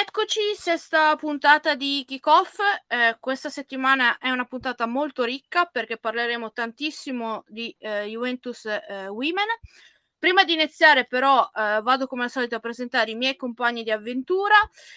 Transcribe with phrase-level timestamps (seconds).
[0.00, 2.58] Eccoci, sesta puntata di Kickoff.
[2.86, 9.08] Eh, questa settimana è una puntata molto ricca perché parleremo tantissimo di eh, Juventus eh,
[9.08, 9.46] Women.
[10.18, 13.90] Prima di iniziare, però, eh, vado come al solito a presentare i miei compagni di
[13.90, 14.54] avventura.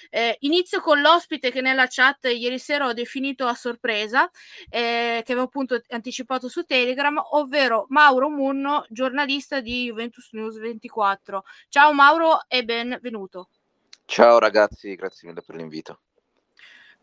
[0.09, 4.29] Eh, inizio con l'ospite che nella chat ieri sera ho definito a sorpresa,
[4.69, 11.43] eh, che avevo appunto anticipato su Telegram, ovvero Mauro Munno, giornalista di Juventus News 24.
[11.67, 13.49] Ciao Mauro e benvenuto.
[14.05, 16.01] Ciao ragazzi, grazie mille per l'invito.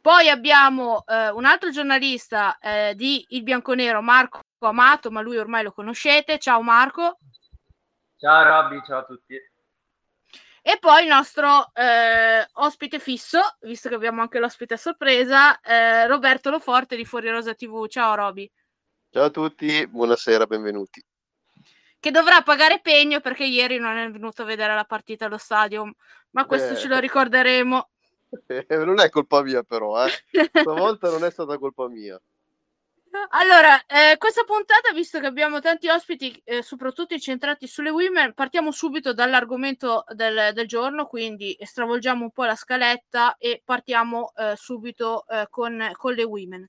[0.00, 5.62] Poi abbiamo eh, un altro giornalista eh, di Il Bianconero, Marco Amato, ma lui ormai
[5.62, 6.38] lo conoscete.
[6.38, 7.18] Ciao Marco.
[8.16, 9.34] Ciao Robby, ciao a tutti.
[10.62, 16.06] E poi il nostro eh, ospite fisso, visto che abbiamo anche l'ospite a sorpresa, eh,
[16.06, 17.86] Roberto Loforte di Fuori Rosa TV.
[17.88, 18.50] Ciao Roby.
[19.10, 21.04] Ciao a tutti, buonasera, benvenuti
[22.00, 25.92] che dovrà pagare pegno perché ieri non è venuto a vedere la partita allo stadio,
[26.30, 26.76] ma questo eh.
[26.76, 27.88] ce lo ricorderemo.
[28.46, 30.10] Eh, non è colpa mia però, eh.
[30.54, 32.20] stavolta non è stata colpa mia.
[33.30, 38.70] Allora, eh, questa puntata, visto che abbiamo tanti ospiti, eh, soprattutto incentrati sulle women, partiamo
[38.70, 45.26] subito dall'argomento del, del, giorno, quindi stravolgiamo un po' la scaletta e partiamo eh, subito
[45.26, 46.68] eh, con, con le women.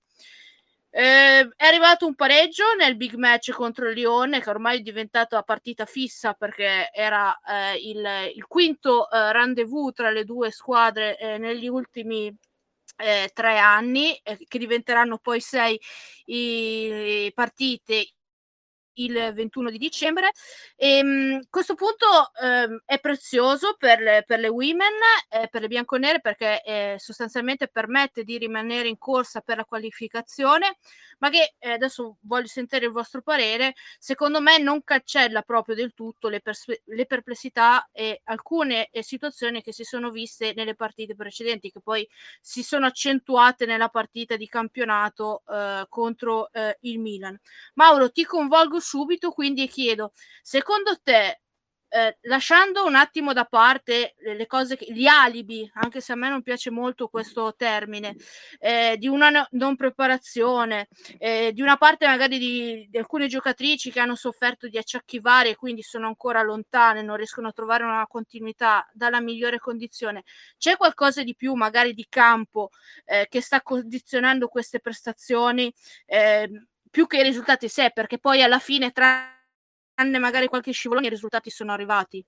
[0.93, 5.35] Eh, è arrivato un pareggio nel big match contro il Lione, che ormai è diventato
[5.35, 11.17] la partita fissa perché era eh, il, il, quinto eh, rendezvous tra le due squadre
[11.17, 12.27] eh, negli ultimi
[12.97, 15.79] eh, tre anni, eh, che diventeranno poi sei
[16.25, 18.11] i partite
[18.95, 20.31] il 21 di dicembre.
[20.75, 22.05] E, ehm, questo punto
[22.41, 24.93] eh, è prezioso per le, per le women,
[25.29, 30.77] eh, per le bianconere, perché eh, sostanzialmente permette di rimanere in corsa per la qualificazione,
[31.19, 33.73] ma che eh, adesso voglio sentire il vostro parere.
[33.99, 39.61] Secondo me non cancella proprio del tutto le, pers- le perplessità e alcune eh, situazioni
[39.61, 42.07] che si sono viste nelle partite precedenti, che poi
[42.41, 46.49] si sono accentuate nella partita di campionato eh, contro
[46.81, 47.39] il Milan.
[47.75, 50.11] Mauro, ti convolgo subito, quindi chiedo,
[50.41, 51.39] secondo te,
[51.93, 56.29] eh, lasciando un attimo da parte le cose, che, gli alibi, anche se a me
[56.29, 58.15] non piace molto questo termine,
[58.59, 60.87] eh, di una no, non preparazione,
[61.17, 65.49] eh, di una parte magari di, di, alcune giocatrici che hanno sofferto di acciacchi vari
[65.49, 70.23] e quindi sono ancora lontane, non riescono a trovare una continuità dalla migliore condizione,
[70.57, 72.69] c'è qualcosa di più magari di campo
[73.03, 75.73] eh, che sta condizionando queste prestazioni?
[76.91, 81.49] Più che i risultati sé, perché poi alla fine, tranne magari qualche scivolone, i risultati
[81.49, 82.23] sono arrivati.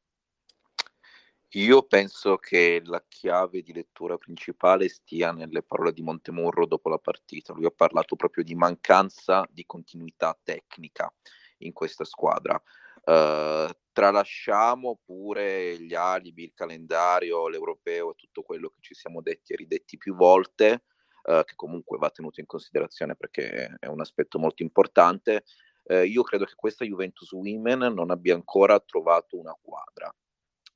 [1.56, 6.98] Io penso che la chiave di lettura principale stia nelle parole di Montemurro dopo la
[6.98, 7.52] partita.
[7.52, 11.14] Lui ha parlato proprio di mancanza di continuità tecnica
[11.58, 12.56] in questa squadra.
[13.04, 19.52] Uh, tralasciamo pure gli alibi, il calendario, l'europeo e tutto quello che ci siamo detti
[19.52, 20.86] e ridetti più volte
[21.24, 25.44] eh, che comunque va tenuto in considerazione perché è un aspetto molto importante.
[25.86, 30.14] Eh, io credo che questa Juventus Women non abbia ancora trovato una quadra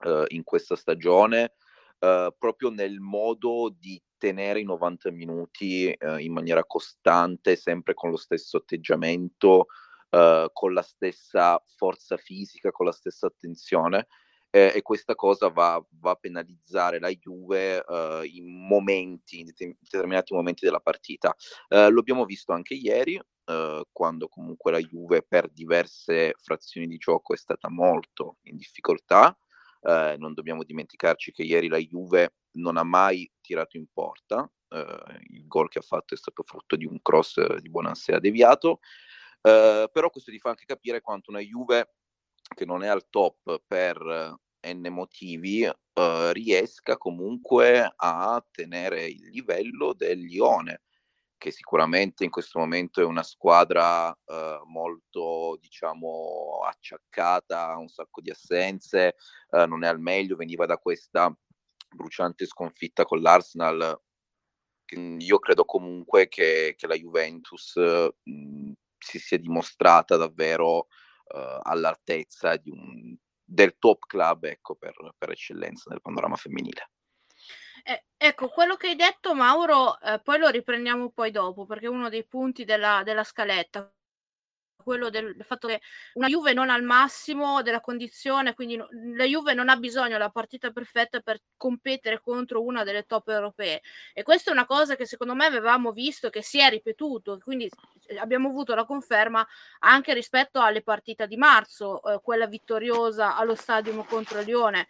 [0.06, 1.54] eh, in questa stagione,
[2.00, 8.10] eh, proprio nel modo di tenere i 90 minuti eh, in maniera costante, sempre con
[8.10, 9.68] lo stesso atteggiamento,
[10.10, 14.08] con la stessa forza fisica, con la stessa attenzione
[14.58, 20.34] eh, e questa cosa va, va, a penalizzare la Juve uh, in momenti, in determinati
[20.34, 21.36] momenti della partita.
[21.70, 26.98] Uh, lo abbiamo visto anche ieri, uh, quando comunque la Juve per diverse frazioni di
[26.98, 29.38] gioco è stata molto in difficoltà.
[30.18, 34.52] non dobbiamo dimenticarci che ieri la Juve non ha mai tirato in porta,
[35.30, 38.80] il gol che ha fatto è stato frutto di un cross di Bonansea deviato,
[39.40, 41.94] però questo ti fa anche capire quanto una Juve
[42.54, 44.38] che non è al top per
[44.74, 50.82] n motivi, uh, riesca comunque a tenere il livello del Lione,
[51.38, 58.22] che sicuramente in questo momento è una squadra uh, molto, diciamo, acciaccata, ha un sacco
[58.22, 59.16] di assenze,
[59.52, 61.36] uh, non è al meglio, veniva da questa
[61.90, 64.02] bruciante sconfitta con l'Arsenal.
[65.20, 70.88] Io credo comunque che, che la Juventus mh, si sia dimostrata davvero
[71.30, 73.14] all'altezza di un
[73.50, 76.90] del top club ecco, per, per eccellenza nel panorama femminile.
[77.84, 81.90] Eh, ecco, quello che hai detto Mauro, eh, poi lo riprendiamo poi dopo, perché è
[81.90, 83.90] uno dei punti della, della scaletta,
[84.88, 85.82] quello del, del, fatto che
[86.14, 90.30] una Juve non ha il massimo della condizione, quindi la Juve non ha bisogno della
[90.30, 93.82] partita perfetta per competere contro una delle top europee.
[94.14, 97.70] E questa è una cosa che secondo me avevamo visto che si è ripetuto, quindi
[98.06, 99.46] eh, abbiamo avuto la conferma
[99.80, 104.88] anche rispetto alle partite di marzo, eh, quella vittoriosa allo stadio contro Lione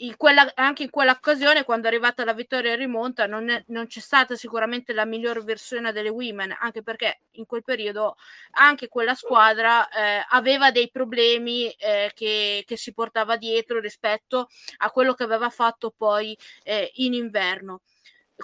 [0.00, 3.86] in quella, anche in quell'occasione, quando è arrivata la vittoria in rimonta, non, è, non,
[3.86, 8.16] c'è stata sicuramente la miglior versione delle women, anche perché in quel periodo
[8.52, 14.48] anche quella squadra eh, aveva dei problemi eh, che, che, si portava dietro rispetto
[14.78, 17.80] a quello che aveva fatto poi eh, in inverno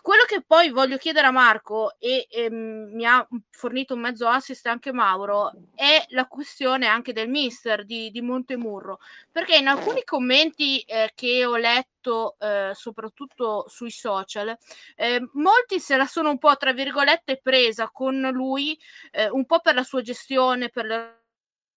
[0.03, 4.67] quello che poi voglio chiedere a Marco e, e mi ha fornito un mezzo assist
[4.67, 8.99] anche Mauro è la questione anche del mister di, di Montemurro.
[9.31, 14.57] Perché in alcuni commenti eh, che ho letto eh, soprattutto sui social
[14.97, 18.79] eh, molti se la sono un po' tra virgolette presa con lui
[19.13, 21.23] eh, un po' per la sua gestione per le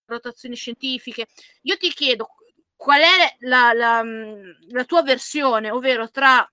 [0.05, 1.27] rotazioni scientifiche.
[1.63, 2.29] Io ti chiedo
[2.75, 4.03] qual è la, la,
[4.69, 6.49] la tua versione ovvero tra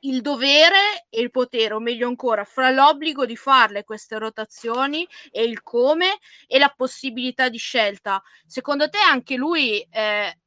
[0.00, 5.44] il dovere e il potere, o meglio ancora, fra l'obbligo di farle queste rotazioni e
[5.44, 8.22] il come e la possibilità di scelta.
[8.46, 10.38] Secondo te anche lui, eh,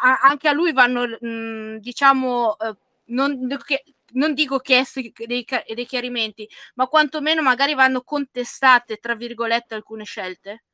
[0.00, 2.76] anche a lui vanno, mh, mm, diciamo, eh,
[3.06, 9.74] non, che, non dico chiesti dei, dei chiarimenti, ma quantomeno magari vanno contestate, tra virgolette,
[9.74, 10.64] alcune scelte?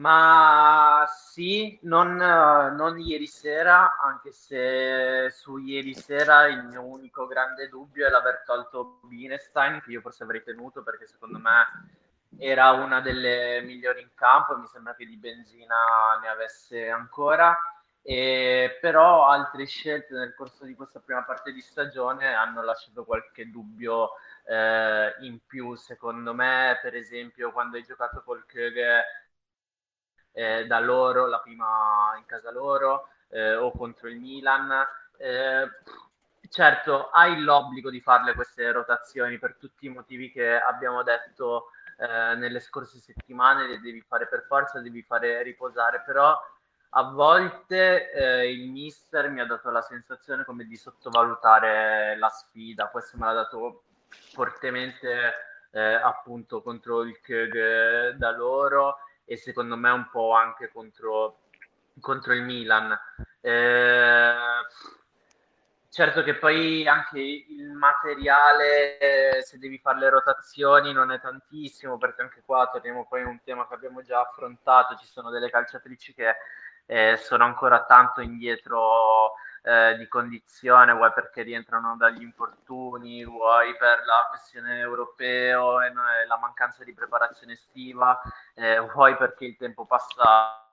[0.00, 7.68] Ma sì, non, non, ieri sera, anche se su ieri sera il mio unico grande
[7.68, 11.88] dubbio è l'aver tolto Binestein, che io forse avrei tenuto perché secondo me
[12.38, 17.54] era una delle migliori in campo, mi sembra che di benzina ne avesse ancora,
[18.00, 23.50] e però altre scelte nel corso di questa prima parte di stagione hanno lasciato qualche
[23.50, 24.12] dubbio
[24.46, 29.04] eh, in più, secondo me, per esempio quando hai giocato col Köge
[30.32, 34.86] eh, da loro, la prima in casa loro eh, o contro il Milan.
[35.16, 35.68] Eh,
[36.48, 42.34] certo, hai l'obbligo di farle queste rotazioni per tutti i motivi che abbiamo detto eh,
[42.36, 46.38] nelle scorse settimane, le devi fare per forza, devi fare riposare, però
[46.92, 52.88] a volte eh, il mister mi ha dato la sensazione come di sottovalutare la sfida,
[52.88, 55.34] questo me l'ha dato fortemente
[55.70, 58.96] eh, appunto contro il Kög da loro
[59.30, 61.42] e secondo me un po' anche contro,
[62.00, 62.98] contro il Milan.
[63.40, 64.34] Eh,
[65.88, 72.22] certo che poi anche il materiale, se devi fare le rotazioni, non è tantissimo, perché
[72.22, 76.12] anche qua torniamo poi a un tema che abbiamo già affrontato, ci sono delle calciatrici
[76.12, 76.34] che
[76.86, 84.04] eh, sono ancora tanto indietro eh, di condizione, vuoi perché rientrano dagli infortuni, vuoi per
[84.04, 85.92] la questione europeo e
[86.26, 88.20] la mancanza di preparazione estiva,
[88.54, 90.64] eh, vuoi perché il tempo passa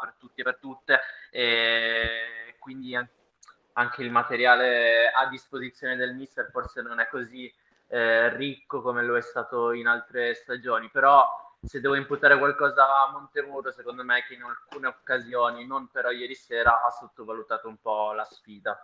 [0.00, 1.00] per tutti e per tutte
[1.30, 2.94] e quindi
[3.74, 7.52] anche il materiale a disposizione del mister forse non è così
[7.88, 13.10] eh, ricco come lo è stato in altre stagioni, però se devo imputare qualcosa a
[13.12, 18.12] Montemuro, secondo me che in alcune occasioni, non però ieri sera, ha sottovalutato un po'
[18.12, 18.78] la sfida.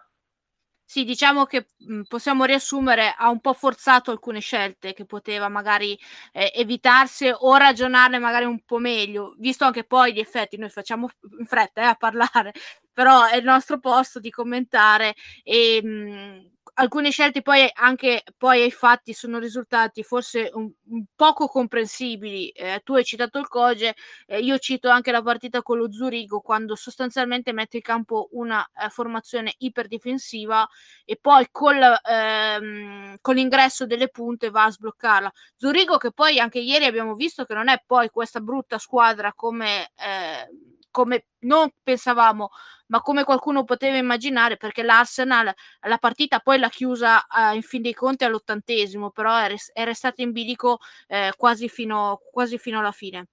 [0.84, 5.96] Sì, diciamo che mh, possiamo riassumere, ha un po' forzato alcune scelte che poteva magari
[6.32, 11.08] eh, evitarsi o ragionarle magari un po' meglio, visto anche poi gli effetti, noi facciamo
[11.38, 12.52] in fretta eh, a parlare,
[12.92, 15.14] però è il nostro posto di commentare
[15.44, 16.50] e mh,
[16.80, 22.48] alcune scelte poi anche poi ai fatti sono risultati forse un, un poco comprensibili.
[22.48, 23.94] Eh, tu hai citato il Coge,
[24.26, 28.66] eh, io cito anche la partita con lo Zurigo quando sostanzialmente mette in campo una
[28.74, 30.66] eh, formazione iperdifensiva
[31.04, 35.30] e poi col, ehm, con l'ingresso delle punte va a sbloccarla.
[35.56, 39.90] Zurigo che poi anche ieri abbiamo visto che non è poi questa brutta squadra come
[39.96, 40.48] eh,
[40.90, 42.50] come non pensavamo,
[42.86, 47.82] ma come qualcuno poteva immaginare, perché l'Arsenal la partita poi l'ha chiusa uh, in fin
[47.82, 52.78] dei conti all'ottantesimo, però è, res- è restata in bilico eh, quasi, fino, quasi, fino,
[52.78, 53.28] alla fine.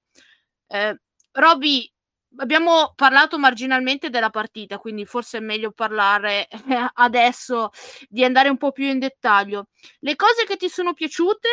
[0.68, 1.00] Eh,
[1.32, 1.92] Roby,
[2.38, 6.48] abbiamo parlato marginalmente della partita, quindi forse è meglio parlare
[6.96, 7.72] adesso
[8.10, 9.68] di andare un po' più in dettaglio.
[10.00, 11.48] Le cose che ti sono piaciute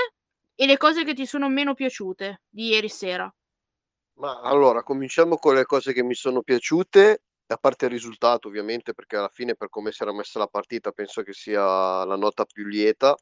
[0.54, 3.32] e le cose che ti sono meno piaciute di ieri sera.
[4.16, 8.94] Ma allora, cominciamo con le cose che mi sono piaciute, a parte il risultato ovviamente,
[8.94, 12.44] perché alla fine per come si era messa la partita penso che sia la nota
[12.44, 13.14] più lieta.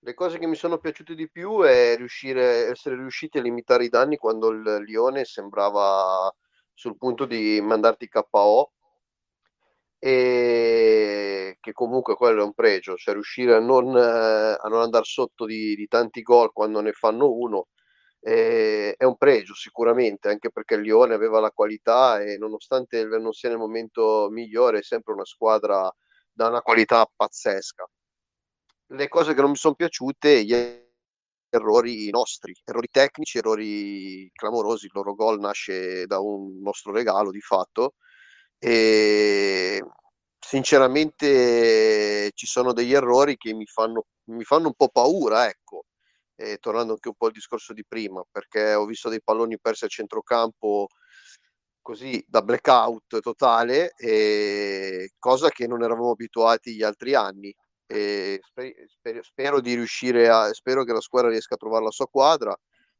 [0.00, 3.88] Le cose che mi sono piaciute di più è riuscire, essere riusciti a limitare i
[3.88, 6.32] danni quando il Lione sembrava
[6.72, 8.72] sul punto di mandarti KO
[9.98, 15.04] e che comunque quello è un pregio, cioè riuscire a non, eh, a non andare
[15.04, 17.66] sotto di, di, tanti gol quando ne fanno uno
[18.28, 23.32] eh, è un pregio sicuramente, anche perché il Lione aveva la qualità e nonostante non
[23.32, 25.88] sia nel momento migliore è sempre una squadra
[26.32, 27.88] da una qualità pazzesca.
[28.88, 30.52] Le cose che non mi sono piaciute, gli
[31.50, 37.40] errori nostri, errori tecnici, errori clamorosi, il loro gol nasce da un nostro regalo di
[37.40, 37.94] fatto
[38.58, 39.82] e
[40.40, 45.85] sinceramente ci sono degli errori che mi fanno, mi fanno un po' paura, ecco,
[46.36, 49.86] e tornando anche un po' al discorso di prima, perché ho visto dei palloni persi
[49.86, 50.88] a centrocampo
[51.80, 53.92] così da blackout totale,
[55.18, 57.54] cosa che non eravamo abituati gli altri anni.
[57.88, 62.08] E spero, spero di riuscire a spero che la squadra riesca a trovare la sua
[62.08, 62.56] quadra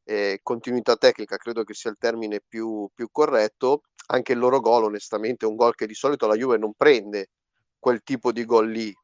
[0.08, 4.84] eh, continuità tecnica credo che sia il termine più, più corretto anche il loro gol
[4.84, 7.30] onestamente è un gol che di solito la Juve non prende
[7.76, 8.94] quel tipo di gol lì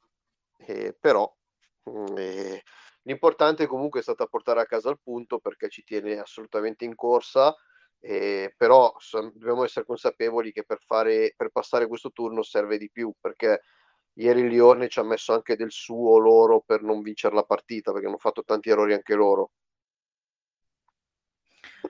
[0.58, 1.28] eh, però
[2.16, 2.62] eh,
[3.02, 7.54] l'importante comunque è stato portare a casa il punto perché ci tiene assolutamente in corsa
[8.04, 13.12] eh, però dobbiamo essere consapevoli che per, fare, per passare questo turno serve di più
[13.20, 13.62] perché
[14.14, 17.92] ieri il Lione ci ha messo anche del suo loro per non vincere la partita
[17.92, 19.52] perché hanno fatto tanti errori anche loro.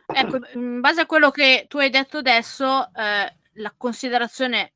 [0.07, 4.75] Ecco, in base a quello che tu hai detto adesso, eh, la considerazione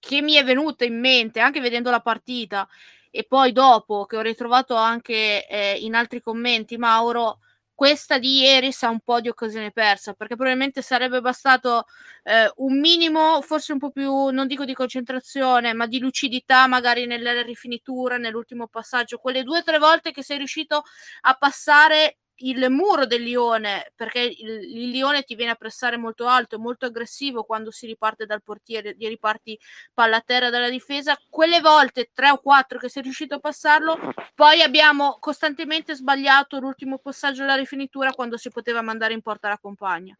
[0.00, 2.66] che mi è venuta in mente anche vedendo la partita
[3.10, 7.38] e poi dopo che ho ritrovato anche eh, in altri commenti, Mauro,
[7.74, 11.84] questa di ieri sa un po' di occasione persa perché probabilmente sarebbe bastato
[12.24, 17.06] eh, un minimo, forse un po' più, non dico di concentrazione, ma di lucidità magari
[17.06, 20.82] nella rifinitura, nell'ultimo passaggio, quelle due o tre volte che sei riuscito
[21.22, 26.26] a passare il muro del Lione, perché il, il, Lione ti viene a pressare molto
[26.26, 29.58] alto, è molto aggressivo quando si riparte dal portiere, gli riparti
[29.92, 31.18] palla a terra dalla difesa.
[31.28, 36.98] Quelle volte, tre o quattro che sei riuscito a passarlo, poi abbiamo costantemente sbagliato l'ultimo
[36.98, 40.16] passaggio della rifinitura quando si poteva mandare in porta la compagna.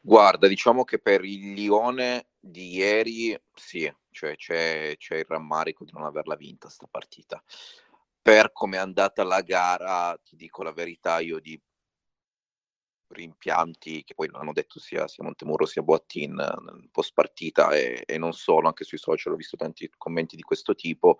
[0.00, 5.90] Guarda, diciamo che per il Lione di ieri sì, cioè c'è, c'è il rammarico di
[5.92, 7.42] non averla vinta sta partita
[8.28, 11.58] per come è andata la gara, ti dico la verità, io di
[13.06, 16.36] rimpianti che poi non hanno detto sia, sia Montemurro sia Boattin
[16.92, 20.74] post partita e, e, non solo, anche sui social ho visto tanti commenti di questo
[20.74, 21.16] tipo.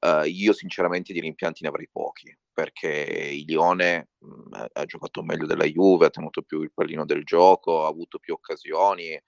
[0.00, 5.22] Uh, io sinceramente di rimpianti ne avrei pochi perché il Lione mh, mm, ha giocato
[5.22, 9.20] meglio della Juve, ha tenuto più il pallino del gioco, ha avuto più occasioni.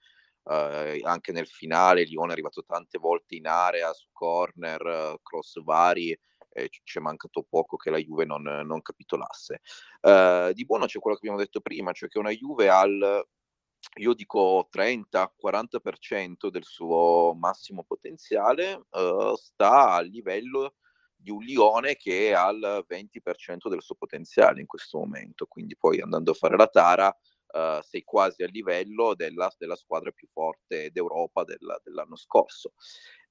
[0.43, 5.21] Uh, anche nel finale il Lione è arrivato tante volte in area su corner, uh,
[5.21, 6.17] cross vari
[6.53, 9.61] eh, ci è mancato poco che la Juve non, non capitolasse.
[10.01, 13.25] Uh, di buono c'è quello che abbiamo detto prima, cioè che una Juve al
[13.95, 20.75] io dico 30-40% del suo massimo potenziale uh, sta a livello
[21.15, 25.99] di un Lione che è al 20% del suo potenziale in questo momento, quindi poi
[25.99, 30.89] andando a fare la tara uh, sei quasi a livello della, della squadra più forte
[30.91, 32.73] d'Europa della, dell'anno scorso.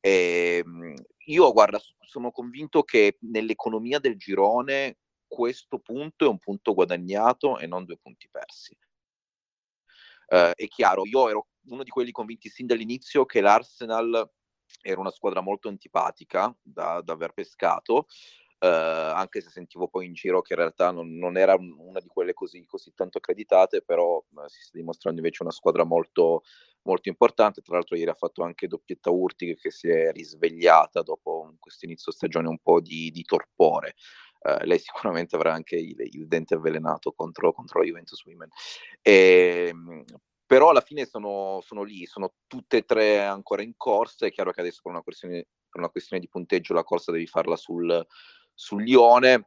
[0.00, 0.94] E, ehm,
[1.26, 7.66] io, guarda, sono convinto che nell'economia del girone questo punto è un punto guadagnato e
[7.66, 8.76] non due punti persi.
[10.26, 14.30] Uh, è chiaro, io ero uno di quelli convinti sin dall'inizio che l'Arsenal
[14.82, 18.06] era una squadra molto antipatica da, da aver pescato,
[18.60, 18.66] uh,
[19.14, 22.34] anche se sentivo poi in giro che in realtà non, non era una di quelle
[22.34, 26.42] così, così tanto accreditate, però uh, si sta dimostrando invece una squadra molto,
[26.82, 27.62] molto importante.
[27.62, 32.12] Tra l'altro, ieri ha fatto anche doppietta Urtig che si è risvegliata dopo questo inizio
[32.12, 33.94] stagione un po' di, di torpore.
[34.40, 38.48] Uh, lei sicuramente avrà anche il, il dente avvelenato contro, contro la Juventus Women.
[39.00, 40.04] E, ehm,
[40.50, 44.26] però alla fine sono, sono, lì, sono tutte e tre ancora in corsa.
[44.26, 47.28] È chiaro che adesso per una questione, per una questione di punteggio la corsa devi
[47.28, 48.04] farla sul,
[48.60, 49.46] sul Lione.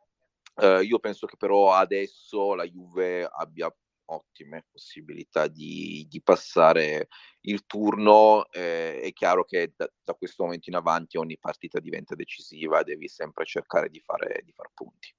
[0.55, 3.73] Uh, io penso che però adesso la Juve abbia
[4.05, 7.07] ottime possibilità di, di passare
[7.41, 8.49] il turno.
[8.51, 13.07] Eh, è chiaro che da, da, questo momento in avanti ogni partita diventa decisiva, devi
[13.07, 15.15] sempre cercare di fare, di far punti.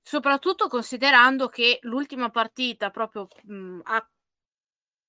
[0.00, 4.10] Soprattutto considerando che l'ultima partita proprio mh, a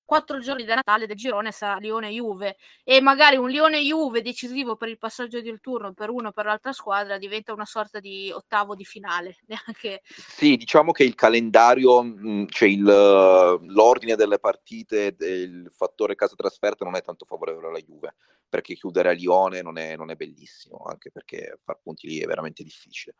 [0.08, 4.96] quattro giorni da Natale del girone sarà Lione-Juve e magari un Lione-Juve decisivo per il
[4.96, 8.86] passaggio del turno per uno o per l'altra squadra diventa una sorta di ottavo di
[8.86, 9.36] finale.
[9.48, 10.00] Neanche...
[10.06, 12.02] Sì, diciamo che il calendario,
[12.46, 18.14] cioè il, l'ordine delle partite, il fattore casa trasferta non è tanto favorevole alla Juve,
[18.48, 22.24] perché chiudere a Lione non è, non è bellissimo, anche perché far punti lì è
[22.24, 23.14] veramente difficile.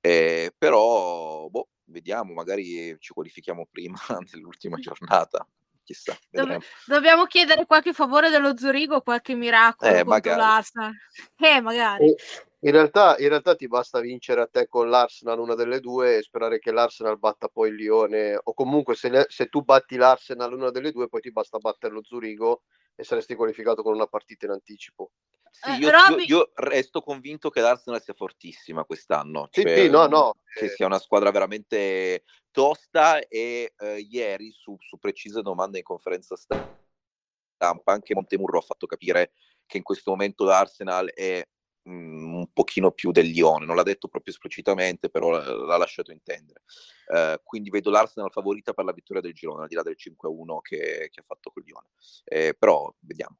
[0.00, 3.96] Eh, però, boh, vediamo, magari ci qualifichiamo prima
[4.28, 5.46] dell'ultima giornata
[5.84, 6.16] chissà.
[6.30, 10.92] Dov- dobbiamo chiedere qualche favore dello Zurigo, qualche miracolo eh, contro l'Arsenal.
[11.38, 12.14] Eh, magari.
[12.60, 16.22] In realtà, in realtà, ti basta vincere a te con l'Arsenal una delle due e
[16.22, 20.52] sperare che l'Arsenal batta poi il Lione o comunque se, ne, se tu batti l'Arsenal
[20.52, 22.62] una delle due poi ti basta battere lo Zurigo
[22.94, 25.10] e saresti qualificato con una partita in anticipo.
[25.52, 26.24] Sì, eh, io, Robby...
[26.26, 29.48] io, io, resto convinto che l'Arsenal sia fortissima quest'anno.
[29.52, 30.34] Sì, cioè, sì, no, no.
[30.52, 36.36] Che sia una squadra veramente tosta e eh, ieri su, su, precise domande in conferenza
[36.36, 39.32] stampa anche Montemurro ha fatto capire
[39.66, 41.46] che in questo momento l'Arsenal è
[41.82, 46.10] mh, un pochino più del Lione, non l'ha detto proprio esplicitamente, però l'ha, l'ha lasciato
[46.12, 46.62] intendere.
[47.06, 50.60] Uh, quindi vedo l'Arsenal favorita per la vittoria del girone, al di là del 5-1
[50.60, 51.88] che, che ha fatto con Lione.
[52.24, 53.38] Eh, però vediamo.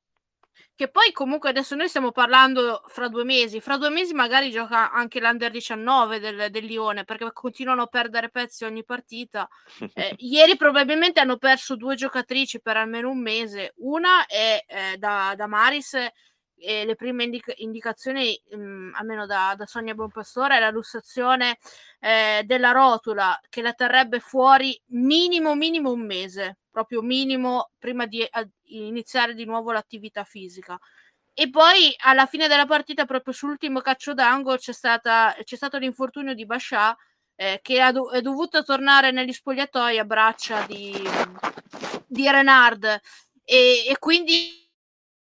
[0.74, 4.90] Che poi comunque adesso noi stiamo parlando fra due mesi, fra due mesi magari gioca
[4.92, 9.48] anche l'Under 19 del, del Lione perché continuano a perdere pezzi ogni partita.
[9.94, 15.34] Eh, ieri probabilmente hanno perso due giocatrici per almeno un mese, una è eh, da,
[15.36, 15.94] da Maris
[16.62, 21.58] e le prime indica- indicazioni, mh, mhmm, almeno da, da Sonia Bonpastore, è la lussazione
[22.00, 28.26] eh, della rotula che la terrebbe fuori minimo, minimo un mese, proprio minimo prima di
[28.28, 30.78] a, iniziare di nuovo l'attività fisica.
[31.34, 36.34] E poi alla fine della partita, proprio sull'ultimo calcio d'angolo, c'è, stata, c'è stato l'infortunio
[36.34, 36.96] di Bascià
[37.36, 40.92] eh, che do- è dovuto tornare negli spogliatoi a braccia di,
[42.06, 42.84] di Renard.
[43.44, 44.61] E, e quindi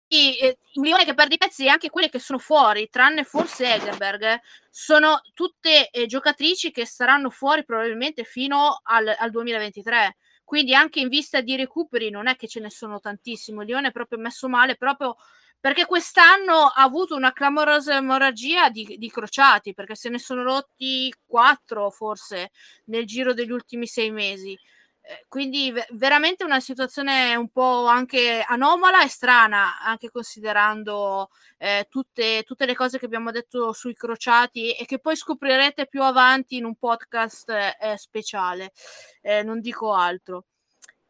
[0.09, 3.73] eh, il milione che perde i pezzi e anche quelle che sono fuori, tranne forse
[3.73, 10.17] Egerberg, sono tutte eh, giocatrici che saranno fuori probabilmente fino al, al, 2023.
[10.43, 13.59] Quindi anche in vista di recuperi non è che ce ne sono tantissimi.
[13.61, 15.17] Il Lione è proprio messo male proprio
[15.59, 21.13] perché quest'anno ha avuto una clamorosa emorragia di, di crociati, perché se ne sono rotti
[21.25, 22.51] quattro forse
[22.85, 24.57] nel giro degli ultimi sei mesi.
[25.09, 32.43] Eh, quindi veramente una situazione un po' anche anomala e strana, anche considerando eh, tutte,
[32.43, 36.65] tutte, le cose che abbiamo detto sui crociati e che poi scoprirete più avanti in
[36.65, 38.73] un podcast eh, speciale.
[39.21, 40.47] Eh, non dico altro.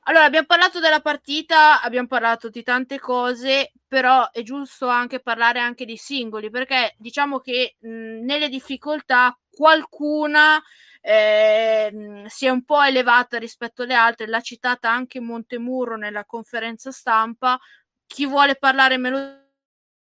[0.02, 5.60] Allora, abbiamo parlato della partita, abbiamo parlato di tante cose, però è giusto anche parlare
[5.60, 10.62] anche di singoli, perché diciamo che mh, nelle difficoltà qualcuna
[11.10, 16.92] eh, si è un po' elevata rispetto alle altre, l'ha citata anche Montemurro nella conferenza
[16.92, 17.58] stampa.
[18.06, 19.46] Chi vuole parlare me lo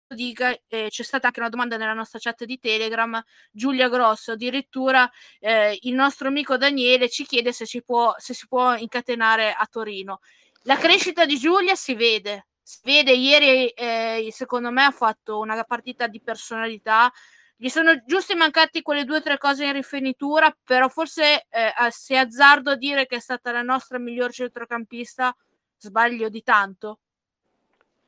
[0.08, 5.08] dica, eh, c'è stata anche una domanda nella nostra chat di Telegram, Giulia Grosso, addirittura
[5.38, 9.64] eh, il nostro amico Daniele ci chiede se, ci può, se si può incatenare a
[9.70, 10.18] Torino.
[10.62, 15.62] La crescita di Giulia si vede, si vede ieri eh, secondo me ha fatto una
[15.62, 17.12] partita di personalità
[17.58, 22.18] gli sono giusti mancati quelle due o tre cose in rifinitura, però forse eh, se
[22.18, 25.34] azzardo a dire che è stata la nostra miglior centrocampista,
[25.78, 26.98] sbaglio di tanto?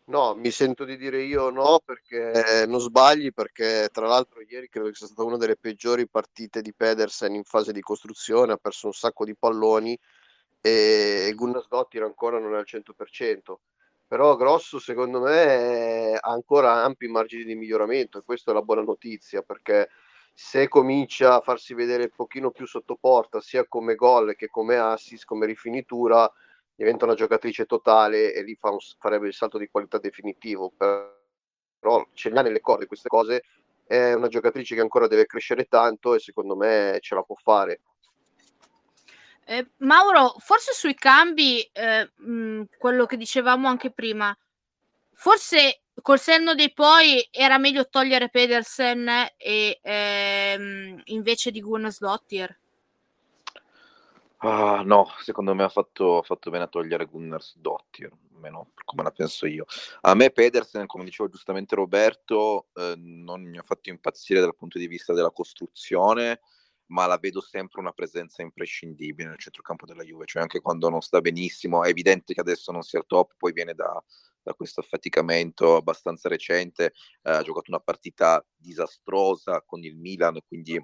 [0.09, 4.89] No, mi sento di dire io no, perché non sbagli, perché tra l'altro ieri credo
[4.89, 8.87] che sia stata una delle peggiori partite di Pedersen in fase di costruzione, ha perso
[8.87, 9.99] un sacco di palloni
[10.61, 13.57] e Gunnar Dottir ancora non è al 100%
[14.09, 18.83] però Grosso secondo me ha ancora ampi margini di miglioramento e questa è la buona
[18.83, 19.91] notizia perché
[20.33, 24.77] se comincia a farsi vedere un pochino più sotto porta sia come gol che come
[24.79, 26.31] assist, come rifinitura
[26.75, 30.73] diventa una giocatrice totale e lì fa un, farebbe il salto di qualità definitivo.
[30.75, 33.43] Però ce l'ha nelle corde queste cose
[33.85, 37.81] è una giocatrice che ancora deve crescere tanto e secondo me ce la può fare
[39.49, 44.37] eh, Mauro, forse sui cambi, eh, mh, mm, quello che dicevamo anche prima,
[45.13, 49.09] forse col senno dei poi era meglio togliere Pedersen
[49.39, 52.59] e, ehm, invece di Gunnarsdottir.
[54.41, 59.47] Ah, no, secondo me ha fatto, fatto bene a togliere Gunnarsdottir, almeno come la penso
[59.47, 59.65] io.
[60.03, 64.79] A me Pedersen, come diceva giustamente Roberto, eh, non mi ha fatto impazzire dal punto
[64.79, 66.41] di vista della costruzione
[66.89, 71.01] ma la vedo sempre una presenza imprescindibile nel centrocampo della Juve, cioè anche quando non
[71.01, 74.03] sta benissimo, è evidente che adesso non sia al top, poi viene da,
[74.43, 80.81] da questo affaticamento abbastanza recente, eh, ha giocato una partita disastrosa con il Milan, quindi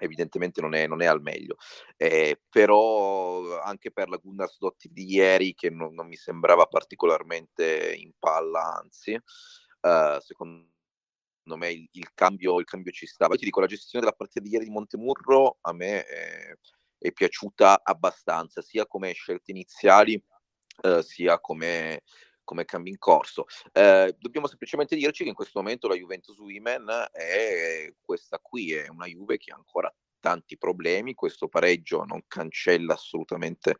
[0.00, 1.56] evidentemente non è, non è al meglio.
[1.96, 8.12] Eh, però anche per la Gunnarsdottir di ieri, che non, non, mi sembrava particolarmente in
[8.18, 10.71] palla, anzi, eh, secondo
[11.42, 13.26] secondo me il, il, cambio, il cambio ci sta.
[13.26, 16.54] Poi ti dico, la gestione della partita di ieri di Montemurro a me è,
[16.98, 20.22] è piaciuta abbastanza, sia come scelte iniziali,
[20.82, 22.02] eh, sia come,
[22.44, 23.46] come cambi in corso.
[23.72, 28.88] Eh, dobbiamo semplicemente dirci che in questo momento la Juventus Women è questa qui, è
[28.88, 33.74] una Juve che ha ancora tanti problemi, questo pareggio non cancella assolutamente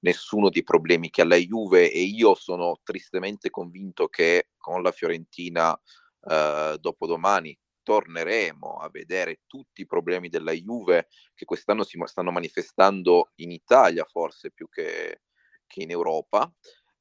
[0.00, 4.92] nessuno dei problemi che ha la Juve e io sono tristemente convinto che con la
[4.92, 5.76] Fiorentina
[6.20, 13.32] eh, dopodomani torneremo a vedere tutti i problemi della Juve che quest'anno si stanno manifestando
[13.36, 15.22] in Italia forse più che,
[15.66, 16.52] che in Europa,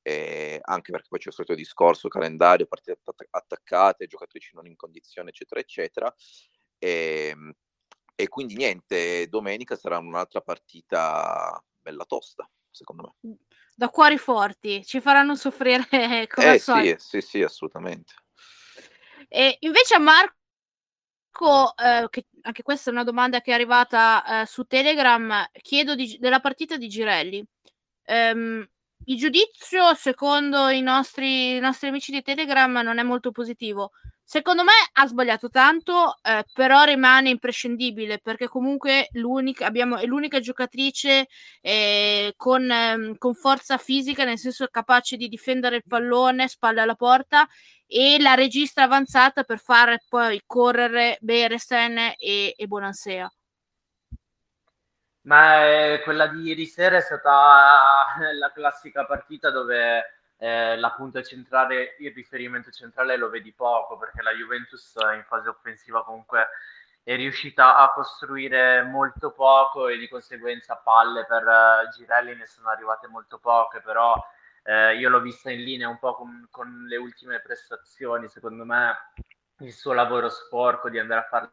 [0.02, 3.02] eh, anche perché poi c'è il solito discorso, calendario, partite
[3.32, 6.16] attaccate, giocatrici non in condizione, eccetera, eccetera.
[6.78, 7.54] E, ehm,
[8.16, 13.38] e quindi niente, domenica sarà un'altra partita bella tosta, secondo me.
[13.76, 15.86] Da cuori forti, ci faranno soffrire
[16.34, 18.14] come eh, sì, sì, sì, assolutamente.
[19.28, 24.46] E invece a Marco eh, che anche questa è una domanda che è arrivata eh,
[24.46, 27.46] su Telegram, chiedo di, della partita di Girelli.
[28.06, 28.66] Um,
[29.10, 33.92] il giudizio, secondo i nostri, i nostri, amici di Telegram, non è molto positivo.
[34.24, 39.08] Secondo me ha sbagliato tanto, eh, però rimane imprescindibile perché comunque
[39.60, 41.28] abbiamo, è l'unica giocatrice
[41.62, 46.96] eh, con, eh, con, forza fisica, nel senso capace di difendere il pallone, spalle alla
[46.96, 47.48] porta
[47.88, 53.32] e la regista avanzata per fare poi correre Beresten e, e Bonansea.
[55.22, 57.80] Ma eh, quella di ieri sera è stata
[58.38, 64.22] la classica partita dove eh, la punta centrale, il riferimento centrale lo vedi poco perché
[64.22, 66.48] la Juventus in fase offensiva comunque
[67.04, 72.70] è riuscita a costruire molto poco e di conseguenza palle per uh, Girelli ne sono
[72.70, 74.22] arrivate molto poche, però
[74.68, 79.12] eh, io l'ho vista in linea un po' con, con, le ultime prestazioni, secondo me
[79.60, 81.52] il suo lavoro sporco di andare a fare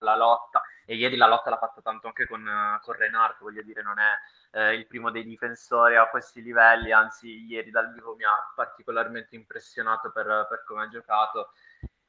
[0.00, 2.44] la lotta e ieri la lotta l'ha fatta tanto anche con,
[2.82, 4.12] con Renard, voglio dire non è
[4.58, 9.34] eh, il primo dei difensori a questi livelli, anzi ieri dal vivo mi ha particolarmente
[9.34, 11.52] impressionato per, per come ha giocato.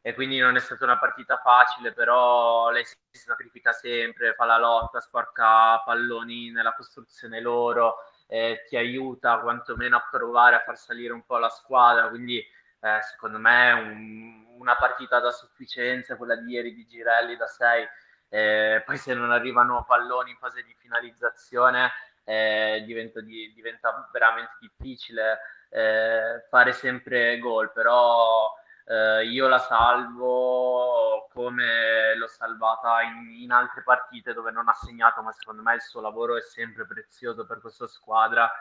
[0.02, 4.58] E quindi non è stata una partita facile, però lei si sacrifica sempre, fa la
[4.58, 7.98] lotta, sporca palloni nella costruzione loro,
[8.32, 13.02] eh, ti aiuta quantomeno a provare a far salire un po' la squadra, quindi eh,
[13.02, 17.88] secondo me un, una partita da sufficienza, quella di ieri di Girelli da 6,
[18.30, 21.92] eh, poi se non arrivano palloni in fase di finalizzazione
[22.24, 25.40] eh, diventa, di, diventa, veramente difficile
[25.70, 28.54] eh, fare sempre gol, però
[28.90, 35.22] eh, io la salvo come l'ho salvata in, in, altre partite dove non ha segnato,
[35.22, 38.52] ma secondo me il suo lavoro è sempre prezioso per questa squadra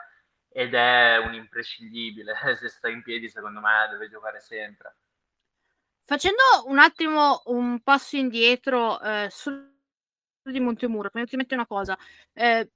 [0.47, 2.35] ed è un imprescindibile.
[2.59, 4.95] Se sta in piedi, secondo me deve giocare sempre.
[6.01, 9.49] Facendo un attimo un passo indietro eh, su
[10.43, 11.97] di Montemuro, mettere una cosa.
[12.33, 12.69] Eh,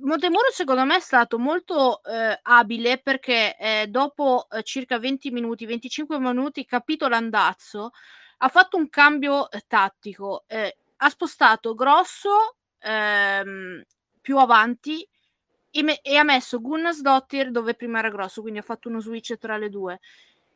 [0.00, 5.66] Montemuro secondo me è stato molto eh, abile perché eh, dopo eh, circa 20 minuti,
[5.66, 7.90] 25 minuti, capito l'andazzo,
[8.38, 13.82] ha fatto un cambio eh, tattico, eh, ha spostato Grosso ehm,
[14.20, 15.06] più avanti
[15.70, 19.36] e, me- e ha messo Gunnarsdottir dove prima era Grosso, quindi ha fatto uno switch
[19.36, 19.98] tra le due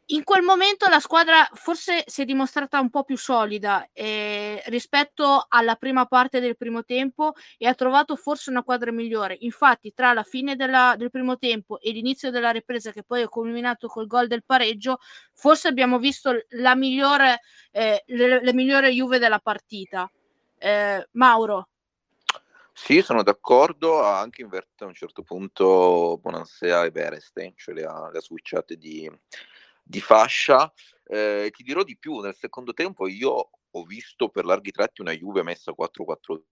[0.07, 5.47] in quel momento la squadra forse si è dimostrata un po' più solida eh, rispetto
[5.49, 9.37] alla prima parte del primo tempo e ha trovato forse una quadra migliore.
[9.41, 13.29] Infatti, tra la fine della, del primo tempo e l'inizio della ripresa, che poi è
[13.29, 14.99] culminato col gol del pareggio,
[15.33, 20.11] forse abbiamo visto la migliore, eh, le, le migliore Juve della partita.
[20.59, 21.69] Eh, Mauro.
[22.75, 27.85] Sì, sono d'accordo, ha anche invertito a un certo punto Bonansea e Berestein, cioè le
[27.85, 29.11] ha, le ha switchate di,
[29.83, 30.73] di fascia.
[31.05, 35.12] Eh, ti dirò di più, nel secondo tempo io ho visto per larghi tratti una
[35.12, 36.42] Juve messa 4-4-2,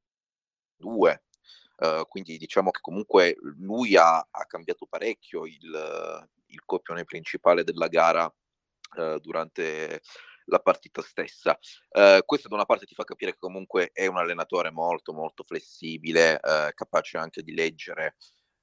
[1.78, 7.88] eh, quindi diciamo che comunque lui ha, ha cambiato parecchio il, il, copione principale della
[7.88, 8.32] gara
[8.96, 10.00] eh, durante
[10.46, 11.58] la partita stessa.
[11.90, 15.44] Eh, questo da una parte ti fa capire che comunque è un allenatore molto molto
[15.44, 18.16] flessibile, eh, capace anche di leggere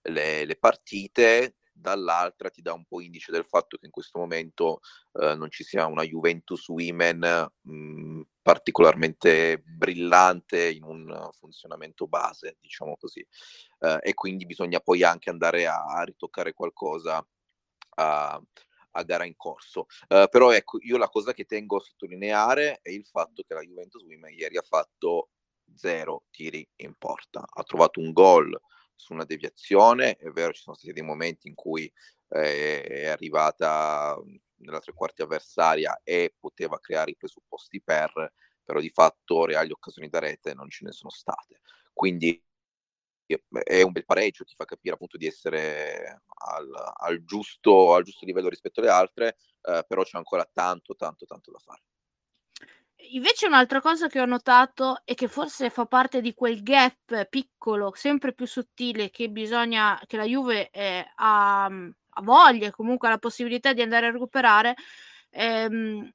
[0.03, 4.79] le, le partite, dall'altra ti dà un po' indice del fatto che in questo momento
[5.13, 12.57] eh, non ci sia una Juventus Women mh, mhmm, particolarmente brillante in un funzionamento base,
[12.61, 13.25] diciamo così,
[13.79, 17.25] eh, e quindi bisogna poi anche andare a, a ritoccare qualcosa
[17.95, 18.41] a,
[18.91, 19.87] a gara in corso.
[20.07, 23.61] Uh, però ecco, io la cosa che tengo a sottolineare è il fatto che la
[23.61, 25.29] Juventus Women ieri ha fatto
[25.75, 28.57] zero tiri in porta, ha trovato un gol
[28.97, 31.89] su una deviazione, è vero ci sono stati dei momenti in cui
[32.29, 34.17] eh, è arrivata
[34.57, 38.33] nella tre quarti avversaria e poteva creare i presupposti per,
[38.63, 41.61] però di fatto reali occasioni da rete non ce ne sono state.
[41.93, 42.43] Quindi
[43.63, 48.25] è un bel pareggio, ti fa capire appunto di essere al, al, giusto, al giusto,
[48.25, 51.81] livello rispetto alle altre, eh, però c'è ancora tanto, tanto, tanto da fare.
[53.11, 57.91] Invece un'altra cosa che ho notato e che forse fa parte di quel gap piccolo,
[57.95, 63.17] sempre più sottile che bisogna che la Juve eh, ha, ha voglia, comunque ha la
[63.19, 64.75] possibilità di andare a recuperare,
[65.29, 66.11] ehm,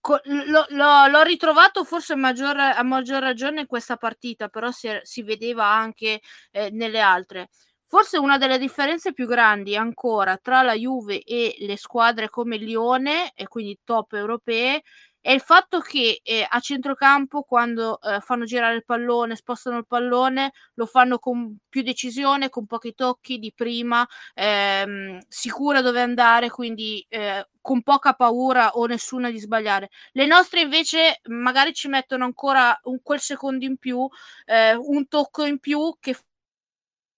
[0.00, 4.88] co- lo, lo, l'ho ritrovato forse maggior, a maggior ragione in questa partita, però si,
[5.02, 7.48] si vedeva anche eh, nelle altre.
[7.84, 13.32] Forse una delle differenze più grandi ancora tra la Juve e le squadre come Lione,
[13.34, 14.82] e quindi top europee,
[15.22, 19.86] è il fatto che eh, a centrocampo quando eh, fanno girare il pallone, spostano il
[19.86, 26.50] pallone, lo fanno con più decisione, con pochi tocchi di prima, ehm, sicura dove andare,
[26.50, 29.90] quindi eh, con poca paura o nessuna di sbagliare.
[30.12, 34.04] Le nostre invece magari ci mettono ancora un, quel secondo in più,
[34.46, 36.16] eh, un tocco in più che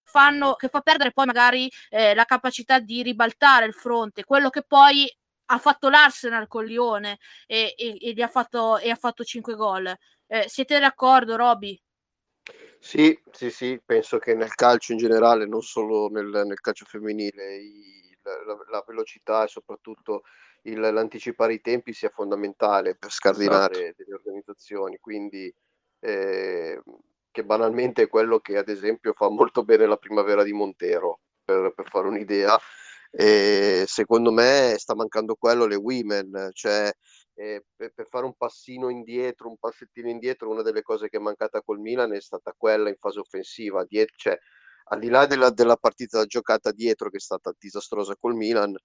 [0.03, 4.61] fanno, che fa perdere poi magari eh, la capacità di ribaltare il fronte, quello che
[4.63, 5.11] poi
[5.45, 9.93] ha fatto l'Arsenal con Lione e, e, e, ha, fatto, e ha fatto 5 gol.
[10.27, 11.79] Eh, siete d'accordo, Roby?
[12.79, 17.55] Sì, sì, sì, penso che nel calcio in generale, non solo nel, nel calcio femminile,
[17.55, 20.23] i, la, la, velocità e soprattutto
[20.63, 23.95] il, l'anticipare i tempi sia fondamentale per scardinare esatto.
[23.97, 24.97] delle organizzazioni.
[24.99, 25.53] Quindi,
[25.99, 26.81] eh,
[27.31, 31.73] che banalmente è quello che ad esempio fa molto bene la primavera di Montero, per,
[31.75, 32.57] per fare un'idea
[33.17, 36.91] e secondo me sta mancando quello le women, cioè
[37.35, 41.19] eh, per, per, fare un passino indietro, un passettino indietro, una delle cose che è
[41.21, 44.37] mancata col Milan è stata quella in fase offensiva, dietro, cioè,
[44.89, 48.75] al di là della, della partita giocata dietro che è stata disastrosa col Milan,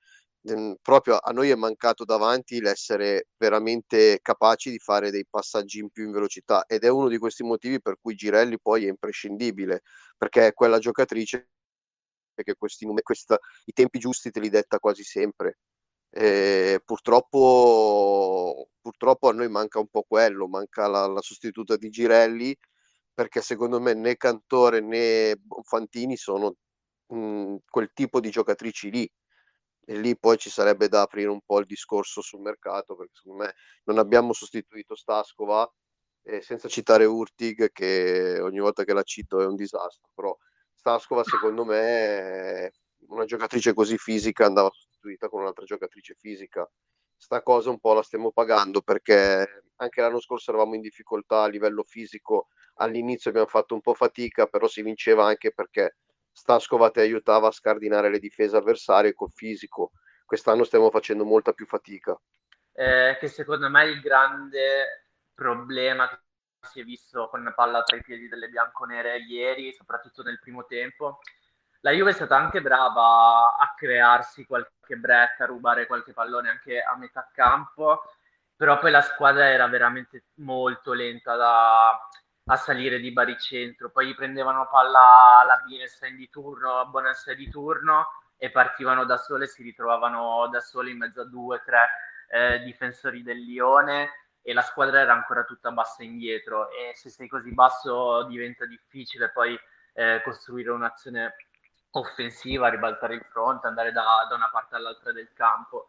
[0.45, 5.91] ehm, proprio a noi è mancato davanti l'essere veramente capaci di fare dei passaggi in
[5.91, 9.83] più in velocità ed è uno di questi motivi per cui Girelli poi è imprescindibile,
[10.17, 11.49] perché è quella giocatrice
[12.33, 15.59] perché questi numeri, questa, i tempi giusti te li detta quasi sempre.
[16.11, 22.57] Eh, purtroppo, purtroppo a noi manca un po' quello, manca la, la sostituta di Girelli,
[23.15, 26.55] perché secondo me né Cantore né Fantini sono
[27.09, 29.11] mh, quel tipo di giocatrici lì.
[29.87, 33.45] E lì poi ci sarebbe da aprire un po' il discorso sul mercato, perché secondo
[33.45, 35.69] me non abbiamo sostituito Stascova,
[36.23, 40.37] eh, senza citare Urtig, che ogni volta che la cito è un disastro, però
[40.81, 42.73] Staskova secondo me
[43.09, 46.67] una giocatrice così fisica andava sostituita con un'altra giocatrice fisica.
[47.15, 51.49] Sta cosa un po' la stiamo pagando perché anche l'anno scorso eravamo in difficoltà a
[51.49, 52.49] livello fisico.
[52.77, 55.97] All'inizio abbiamo fatto un po' fatica però si vinceva anche perché
[56.33, 59.91] Staskova ti aiutava a scardinare le difese avversarie col fisico.
[60.25, 62.19] Quest'anno stiamo facendo molta più fatica.
[62.73, 66.09] Eh, che secondo me il grande problema
[66.63, 71.21] si è visto con palla tra i piedi delle bianconere ieri, soprattutto nel primo tempo.
[71.81, 76.81] La Juve è stata anche brava a crearsi qualche break, a rubare qualche pallone anche
[76.81, 78.03] a metà campo,
[78.55, 82.09] però poi la squadra era veramente molto lenta da,
[82.45, 83.91] a salire di baricentro.
[83.91, 89.47] Poi prendevano palla la Bienestein di turno, a Bonassa di turno e partivano da sole,
[89.47, 91.89] si ritrovavano da sole in mezzo a due o tre
[92.29, 94.11] eh, difensori del Lione
[94.43, 99.31] e la squadra era ancora tutta bassa indietro e se sei così basso diventa difficile
[99.31, 99.59] poi
[99.93, 101.35] eh, costruire un'azione
[101.91, 105.89] offensiva, ribaltare il fronte, andare da, da, una parte all'altra del campo.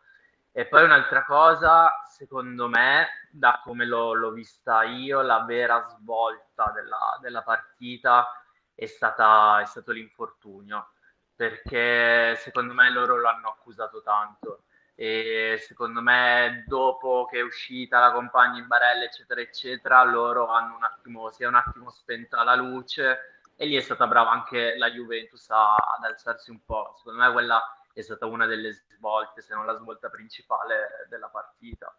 [0.52, 6.72] E poi un'altra cosa, secondo me, da come l'ho, l'ho vista io, la vera svolta
[6.74, 8.28] della, della partita
[8.76, 10.92] è, stata, è stato l'infortunio,
[11.36, 14.64] perché secondo me loro l'hanno accusato tanto
[15.02, 20.76] e secondo me dopo che è uscita la compagna in barella eccetera eccetera loro hanno
[20.76, 24.78] un attimo si è un attimo spenta la luce e lì è stata brava anche
[24.78, 27.60] la Juventus a, ad alzarsi un po' secondo me quella
[27.94, 31.94] è stata una delle svolte se non la svolta principale della partita.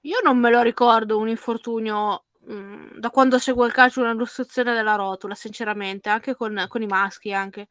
[0.00, 4.14] Io non me lo ricordo un infortunio mh, mm, da quando seguo il calcio una
[4.14, 7.68] lussazione della rotula sinceramente anche con, con i maschi anche.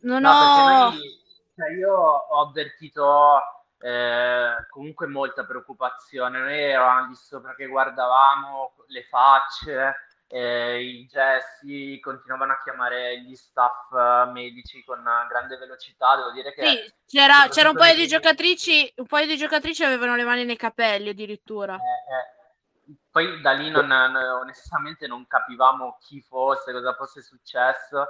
[0.00, 1.26] Non no, ho noi
[1.58, 3.40] cioè io ho avvertito
[3.80, 6.38] eh, comunque molta preoccupazione.
[6.38, 9.96] Noi eravamo lì sopra che guardavamo le facce,
[10.28, 16.14] eh, i gesti, continuavano a chiamare gli staff eh, medici con grande velocità.
[16.14, 20.14] Devo dire che sì, c'era, c'era un paio di giocatrici, un paio di giocatrici avevano
[20.14, 21.74] le mani nei capelli addirittura.
[21.74, 22.94] Eh, eh.
[23.10, 28.06] poi da lì non, onestamente non capivamo chi fosse, cosa fosse successo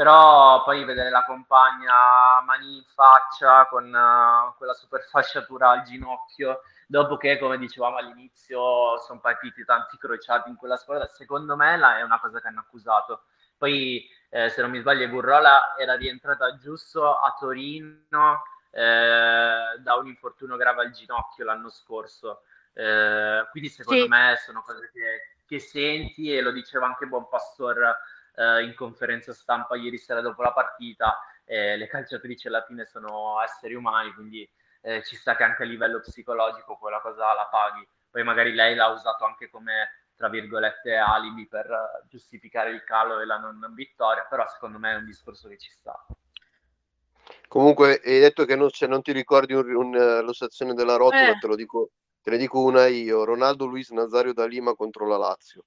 [0.00, 6.62] però poi vedere la compagna mani in faccia con uh, quella super fasciatura al ginocchio
[6.86, 11.98] dopo che come dicevamo all'inizio sono partiti tanti crociati in quella squadra secondo me la,
[11.98, 13.24] è una cosa che hanno accusato
[13.58, 20.06] poi eh, se non mi sbaglio Gurrola era rientrata giusto a Torino eh, da un
[20.06, 22.40] infortunio grave al ginocchio l'anno scorso
[22.72, 24.08] Eh, quindi secondo Sì.
[24.08, 27.96] me sono cose che, che senti e lo diceva anche Bonpastor
[28.40, 31.18] eh, in conferenza stampa ieri sera dopo la partita.
[31.44, 34.48] eh, le calciatrici alla fine sono esseri umani, quindi
[34.82, 37.86] eh, ci sta che anche a livello psicologico quella cosa la paghi.
[38.08, 43.24] Poi magari lei l'ha usato anche come tra virgolette alibi per giustificare il calo e
[43.24, 46.06] la non vittoria, però secondo me è un discorso che ci sta.
[47.48, 51.30] Comunque, hai detto che non, se non ti ricordi un, un, eh, l'ossazione della rotola,
[51.30, 51.38] Eh.
[51.38, 51.90] te lo dico,
[52.22, 53.24] te ne dico una io.
[53.24, 55.64] Ronaldo Luis Nazario da Lima contro la Lazio.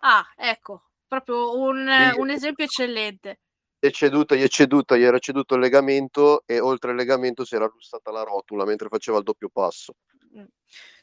[0.00, 3.40] Ah, ecco, proprio un, Lì- un esempio eccellente.
[3.78, 7.54] È ceduta, gli è ceduta, gli era ceduto il legamento e oltre il legamento si
[7.54, 9.94] era russata la rotula mentre faceva il doppio passo.
[10.36, 10.44] Mm.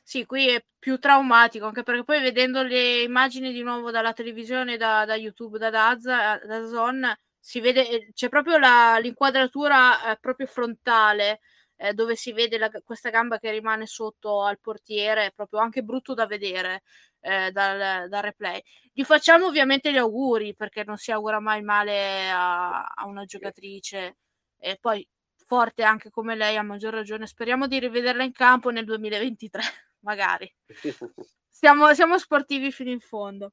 [0.05, 4.75] Sì, qui è più traumatico, anche perché poi vedendo le immagini di nuovo dalla televisione,
[4.75, 10.17] da, da YouTube, da Dazza, da Zon, si vede, eh, c'è proprio la- l'inquadratura eh,
[10.19, 11.39] proprio frontale,
[11.83, 15.83] eh, dove si vede la- questa gamba che rimane sotto al portiere, è proprio anche
[15.83, 16.83] brutto da vedere
[17.19, 18.63] eh, dal, dal replay.
[18.93, 24.15] Gli facciamo ovviamente gli auguri, perché non si augura mai male a, a una giocatrice,
[24.57, 25.05] e poi
[25.45, 27.27] forte anche come lei, a maggior ragione.
[27.27, 29.61] Speriamo di rivederla in campo nel 2023,
[30.07, 30.53] magari.
[31.55, 33.51] Siamo, siamo sportivi fino in fondo.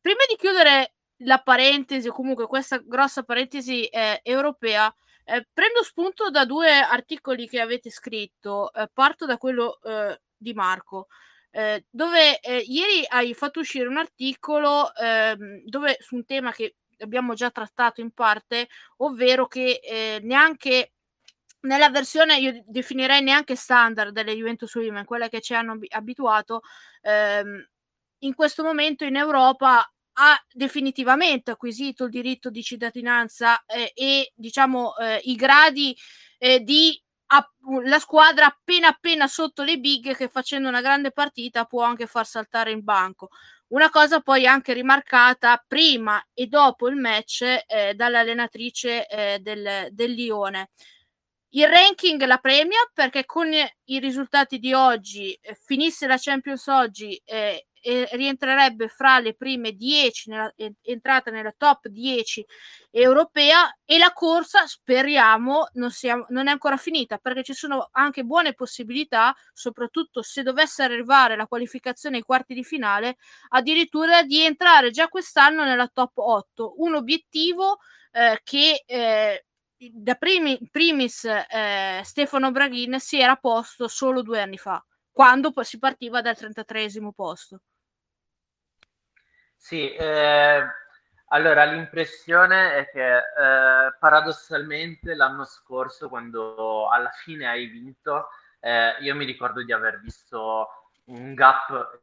[0.00, 4.94] Prima di chiudere la parentesi, o comunque questa grossa parentesi eh, europea,
[5.28, 8.72] eh, prendo spunto da due articoli che avete scritto.
[8.72, 11.08] Eh, parto da quello eh, di Marco.
[11.50, 16.76] eh, dove eh, ieri hai fatto uscire un articolo ehm, dove su un tema che
[17.00, 20.92] abbiamo già trattato in parte, ovvero che eh, neanche
[21.60, 26.62] nella versione io definirei neanche standard delle Juventus Women, quella che ci hanno abi- abituato,
[27.02, 27.66] ehm,
[28.20, 34.96] in questo momento in Europa ha definitivamente acquisito il diritto di cittadinanza eh, e diciamo
[34.96, 35.96] eh, i gradi
[36.38, 37.00] eh, di
[37.84, 42.26] la squadra appena appena sotto le big che facendo una grande partita può anche far
[42.26, 43.28] saltare il banco.
[43.68, 50.12] Una cosa poi anche rimarcata prima e dopo il match eh, dall'allenatrice eh, del, del
[50.12, 50.70] Lione.
[51.50, 57.20] Il ranking la premia perché con i risultati di oggi, eh, finisse la Champions oggi,
[57.24, 62.44] eh, e rientrerebbe fra le prime 10, nella, entrata nella top 10
[62.90, 68.24] europea e la corsa speriamo non, sia, non è ancora finita perché ci sono anche
[68.24, 73.16] buone possibilità, soprattutto se dovesse arrivare la qualificazione ai quarti di finale,
[73.48, 76.74] addirittura di entrare già quest'anno nella top 8.
[76.78, 77.78] Un obiettivo
[78.12, 79.44] eh, che eh,
[79.78, 85.78] da primi, primis eh, Stefano Braghin si era posto solo due anni fa, quando si
[85.78, 87.60] partiva dal 33 posto.
[89.60, 90.62] Sì, eh,
[91.28, 98.28] allora l'impressione è che eh, paradossalmente l'anno scorso, quando alla fine hai vinto,
[98.60, 100.68] eh, io mi ricordo di aver visto
[101.06, 102.00] un gap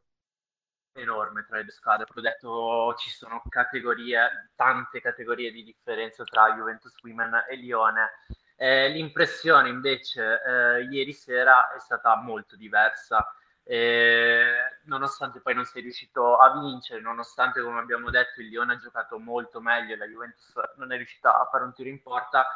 [0.92, 2.06] enorme tra le due squadre.
[2.14, 8.10] Ho detto ci sono categorie, tante categorie di differenza tra Juventus Women e Lione.
[8.56, 13.26] Eh, l'impressione invece eh, ieri sera è stata molto diversa.
[13.68, 18.78] Eh, nonostante poi non sei riuscito a vincere, nonostante come abbiamo detto il Lione ha
[18.78, 22.46] giocato molto meglio e la Juventus non è riuscita a fare un tiro in porta,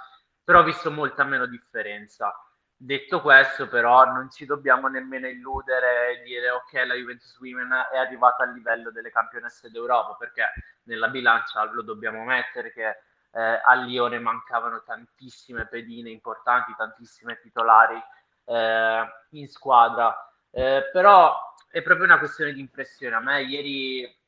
[0.45, 2.33] però ho visto molta meno differenza.
[2.77, 7.99] Detto questo, però, non ci dobbiamo nemmeno illudere e dire ok, la Juventus Women è
[7.99, 10.45] arrivata al livello delle campionesse d'Europa, perché
[10.85, 18.01] nella bilancia lo dobbiamo mettere che eh, a Lione mancavano tantissime pedine importanti, tantissime titolari
[18.45, 20.15] eh, in squadra.
[20.53, 23.15] Eh, però è proprio una questione di impressione.
[23.15, 24.19] A me ieri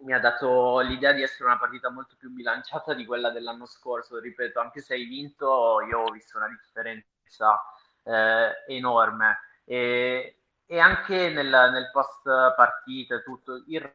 [0.00, 4.18] mi ha dato l'idea di essere una partita molto più bilanciata di quella dell'anno scorso.
[4.18, 7.60] Ripeto, anche se hai vinto, io ho visto una differenza
[8.04, 9.38] eh, enorme.
[9.64, 12.22] E, e anche nel, nel post
[12.54, 13.92] partita, tutto il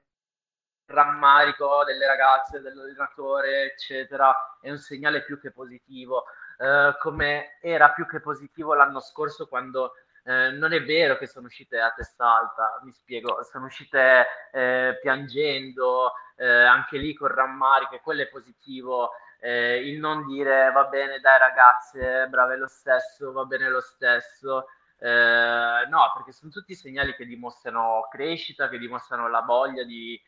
[0.85, 6.25] rammarico delle ragazze, dell'allenatore, eccetera, è un segnale più che positivo.
[6.57, 9.93] Eh, come era più che positivo l'anno scorso quando
[10.25, 14.97] eh, non è vero che sono uscite a testa alta, mi spiego, sono uscite eh,
[15.01, 19.11] piangendo, eh, anche lì con rammarico, e quello è positivo.
[19.39, 24.67] Eh, il non dire va bene, dai ragazze, brave lo stesso, va bene lo stesso.
[24.97, 30.19] Eh, no, perché sono tutti segnali che dimostrano crescita, che dimostrano la voglia di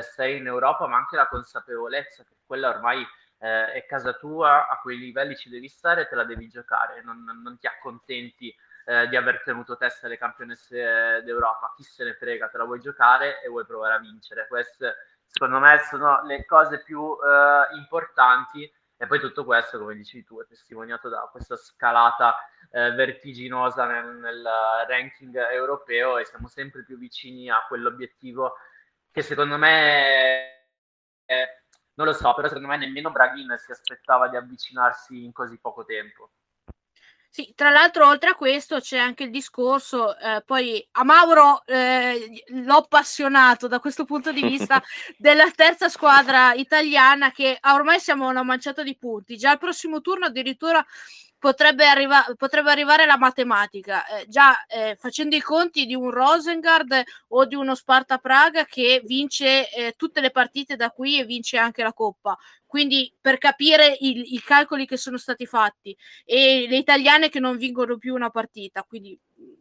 [0.00, 4.96] stare in Europa, ma anche la consapevolezza che quella ormai è casa tua, a quei
[4.96, 8.54] livelli ci devi stare, te la devi giocare, non, non ti accontenti
[8.84, 11.72] eh, di aver tenuto testa alle campionesse d'Europa.
[11.76, 14.46] Chi se ne frega, te la vuoi giocare e vuoi provare a vincere.
[14.46, 14.94] Queste,
[15.26, 20.40] secondo me, sono le cose più eh, importanti E poi tutto questo, come dicevi tu,
[20.40, 22.36] è testimoniato da questa scalata
[22.70, 24.46] eh, vertiginosa nel, nel,
[24.86, 28.54] ranking europeo e siamo sempre più vicini a quell'obiettivo
[29.10, 30.68] che secondo me,
[31.24, 31.46] è,
[31.94, 35.84] non lo so, però secondo me nemmeno Braghin si aspettava di avvicinarsi in così poco
[35.84, 36.30] tempo.
[37.36, 42.44] Sì, tra l'altro oltre a questo c'è anche il discorso, eh, poi a Mauro eh,
[42.50, 44.80] l'ho appassionato da questo punto di vista
[45.18, 50.00] della terza squadra italiana che ormai siamo a una manciata di punti, già al prossimo
[50.00, 50.80] turno addirittura
[51.36, 57.02] potrebbe, arriva- potrebbe arrivare la matematica, eh, già eh, facendo i conti di un Rosengard
[57.30, 61.58] o di uno Sparta Praga che vince eh, tutte le partite da qui e vince
[61.58, 62.38] anche la Coppa.
[62.74, 67.56] Quindi per capire il, i calcoli che sono stati fatti e le italiane che non
[67.56, 69.16] vincono più una partita, quindi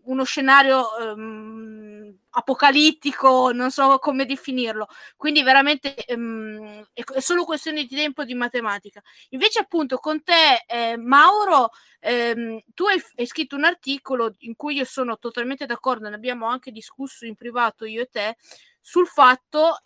[0.06, 4.88] uno scenario um, apocalittico, non so come definirlo.
[5.16, 9.00] Quindi veramente um, è, solo questione di tempo di matematica.
[9.30, 14.78] Invece appunto con te, eh, Mauro, ehm, tu hai, hai, scritto un articolo in cui
[14.78, 18.38] io sono totalmente d'accordo, ne abbiamo anche discusso in privato io e te,
[18.82, 19.84] sul fatto,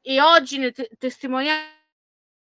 [0.00, 1.78] e oggi ne te- testimonianza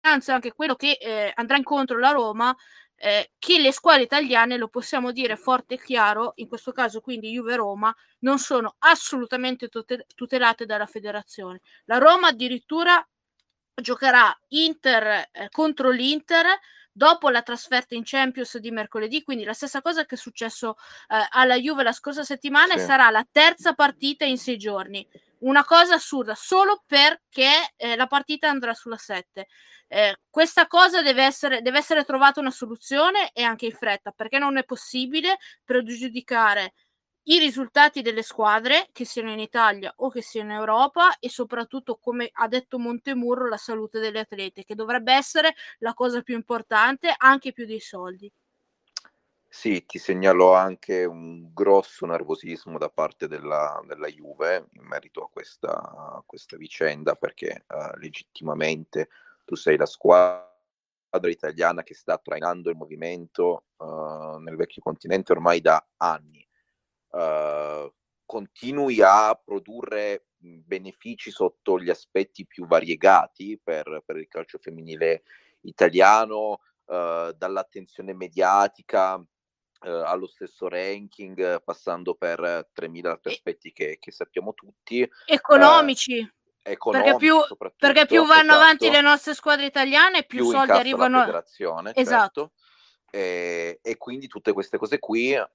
[0.01, 2.55] anche quello che eh, andrà incontro la Roma,
[2.95, 7.31] eh, che le squadre italiane, lo possiamo dire forte e chiaro, in questo caso quindi
[7.31, 9.69] Juve Roma, non sono assolutamente
[10.15, 11.61] tutelate dalla federazione.
[11.85, 13.05] La Roma addirittura
[13.73, 16.45] giocherà Inter eh, contro l'Inter
[16.91, 20.75] dopo la trasferta in Champions di mercoledì, quindi la stessa cosa che è successo
[21.07, 22.79] eh, alla Juve la scorsa settimana sì.
[22.79, 25.07] e sarà la terza partita in sei giorni.
[25.41, 29.47] Una cosa assurda, solo perché eh, la partita andrà sulla 7.
[29.87, 34.37] Eh, questa cosa deve essere, deve essere trovata una soluzione e anche in fretta, perché
[34.37, 36.73] non è possibile pregiudicare
[37.29, 41.97] i risultati delle squadre, che siano in Italia o che siano in Europa, e soprattutto,
[41.97, 47.13] come ha detto Montemurro, la salute delle atlete, che dovrebbe essere la cosa più importante,
[47.17, 48.29] anche più dei soldi.
[49.51, 55.29] Sì, ti segnalo anche un grosso nervosismo da parte della, della Juve in merito a
[55.29, 59.09] questa, a questa vicenda, perché uh, legittimamente
[59.45, 60.47] tu sei la squadra
[61.23, 66.47] italiana che sta trainando il movimento uh, nel vecchio continente ormai da anni.
[67.09, 67.91] Uh,
[68.27, 75.23] continui a produrre benefici sotto gli aspetti più variegati per, per il calcio femminile
[75.61, 79.23] italiano, dall'attenzione mediatica
[79.81, 85.07] uh, allo stesso ranking, passando per 3.000 aspetti che, che sappiamo tutti.
[85.25, 86.27] Economici
[86.61, 87.37] perché più,
[87.77, 91.17] perché più vanno esatto, avanti le nostre squadre italiane, più, più soldi arrivano.
[91.17, 92.51] La federazione, esatto.
[92.53, 92.53] Certo.
[93.11, 95.47] E, e, quindi tutte queste cose qui uh,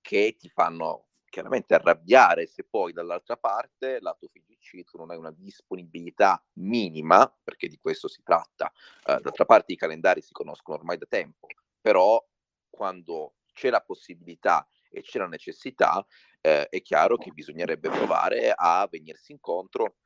[0.00, 5.30] che ti fanno chiaramente arrabbiare se poi dall'altra parte lato FIGC tu non hai una
[5.30, 8.72] disponibilità minima, perché di questo si tratta.
[9.06, 11.46] Uh, d'altra parte i calendari si conoscono ormai da tempo,
[11.80, 12.22] però
[12.68, 16.04] quando c'è la possibilità e c'è la necessità,
[16.40, 19.96] eh, è chiaro che bisognerebbe provare a venirsi incontro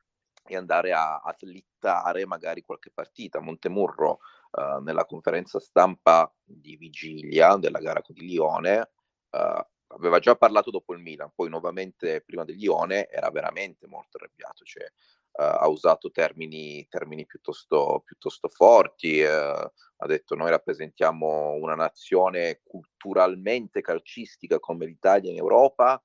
[0.47, 3.41] e andare a, a slittare magari qualche partita.
[3.41, 4.19] Montemurro
[4.51, 8.89] uh, nella conferenza stampa di vigilia della gara con il Lione
[9.31, 14.17] uh, aveva già parlato dopo il Milan, poi nuovamente prima del Lione era veramente molto
[14.17, 21.75] arrabbiato, cioè, uh, ha usato termini, termini piuttosto, piuttosto forti, ha detto noi rappresentiamo una
[21.75, 26.01] nazione culturalmente calcistica come l'Italia in Europa,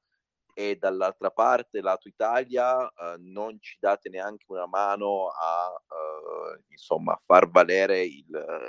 [0.54, 7.16] e dall'altra parte, lato Italia, eh, non ci date neanche una mano a eh, insomma,
[7.24, 8.26] far valere il,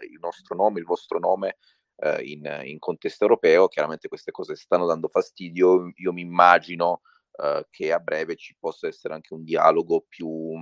[0.10, 1.58] il, nostro nome, il vostro nome
[1.98, 3.68] eh, in, in, contesto europeo.
[3.68, 5.92] Chiaramente queste cose stanno dando fastidio.
[5.96, 7.02] Io mi immagino
[7.42, 10.54] eh, che a breve ci possa essere anche un dialogo più,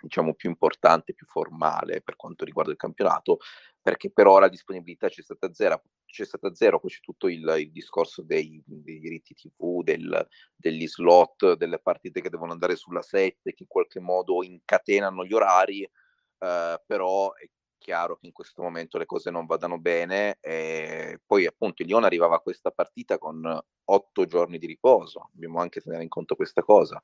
[0.00, 3.38] diciamo, più importante, più formale per quanto riguarda il campionato,
[3.80, 7.54] perché per ora la disponibilità c'è stata zero, c'è stata zero poi c'è tutto il,
[7.58, 13.02] il discorso dei, dei, diritti TV, del, degli slot, delle partite che devono andare sulla
[13.02, 17.48] 7, che in qualche modo incatenano gli orari, eh, però è
[17.84, 22.06] chiaro che in questo momento le cose non vadano bene e poi appunto il Lione
[22.06, 26.62] arrivava a questa partita con otto giorni di riposo, dobbiamo anche tenere in conto questa
[26.62, 27.02] cosa.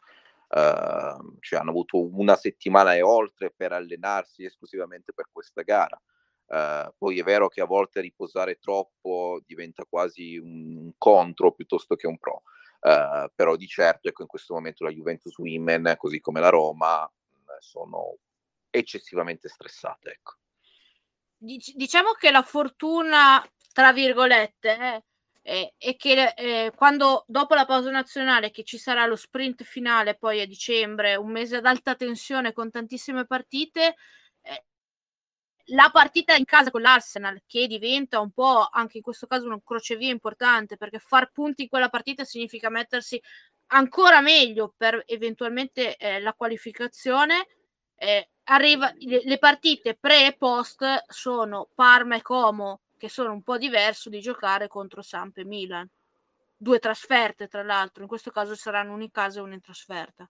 [0.49, 6.01] Uh, cioè hanno avuto una settimana e oltre per allenarsi esclusivamente per questa gara.
[6.47, 12.09] Uh, poi è vero che a volte riposare troppo diventa quasi un contro piuttosto che
[12.09, 12.43] un pro,
[12.81, 17.09] uh, però di certo ecco, in questo momento la Juventus Women, così come la Roma,
[17.59, 18.17] sono
[18.71, 20.11] eccessivamente stressate.
[20.11, 20.39] Ecco.
[21.43, 25.05] Diciamo che la fortuna, tra virgolette,
[25.43, 30.17] eh, è che eh, quando dopo la pausa nazionale, che ci sarà lo sprint finale
[30.17, 33.95] poi a dicembre, un mese ad alta tensione con tantissime partite,
[35.73, 39.63] la partita in casa con l'Arsenal, che diventa un po' anche in questo caso un
[39.63, 43.21] crocevia importante, perché far punti in quella partita significa mettersi
[43.69, 47.47] ancora meglio per eventualmente eh, la qualificazione.
[47.97, 53.59] Eh, arriva, le, partite pre e post sono Parma e Como, che sono un po'
[53.59, 55.89] diverso di giocare contro Samp e Milan.
[56.57, 60.29] Due trasferte, tra l'altro, in questo caso saranno una in casa e una in trasferta.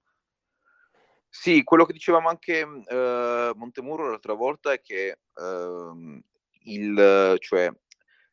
[1.28, 6.22] Sì, quello che dicevamo anche eh, Montemurro l'altra volta è che eh,
[6.64, 7.72] il, cioè,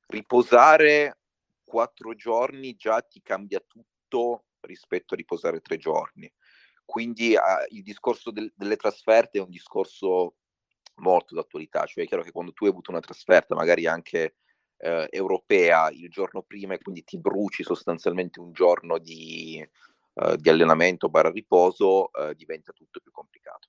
[0.07, 1.19] riposare
[1.63, 6.31] quattro giorni già ti cambia tutto rispetto a riposare tre giorni.
[6.87, 7.39] Quindi eh,
[7.71, 10.35] il discorso del, delle trasferte è un discorso
[10.95, 14.37] molto d'attualità, cioè è chiaro che quando tu hai avuto una trasferta magari anche
[14.77, 20.49] eh, europea il giorno prima e quindi ti bruci sostanzialmente un giorno di, eh, di
[20.49, 23.67] allenamento barra riposo, eh, diventa tutto più complicato.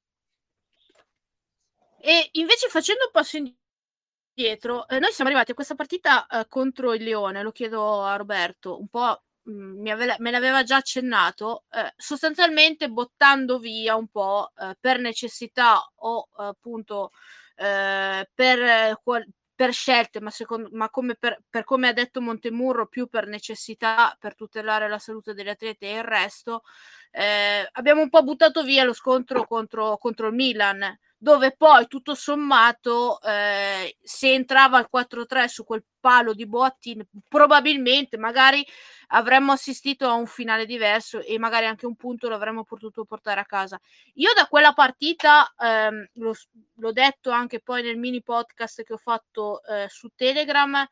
[2.01, 6.95] E invece facendo un passo indietro, eh, noi siamo arrivati a questa partita eh, contro
[6.95, 11.65] il Leone, lo chiedo a Roberto, un po' mh, mm, ave- me l'aveva già accennato,
[11.71, 17.13] eh, sostanzialmente bottando via un po' eh, per necessità o appunto
[17.59, 19.27] per, qual-
[19.59, 24.17] per scelte, ma, secondo, ma come per, per, come ha detto Montemurro, più per necessità,
[24.21, 26.63] per tutelare la salute degli atleti e il resto,
[27.11, 32.15] eh, abbiamo un po' buttato via lo scontro contro, contro il Milan dove poi tutto
[32.15, 38.65] sommato eh, se entrava al 4-3 su quel palo di Boattin probabilmente magari
[39.09, 43.45] avremmo assistito a un finale diverso e magari anche un punto l'avremmo potuto portare a
[43.45, 43.81] casa.
[44.15, 46.35] Io da quella partita ehm, lo,
[46.75, 50.87] l'ho detto anche poi nel mini podcast che ho fatto eh, su Telegram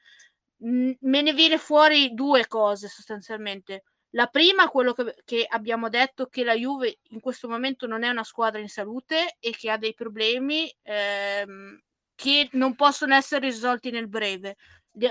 [0.57, 6.27] mh, me ne viene fuori due cose sostanzialmente la prima, quello che, che, abbiamo detto,
[6.27, 9.77] che la Juve in questo momento non è una squadra in salute e che ha
[9.77, 11.79] dei problemi ehm,
[12.15, 14.57] che non possono essere risolti nel breve.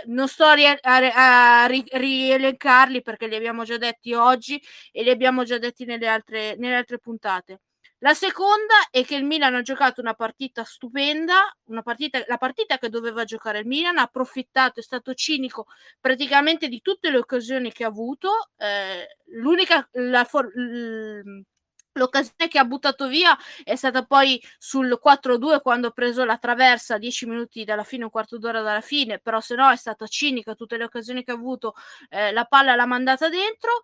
[0.05, 5.11] Non sto a, a, a ri- rielencarli perché li abbiamo già detti oggi e li
[5.11, 7.59] abbiamo già detti nelle altre, nelle altre puntate.
[8.05, 12.77] La seconda è che il Milan ha giocato una partita stupenda, una partita, la partita
[12.77, 15.65] che doveva giocare il Milan, ha approfittato, è stato cinico
[15.99, 18.51] praticamente di tutte le occasioni che ha avuto.
[18.57, 20.23] Eh, l'unica la
[21.97, 26.97] L'occasione che ha buttato via è stata poi sul 4-2 quando ha preso la traversa
[26.97, 30.55] 10 minuti dalla fine, un quarto d'ora dalla fine, però se no è stata cinica,
[30.55, 31.73] tutte le occasioni che ha avuto
[32.09, 33.81] eh, la palla l'ha mandata dentro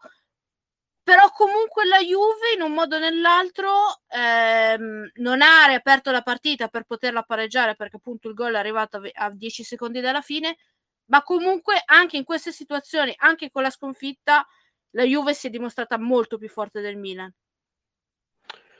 [1.03, 6.67] però comunque la Juve in un modo o nell'altro ehm, non ha riaperto la partita
[6.67, 10.57] per poterla pareggiare perché appunto il gol è arrivato a 10 secondi dalla fine
[11.05, 14.45] ma comunque anche in queste situazioni anche con la sconfitta
[14.91, 17.33] la Juve si è dimostrata molto più forte del Milan.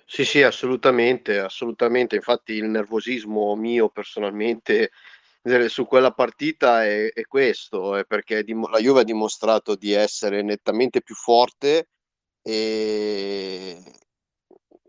[0.06, 2.16] Sì sì assolutamente assolutamente.
[2.16, 4.92] Infatti il nervosismo mio personalmente
[5.70, 11.02] su quella partita è, è questo è perché la Juve ha dimostrato di essere nettamente
[11.02, 11.88] più forte
[12.42, 13.82] e,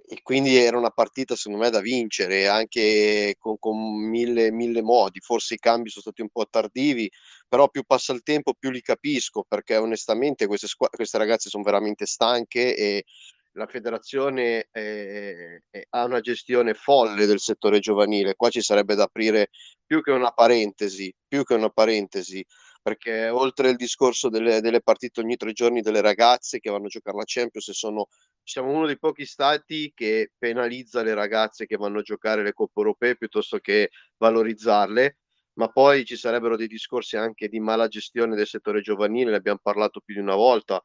[0.06, 5.20] e quindi era una partita secondo me da vincere anche con, con mille, mille modi.
[5.20, 7.10] Forse i cambi sono stati un po' tardivi
[7.48, 11.62] però più passa il tempo più li capisco perché onestamente queste, squ- queste ragazze sono
[11.62, 13.04] veramente stanche e
[13.52, 19.04] la federazione eh, eh, ha una gestione folle del settore giovanile qua ci sarebbe da
[19.04, 19.50] aprire
[19.84, 22.44] più che una parentesi più che una parentesi
[22.82, 26.88] perché oltre il discorso delle, delle, partite ogni tre giorni delle ragazze che vanno a
[26.88, 28.08] giocare la Champions, sono,
[28.42, 32.80] siamo uno dei pochi stati che penalizza le ragazze che vanno a giocare le coppe
[32.80, 35.18] europee piuttosto che valorizzarle,
[35.54, 39.60] ma poi ci sarebbero dei discorsi anche di mala gestione del settore giovanile, ne abbiamo
[39.62, 40.82] parlato più di una volta.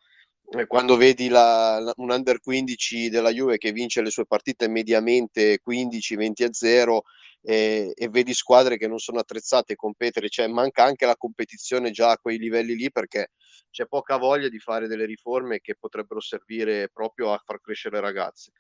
[0.67, 6.43] Quando vedi la, un under 15 della Juve che vince le sue partite mediamente 15-20
[6.45, 7.03] a 0
[7.41, 11.91] e, e, vedi squadre che non sono attrezzate a competere, cioè manca anche la competizione
[11.91, 13.31] già a quei livelli lì perché
[13.69, 18.51] c'è poca voglia di fare delle riforme che potrebbero servire proprio a far crescere ragazze.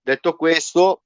[0.00, 1.02] Detto questo,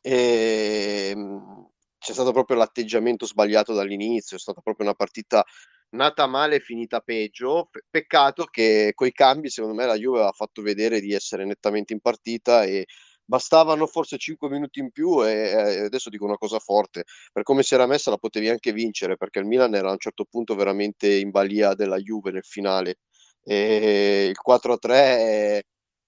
[0.00, 1.68] ehm,
[1.98, 5.44] c'è stato proprio l'atteggiamento sbagliato dall'inizio, è stata proprio una partita
[5.90, 7.70] nata male e finita peggio.
[7.90, 12.00] Peccato che coi cambi, secondo me, la Juve ha fatto vedere di essere nettamente in
[12.00, 12.86] partita e
[13.24, 15.52] bastavano forse 5 minuti in più e,
[15.84, 19.38] adesso dico una cosa forte, per come si era messa la potevi anche vincere perché
[19.38, 22.98] il Milan era a un certo punto veramente in balia della Juve nel finale
[23.42, 25.62] e il 4-3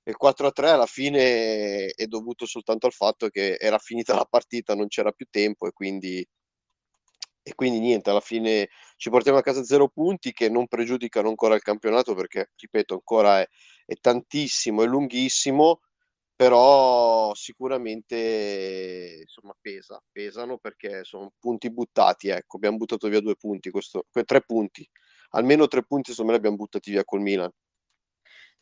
[0.04, 4.86] il 4-3 alla fine è dovuto soltanto al fatto che era finita la partita, non
[4.88, 6.24] c'era più tempo e quindi,
[7.42, 11.54] e quindi niente, alla fine ci portiamo a casa zero punti che non pregiudicano ancora
[11.54, 13.48] il campionato perché, ripeto, ancora è,
[13.84, 15.80] è tantissimo, è lunghissimo
[16.36, 23.70] però sicuramente insomma pesa, pesano perché sono punti buttati, ecco, abbiamo buttato via due punti,
[23.70, 24.86] questo, tre punti,
[25.30, 27.50] almeno tre punti me li abbiamo buttati via col Milan.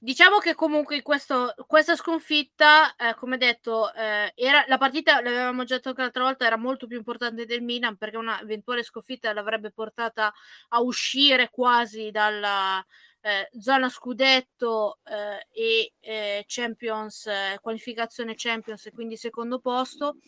[0.04, 5.76] Diciamo che comunque questo, questa sconfitta, eh, come detto, eh, era, la partita, l'avevamo già
[5.76, 10.30] detto l'altra volta, era molto più importante del Milan perché una eventuale sconfitta l'avrebbe portata
[10.68, 12.84] a uscire quasi dalla
[13.22, 20.18] eh, zona scudetto eh, e eh, Champions, eh, qualificazione Champions e quindi secondo posto.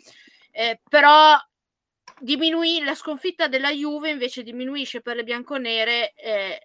[0.89, 1.37] però
[2.19, 6.15] diminuì la sconfitta della Juve invece diminuisce per le bianconere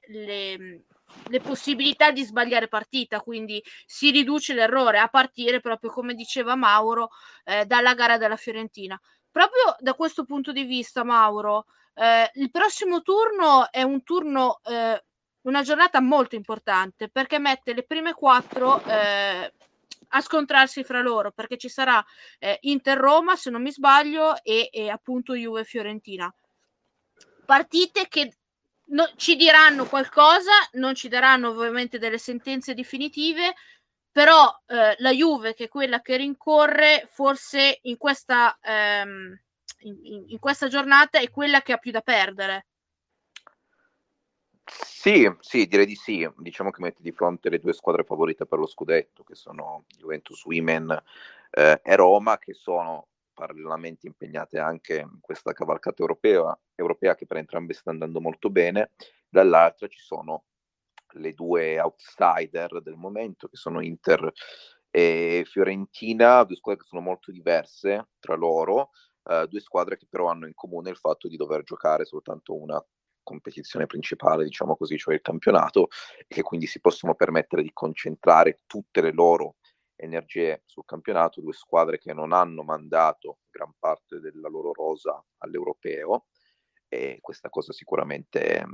[0.08, 0.86] le
[1.28, 7.10] le possibilità di sbagliare partita, quindi si riduce l'errore a partire proprio come diceva Mauro
[7.44, 9.00] eh, dalla gara della Fiorentina.
[9.32, 15.04] Proprio da questo punto di vista, Mauro, eh, il prossimo turno è un turno, eh,
[15.44, 19.54] una giornata molto importante perché mette le prime quattro eh,
[20.14, 22.04] a scontrarsi fra loro perché ci sarà
[22.40, 26.34] eh, Inter-Roma, se non mi sbaglio, e, e appunto Juve-Fiorentina
[27.52, 28.38] partite che
[28.92, 33.54] no, ci diranno qualcosa, non ci daranno ovviamente delle sentenze definitive,
[34.12, 39.40] però eh, la Juve, che è quella che rincorre, forse in questa, ehm,
[39.80, 42.66] in, in questa giornata è quella che ha più da perdere.
[44.64, 46.30] Sì, sì, direi di sì.
[46.38, 50.46] Diciamo che mette di fronte le due squadre favorite per lo scudetto, che sono Juventus
[50.46, 51.02] Women
[51.50, 53.08] eh, e Roma, che sono
[53.42, 58.92] parallelamente impegnate anche in questa cavalcata europea, europea che per entrambe sta andando molto bene,
[59.28, 60.44] dall'altra ci sono
[61.14, 64.32] le due outsider del momento che sono Inter
[64.92, 68.92] e Fiorentina, due squadre che sono molto diverse tra loro,
[69.24, 72.84] uh, due squadre che però hanno in comune il fatto di dover giocare soltanto una
[73.24, 75.88] competizione principale, diciamo così, cioè il campionato,
[76.20, 79.56] e che quindi si possono permettere di concentrare tutte le loro
[80.02, 86.26] energie sul campionato, due squadre che non hanno mandato gran parte della loro rosa all'europeo
[86.88, 88.66] e questa cosa sicuramente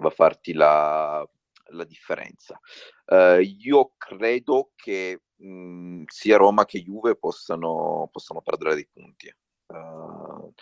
[0.00, 1.28] va a farti la,
[1.70, 2.58] la differenza.
[3.06, 9.34] Uh, io credo che mh, sia Roma che Juve possano, possano perdere dei punti.
[9.66, 10.52] Uh,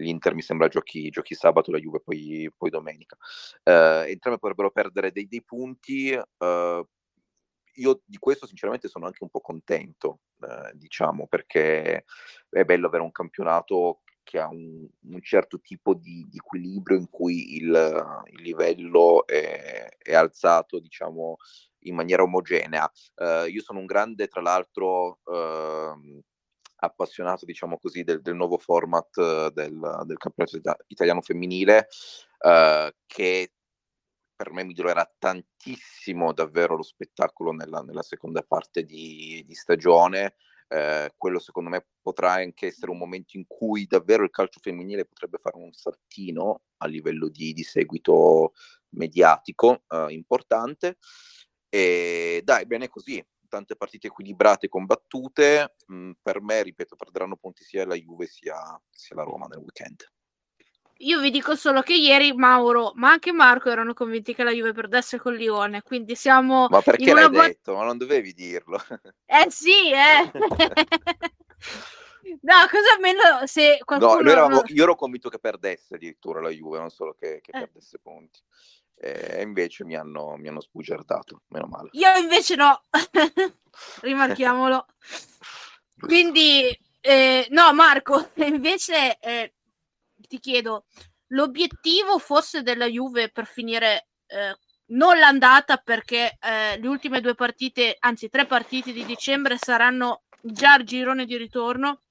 [0.00, 3.16] L'Inter mi sembra giochi, giochi sabato, la Juve poi, poi domenica.
[3.64, 6.12] Uh, entrambe potrebbero perdere dei, dei punti,
[7.78, 12.04] io di questo sinceramente sono anche un po' contento, eh, diciamo, perché
[12.48, 17.08] è bello avere un campionato che ha un, un certo tipo di, di, equilibrio in
[17.08, 21.36] cui il, il livello è, è, alzato, diciamo,
[21.84, 22.90] in maniera omogenea.
[23.14, 26.20] Uh, io sono un grande, tra l'altro, uh,
[26.80, 31.88] appassionato, diciamo così, del, del nuovo format uh, del, del, campionato italiano femminile,
[33.06, 33.52] che
[34.38, 40.36] per me migliorerà tantissimo davvero lo spettacolo nella, nella seconda parte di, di stagione.
[40.68, 45.06] Eh, quello secondo me potrà anche essere un momento in cui davvero il calcio femminile
[45.06, 48.52] potrebbe fare un saltino a livello di, di seguito
[48.90, 50.98] mediatico eh, importante.
[51.68, 55.74] E dai, bene così, tante partite equilibrate e combattute.
[55.92, 58.56] Mm, per me, ripeto, perderanno punti sia la Juve sia,
[58.88, 60.08] sia la Roma nel weekend.
[61.02, 64.72] Io vi dico solo che ieri Mauro, ma anche Marco erano convinti che la Juve
[64.72, 66.66] perdesse con Lione, quindi siamo...
[66.68, 67.76] Ma perché l'hai bu- detto?
[67.76, 68.82] Ma non dovevi dirlo.
[69.24, 70.28] Eh sì, eh!
[72.42, 74.20] no, cosa almeno se qualcuno...
[74.20, 77.60] No, eravamo, io ero convinto che perdesse addirittura la Juve, non solo che, che eh.
[77.60, 78.40] perdesse punti.
[78.96, 81.90] E invece mi hanno, mi hanno sbugiardato, meno male.
[81.92, 82.86] Io invece no,
[84.02, 84.84] rimarchiamolo.
[85.96, 89.16] Quindi, eh, no Marco, invece...
[89.20, 89.52] Eh,
[90.28, 90.84] ti chiedo,
[91.28, 94.56] l'obiettivo fosse della Juve per finire eh,
[94.90, 100.74] non l'andata perché eh, le ultime due partite, anzi tre partite di dicembre saranno già
[100.74, 102.02] al girone di ritorno.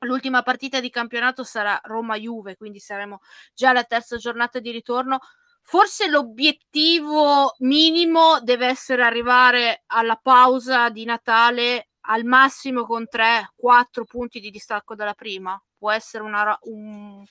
[0.00, 3.20] L'ultima partita di campionato sarà Roma-Juve, quindi saremo
[3.54, 5.18] già alla terza giornata di ritorno.
[5.62, 14.38] Forse l'obiettivo minimo deve essere arrivare alla pausa di Natale al massimo con 3-4 punti
[14.38, 15.60] di distacco dalla prima.
[15.76, 17.24] Può essere una, un,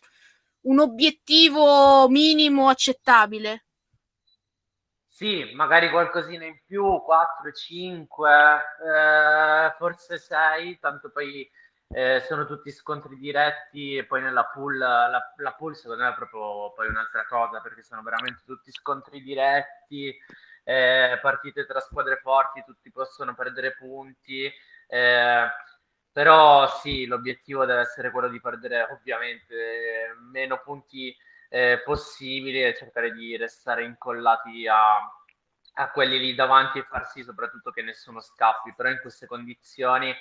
[0.66, 3.66] un obiettivo minimo accettabile?
[5.07, 11.49] Sì, magari qualcosina in più, 4, 5, eh, forse 6, tanto poi
[11.88, 15.07] eh, sono tutti scontri diretti e poi nella pool, la,
[15.38, 20.13] la, pool secondo me è proprio poi un'altra cosa perché sono veramente tutti scontri diretti,
[20.63, 24.51] eh, partite tra squadre forti, tutti possono perdere punti.
[24.88, 25.47] Eh,
[26.16, 31.13] però sì, l'obiettivo deve essere quello di perdere ovviamente meno punti
[31.49, 34.95] eh, possibili e cercare di restare incollati a,
[35.74, 40.16] a quelli lì davanti e far sì soprattutto che nessuno scappi, però in queste condizioni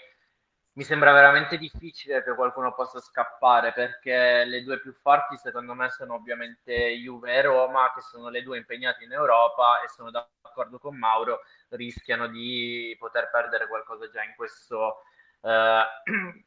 [0.73, 5.91] mi sembra veramente difficile che qualcuno possa scappare perché le due più forti secondo me
[5.91, 10.81] sono ovviamente Juve e Roma che sono le due impegnate in Europa e sono d'accordo
[10.81, 15.03] con Mauro rischiano di poter perdere qualcosa già in questo,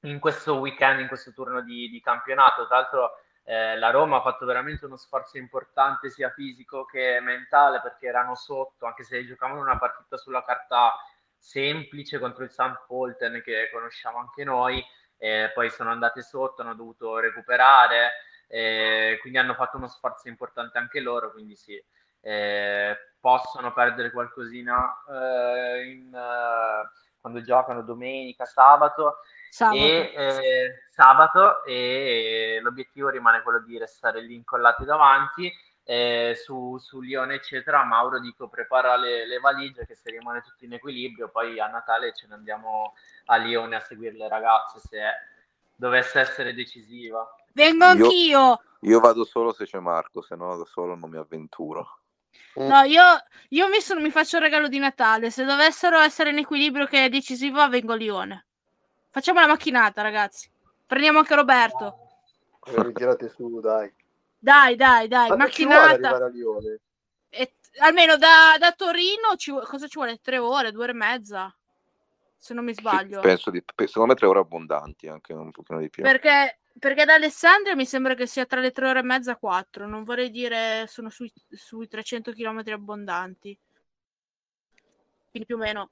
[0.00, 2.66] in questo weekend, in questo turno di, di campionato.
[2.66, 3.10] Tra l'altro
[3.44, 8.34] eh, la Roma ha fatto veramente uno sforzo importante sia fisico che mentale perché erano
[8.34, 10.92] sotto, anche se giocavano una partita sulla carta
[11.38, 12.84] semplice contro il St.
[12.86, 14.84] Polten che conosciamo anche noi,
[15.18, 18.12] eh, poi sono andate sotto, hanno dovuto recuperare,
[18.48, 21.80] eh, quindi hanno fatto uno sforzo importante anche loro, quindi sì,
[22.20, 29.16] eh, possono perdere qualcosina eh, in, eh, quando giocano domenica, sabato,
[29.50, 29.76] Sabato.
[29.76, 35.52] e, eh, sabato e l'obiettivo rimane quello di restare lì incollati davanti
[35.82, 37.82] eh, su, su Lione eccetera.
[37.82, 42.14] Mauro dico prepara le, le, valigie che se rimane tutto in equilibrio poi a Natale
[42.14, 45.00] ce ne andiamo a Lione a seguire le ragazze se
[45.74, 47.28] dovesse essere decisiva.
[47.52, 48.08] Vengo anch'io.
[48.10, 52.02] io, io vado solo se c'è Marco se no da solo non mi avventuro
[52.56, 53.02] No, io,
[53.50, 55.30] io mi, sono, mi faccio il regalo di Natale.
[55.30, 58.46] Se dovessero essere in equilibrio che è decisivo, vengo a Lione.
[59.10, 60.50] Facciamo la macchinata, ragazzi.
[60.86, 61.98] Prendiamo anche Roberto.
[62.64, 63.92] Eh, tirate su, dai.
[64.38, 66.30] Dai, dai, dai, Ma macchinata.
[67.28, 70.20] E, almeno da, da Torino ci, cosa ci vuole?
[70.20, 71.54] Tre ore, due ore e mezza?
[72.36, 73.20] Se non mi sbaglio.
[73.20, 76.02] Sì, penso di, secondo me tre ore abbondanti, anche un pochino di più.
[76.02, 79.38] Perché, perché da Alessandria mi sembra che sia tra le tre ore e mezza e
[79.38, 79.86] quattro.
[79.86, 83.58] Non vorrei dire sono sui, sui 300 km abbondanti.
[85.30, 85.90] Quindi più o meno.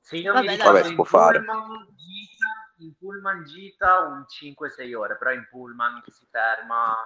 [0.00, 1.40] Sì, io Vabbè, mi Vabbè, si può fare.
[1.40, 6.96] Gita, in pullman gita un 5-6 ore, però in pullman si ferma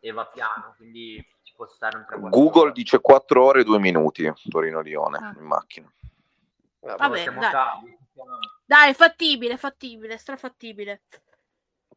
[0.00, 2.72] e va piano, quindi ci può stare un 3 Google ore.
[2.72, 5.34] dice 4 ore e 2 minuti Torino-Lione ah.
[5.36, 5.92] in macchina.
[6.80, 7.50] Vabbè, Vabbè dai.
[7.50, 7.98] Cavi,
[8.64, 11.02] dai, fattibile, fattibile, strafattibile.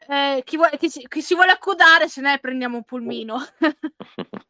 [0.07, 3.37] Eh, chi, vuole, chi, si, chi, si, vuole accodare, se ne prendiamo un pulmino.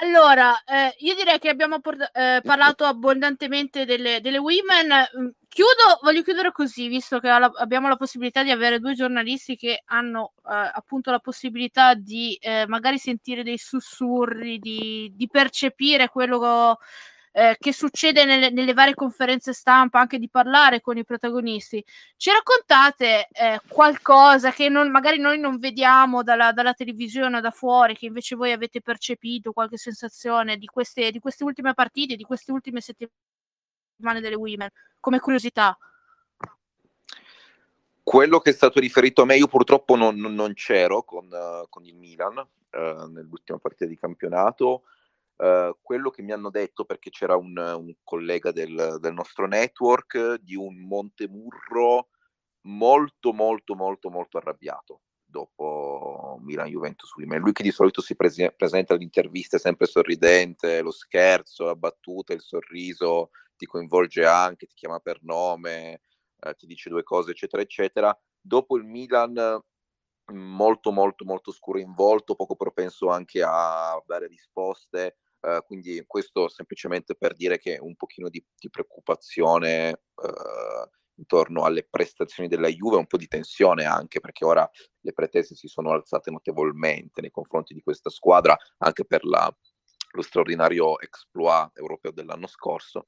[0.00, 4.88] Allora, eh, io direi che abbiamo port- eh, parlato abbondantemente delle, delle, women.
[5.18, 9.56] Mm, chiudo, voglio chiudere così, visto che la, abbiamo la possibilità di avere due giornalisti
[9.56, 16.10] che hanno eh, appunto la possibilità di eh, magari sentire dei sussurri, di, di percepire
[16.10, 16.84] quello che
[17.36, 21.84] eh, che succede nelle, nelle, varie conferenze stampa, anche di parlare con i protagonisti.
[22.16, 27.94] Ci raccontate eh, qualcosa che non, magari noi non vediamo dalla, dalla, televisione da fuori,
[27.94, 32.52] che invece voi avete percepito, qualche sensazione di queste, di queste ultime partite, di queste
[32.52, 35.76] ultime settimane delle Women, come curiosità?
[38.02, 41.84] Quello che è stato riferito a me, io purtroppo non, non c'ero con, uh, con,
[41.84, 44.84] il Milan uh, nell'ultima partita di campionato.
[45.36, 50.36] Uh, quello che mi hanno detto, perché c'era un, un collega del, del, nostro network,
[50.36, 52.08] di un Montemurro
[52.62, 57.40] molto, molto, molto, molto arrabbiato dopo Milan-Juventus Women.
[57.40, 62.32] Lui che di solito si prese- presenta alle interviste sempre sorridente, lo scherzo, la battuta,
[62.32, 66.00] il sorriso, ti coinvolge anche, ti chiama per nome,
[66.40, 68.18] eh, ti dice due cose, eccetera, eccetera.
[68.40, 69.62] Dopo il Milan
[70.32, 76.48] molto molto molto scuro in volto, poco propenso anche a dare risposte, Uh, quindi questo
[76.48, 82.96] semplicemente per dire che un pochino di, di preoccupazione uh, intorno alle prestazioni della Juve,
[82.96, 84.68] un po' di tensione anche perché ora
[85.00, 89.48] le pretese si sono alzate notevolmente nei confronti di questa squadra, anche per la,
[90.14, 93.06] lo straordinario exploit europeo dell'anno scorso.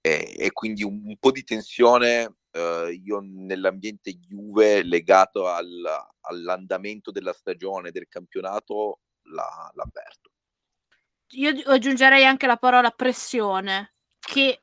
[0.00, 5.82] E, e quindi un, un, po' di tensione uh, io nell'ambiente Juve legato al,
[6.20, 10.29] all'andamento della stagione, del campionato, la, l'avverto
[11.30, 14.60] io aggiungerei anche la parola pressione, che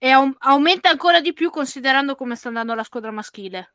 [0.00, 3.74] un, aumenta ancora di più considerando come sta andando la squadra maschile.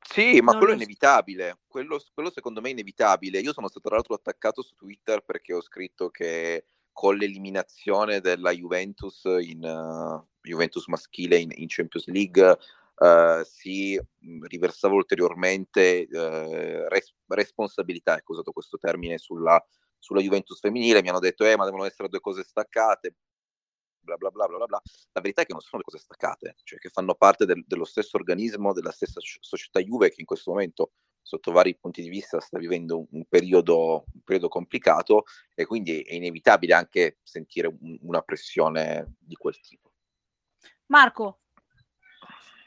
[0.00, 1.58] Sì, ma non quello è inevitabile.
[1.66, 3.40] Quello, quello, secondo me è inevitabile.
[3.40, 8.50] Io sono stato tra l'altro attaccato su Twitter perché ho scritto che con l'eliminazione della
[8.50, 12.58] Juventus in uh, Juventus maschile in, in Champions League
[12.96, 14.00] uh, si
[14.48, 19.62] riversava ulteriormente uh, res- responsabilità, ecco, usato questo termine, sulla
[19.98, 23.14] sulla Juventus femminile, mi hanno detto eh ma devono essere due cose staccate,
[24.00, 24.80] bla bla bla bla bla.
[25.12, 27.84] La verità è che non sono due cose staccate, cioè che fanno parte del, dello
[27.84, 30.92] stesso organismo, della stessa società Juve che in questo momento
[31.28, 35.24] sotto vari punti di vista sta vivendo un, un, periodo, un periodo, complicato
[35.54, 39.92] e quindi è inevitabile anche sentire un, una pressione di quel tipo.
[40.86, 41.40] Marco.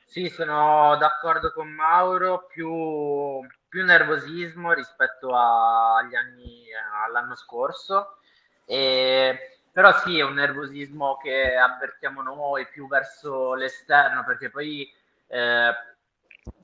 [0.06, 3.42] Sì, sono d'accordo con Mauro, più
[3.72, 6.66] più nervosismo rispetto agli anni,
[7.06, 8.18] all'anno scorso.
[8.66, 14.94] E, però sì, è un nervosismo che avvertiamo noi più verso l'esterno, perché poi
[15.28, 15.74] eh,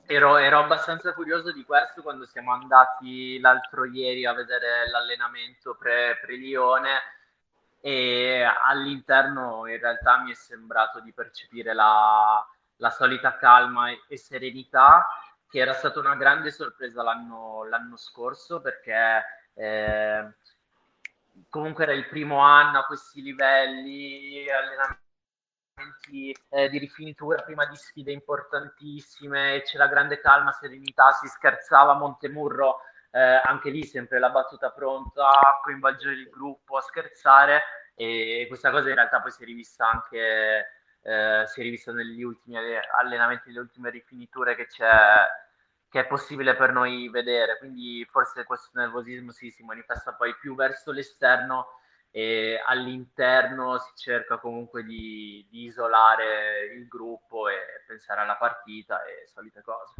[0.04, 6.18] ero, ero, abbastanza curioso di questo quando siamo andati l'altro ieri a vedere l'allenamento pre,
[6.20, 7.00] pre-Lione
[7.80, 12.46] e all'interno in realtà mi è sembrato di percepire la,
[12.76, 15.06] la solita calma e, e serenità
[15.48, 19.24] che era stata una grande sorpresa l'anno, l'anno scorso perché
[19.54, 20.32] eh,
[21.48, 28.12] comunque era il primo anno a questi livelli, allenamenti eh, di rifinitura prima di sfide
[28.12, 32.80] importantissime, c'era grande calma, serenità, si scherzava a Montemurro,
[33.10, 37.62] eh, anche lì sempre la battuta pronta a coinvolgere il gruppo, a scherzare
[37.94, 42.22] e questa cosa in realtà poi si è rivista anche eh, si è rivista negli
[42.22, 44.86] ultimi allenamenti, nelle ultime rifiniture che c'è
[45.90, 50.54] che è possibile per noi vedere, quindi forse questo nervosismo si, si manifesta poi più
[50.54, 51.78] verso l'esterno
[52.10, 59.26] e all'interno si cerca comunque di, di, isolare il gruppo e pensare alla partita e
[59.28, 59.94] solite cose.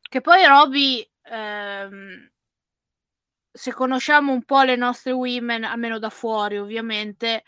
[0.00, 2.30] Che poi Roby, ehm,
[3.52, 7.44] se conosciamo un po' le nostre women, almeno da fuori ovviamente,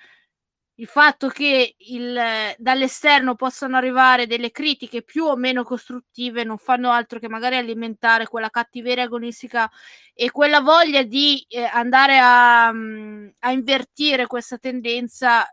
[0.76, 2.18] il fatto che il,
[2.56, 8.26] dall'esterno possano arrivare delle critiche più o meno costruttive non fanno altro che magari alimentare
[8.26, 9.70] quella cattiveria agonistica
[10.14, 15.46] e quella voglia di eh, andare a, a, invertire questa tendenza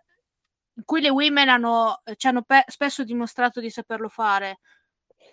[0.76, 4.60] in cui le women hanno, ci hanno pe- spesso dimostrato di saperlo fare.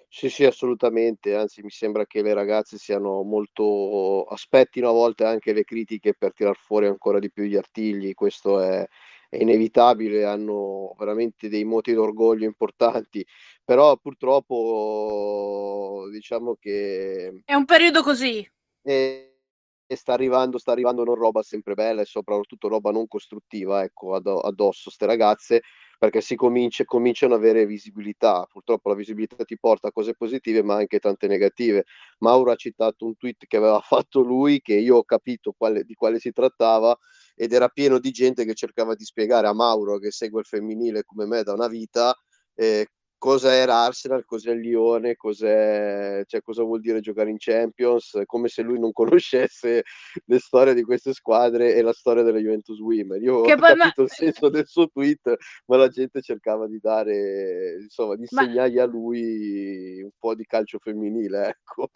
[0.08, 5.52] Sì, sì, assolutamente, anzi mi sembra che le ragazze siano molto aspettino a volte anche
[5.52, 8.86] le critiche per tirar fuori ancora di più gli artigli, questo è,
[9.28, 13.24] è inevitabile, hanno veramente dei moti d'orgoglio importanti,
[13.64, 17.42] però purtroppo diciamo che...
[17.44, 18.48] È un periodo così.
[18.82, 19.38] E,
[19.86, 24.14] e sta arrivando, sta arrivando non roba sempre bella e soprattutto roba non costruttiva, ecco,
[24.14, 25.62] addosso ste ragazze,
[25.98, 28.46] perché si comincia, cominciano ad avere visibilità.
[28.50, 31.84] Purtroppo la visibilità ti porta a cose positive, ma anche tante negative.
[32.18, 35.94] Mauro ha citato un tweet che aveva fatto lui, che io ho capito quale, di
[35.94, 36.96] quale si trattava,
[37.36, 41.04] ed era pieno di gente che cercava di spiegare a Mauro, che segue il femminile
[41.04, 42.14] come me da una vita,
[42.54, 42.88] eh,
[43.18, 48.62] cosa era Arsenal, cos'è Lione, cos'è, cioè, cosa vuol dire giocare in Champions, come se
[48.62, 49.84] lui non conoscesse
[50.24, 53.22] le storie di queste squadre e la storia della Juventus Women.
[53.22, 54.04] Io che ho capito ma...
[54.04, 55.34] il senso del suo tweet,
[55.66, 58.82] ma la gente cercava di dare, insomma, di insegnargli ma...
[58.82, 61.90] a lui un po' di calcio femminile, ecco.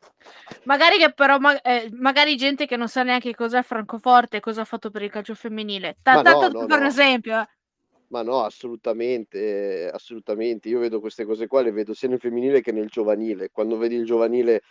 [0.65, 4.65] Magari che però, ma- eh, magari gente che non sa neanche cos'è Francoforte cosa ha
[4.65, 5.99] fatto per il calcio femminile.
[6.01, 6.87] T- tanto no, no, per no.
[6.87, 7.47] esempio...
[8.11, 8.13] Eh.
[8.13, 10.69] Ma no, assolutamente, assolutamente.
[10.69, 13.51] Io vedo queste cose qua, le vedo sia nel femminile che nel giovanile.
[13.51, 14.63] Quando vedi il giovanile,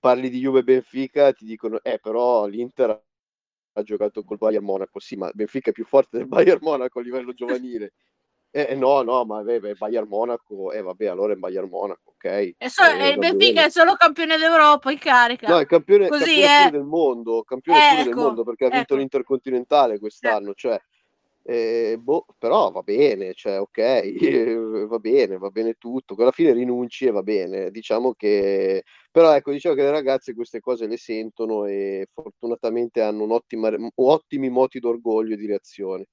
[0.00, 2.90] parli di Juve Benfica, ti dicono, eh, però l'Inter
[3.72, 4.98] ha giocato col Bayern Monaco.
[4.98, 7.92] Sì, ma Benfica è più forte del Bayern Monaco a livello giovanile.
[8.52, 12.24] Eh, no, no, ma vabbè, Bayern Monaco, eh vabbè, allora è Bayern Monaco, ok.
[12.58, 15.46] E so, eh, il Benfica è solo campione d'Europa in carica.
[15.46, 16.70] No, è campione, Così, campione eh.
[16.72, 18.96] del mondo, campione ecco, del mondo perché ha vinto ecco.
[18.96, 20.76] l'Intercontinentale quest'anno, cioè
[21.50, 24.12] eh, boh, però va bene, cioè ok,
[24.86, 29.50] va bene, va bene tutto, alla fine rinunci e va bene, diciamo che, però ecco,
[29.50, 33.26] diciamo che le ragazze queste cose le sentono e fortunatamente hanno
[33.96, 36.06] ottimi moti d'orgoglio e di reazione.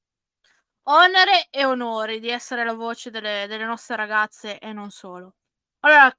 [0.89, 5.35] Onere e onore di essere la voce delle, delle nostre ragazze e non solo.
[5.81, 6.11] Allora,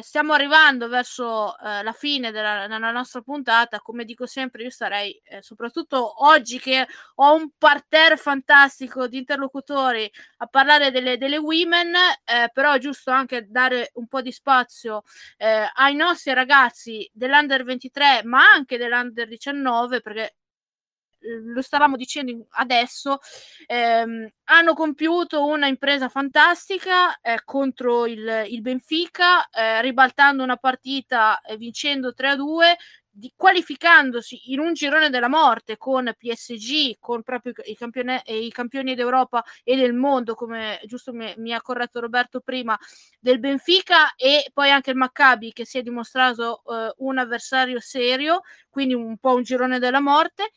[0.00, 3.80] stiamo arrivando verso eh, la fine della, della, nostra puntata.
[3.80, 6.86] Come dico sempre, io starei, eh, soprattutto oggi che
[7.16, 13.10] ho un parterre fantastico di interlocutori a parlare delle, delle women, eh, però è giusto
[13.10, 15.02] anche dare un po' di spazio
[15.36, 20.37] eh, ai nostri ragazzi dell'under 23, ma anche dell'under 19, perché
[21.20, 23.18] lo stavamo dicendo adesso,
[23.66, 31.40] ehm, hanno compiuto una impresa fantastica eh, contro il, il Benfica, eh, ribaltando una partita
[31.40, 32.76] e vincendo 3-2,
[33.18, 38.94] di, qualificandosi in un girone della morte con PSG, con proprio i, campione, i campioni
[38.94, 42.78] d'Europa e del mondo, come giusto mi, mi, ha corretto Roberto prima,
[43.18, 48.42] del Benfica e poi anche il Maccabi che si è dimostrato eh, un avversario serio,
[48.70, 50.52] quindi un po' un girone della morte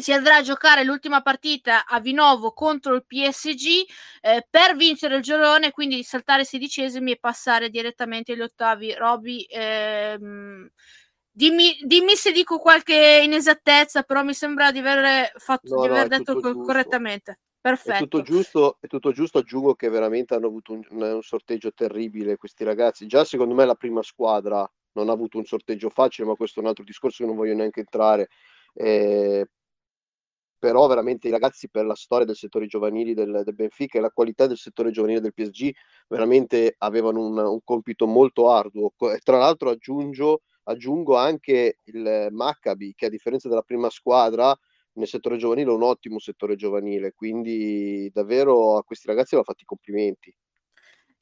[0.00, 3.84] si andrà a giocare l'ultima partita a Vinovo contro il PSG
[4.22, 8.94] eh, per vincere il girone, quindi saltare i sedicesimi e passare direttamente agli ottavi.
[8.94, 10.68] Roby, ehm,
[11.30, 16.08] dimmi, dimmi, se dico qualche inesattezza, però mi sembra di aver, fatto, no, di aver
[16.08, 17.38] no, detto co- correttamente.
[17.60, 17.92] Perfetto.
[17.92, 22.36] È tutto, giusto, è tutto giusto, aggiungo che veramente hanno avuto un, un sorteggio terribile
[22.36, 23.06] questi ragazzi.
[23.06, 26.62] Già secondo me la prima squadra non ha avuto un sorteggio facile, ma questo è
[26.62, 28.28] un altro discorso che non voglio neanche entrare.
[28.74, 29.46] Eh,
[30.62, 34.12] però veramente i ragazzi per la storia del settore giovanili del, del Benfica e la
[34.12, 35.72] qualità del settore giovanile del PSG
[36.06, 38.92] veramente avevano un, un compito molto arduo.
[39.12, 44.56] E tra l'altro aggiungo, aggiungo anche il Maccabi che a differenza della prima squadra
[44.92, 49.62] nel settore giovanile è un ottimo settore giovanile, quindi davvero a questi ragazzi vanno fatti
[49.64, 50.32] i complimenti.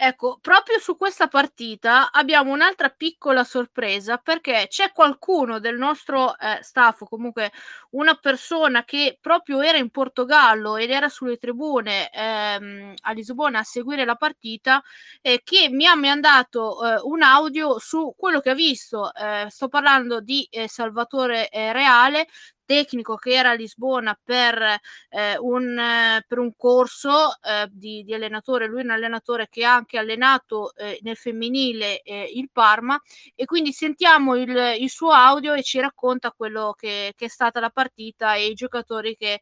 [0.02, 6.58] Ecco, proprio su questa partita abbiamo un'altra piccola sorpresa perché c'è qualcuno del nostro eh,
[6.62, 7.52] staff, comunque
[7.90, 13.62] una persona che proprio era in Portogallo ed era sulle tribune ehm, a Lisbona a
[13.62, 14.82] seguire la partita,
[15.20, 19.12] eh, che mi ha mandato eh, un audio su quello che ha visto.
[19.14, 22.26] Eh, sto parlando di eh, Salvatore eh, Reale
[22.70, 24.62] tecnico che era a Lisbona per,
[25.08, 29.64] eh, un, eh, per un corso eh, di, di, allenatore, lui è un allenatore che
[29.64, 32.02] ha anche allenato eh, nel femminile
[32.32, 33.00] il Parma
[33.34, 37.58] e quindi sentiamo il, il, suo audio e ci racconta quello che, che, è stata
[37.58, 39.40] la partita e i giocatori che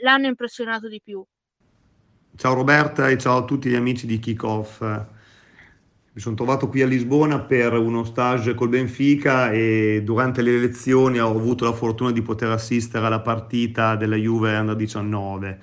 [0.00, 1.24] l'hanno impressionato di più.
[2.36, 5.13] Ciao Roberta e ciao a tutti gli amici di Kickoff.
[6.14, 11.18] Mi sono trovato qui a Lisbona per uno stage col Benfica e durante le elezioni
[11.18, 15.58] ho avuto la fortuna di poter assistere alla partita della Juve Under 19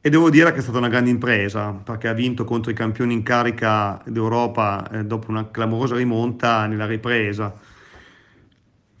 [0.00, 3.12] e devo dire che è stata una grande impresa perché ha vinto contro i campioni
[3.12, 7.54] in carica d'Europa eh, dopo una clamorosa rimonta nella ripresa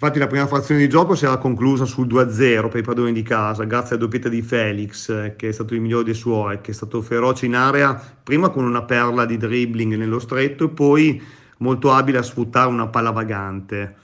[0.04, 3.22] Infatti la prima frazione di gioco si era conclusa sul 2-0 per i padroni di
[3.22, 6.74] casa, grazie alla doppietta di Felix, che è stato il migliore dei suoi, che è
[6.74, 11.22] stato feroce in area, prima con una perla di dribbling nello stretto e poi
[11.60, 13.94] molto abile a sfruttare una palla vagante.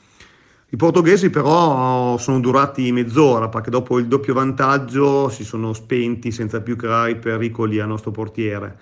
[0.71, 6.63] I portoghesi però sono durati mezz'ora perché dopo il doppio vantaggio si sono spenti senza
[6.63, 8.79] più creare pericoli al nostro portiere.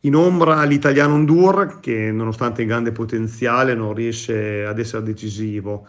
[0.00, 5.86] In ombra l'italiano Undur che nonostante il grande potenziale non riesce ad essere decisivo.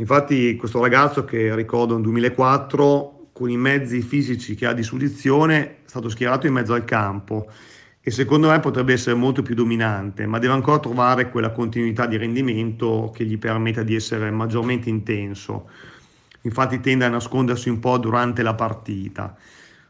[0.00, 5.60] Infatti questo ragazzo che ricordo nel 2004 con i mezzi fisici che ha a disposizione
[5.60, 7.50] è stato schierato in mezzo al campo
[8.00, 12.16] e secondo me potrebbe essere molto più dominante, ma deve ancora trovare quella continuità di
[12.16, 15.68] rendimento che gli permetta di essere maggiormente intenso.
[16.42, 19.36] Infatti tende a nascondersi un po' durante la partita.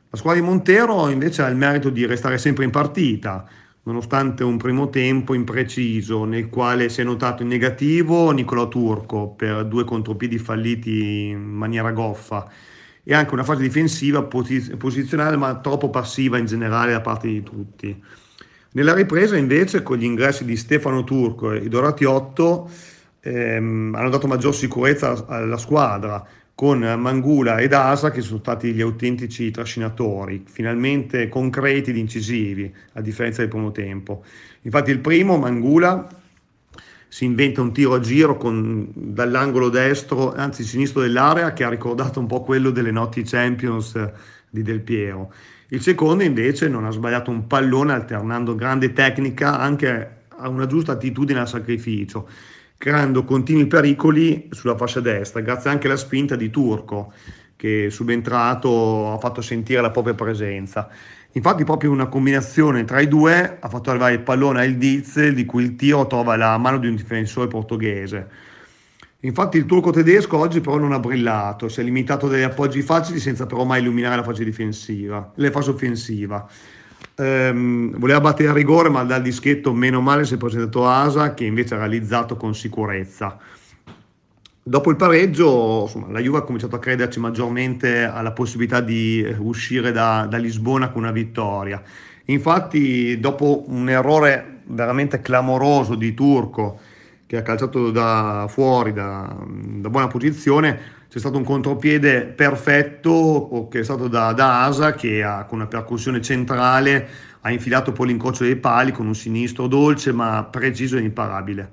[0.09, 3.47] La squadra di Montero invece ha il merito di restare sempre in partita,
[3.89, 9.65] nonostante un primo tempo impreciso nel quale si è notato in negativo Nicola Turco per
[9.65, 12.47] due contropiedi falliti in maniera goffa
[13.03, 17.43] e anche una fase difensiva posiz- posizionale ma troppo passiva in generale da parte di
[17.43, 18.03] tutti.
[18.73, 22.71] Nella ripresa invece con gli ingressi di Stefano Turco e Dorati 8
[23.21, 26.23] ehm, hanno dato maggior sicurezza alla squadra
[26.59, 33.01] con Mangula ed Asa che sono stati gli autentici trascinatori, finalmente concreti ed incisivi, a
[33.01, 34.25] differenza del primo tempo.
[34.63, 36.09] Infatti il primo, Mangula,
[37.07, 42.19] si inventa un tiro a giro con, dall'angolo destro, anzi sinistro dell'area, che ha ricordato
[42.19, 44.11] un po' quello delle notti Champions
[44.51, 45.33] di Del Piero.
[45.69, 50.91] Il secondo invece non ha sbagliato un pallone alternando grande tecnica anche a una giusta
[50.91, 52.29] attitudine al sacrificio
[52.79, 57.13] creando continui pericoli sulla fascia destra, grazie anche alla spinta di Turco,
[57.57, 60.89] che subentrato ha fatto sentire la propria presenza.
[61.33, 65.45] Infatti proprio una combinazione tra i due ha fatto arrivare il pallone al Diz, di
[65.45, 68.29] cui il tiro trova la mano di un difensore portoghese.
[69.23, 72.83] Infatti il turco tedesco oggi però non ha brillato, si è limitato a degli appoggi
[72.83, 76.49] facili senza però mai illuminare la fase difensiva, la fase offensiva
[77.19, 81.45] ehm, voleva battere a rigore ma dal dischetto meno male si è presentato Asa che
[81.45, 83.39] invece ha realizzato con sicurezza.
[84.63, 89.93] Dopo il pareggio insomma, la Juve ha cominciato a crederci maggiormente alla possibilità di uscire
[89.93, 91.83] da, da Lisbona con una vittoria.
[92.27, 96.79] Infatti dopo un errore veramente clamoroso di Turco
[97.27, 103.81] che ha calciato da fuori, da, da buona posizione, c'è stato un contropiede perfetto che
[103.81, 107.09] è stato da, da Asa che ha, con una percussione centrale
[107.41, 111.71] ha infilato poi l'incrocio dei pali con un sinistro dolce ma preciso e imparabile.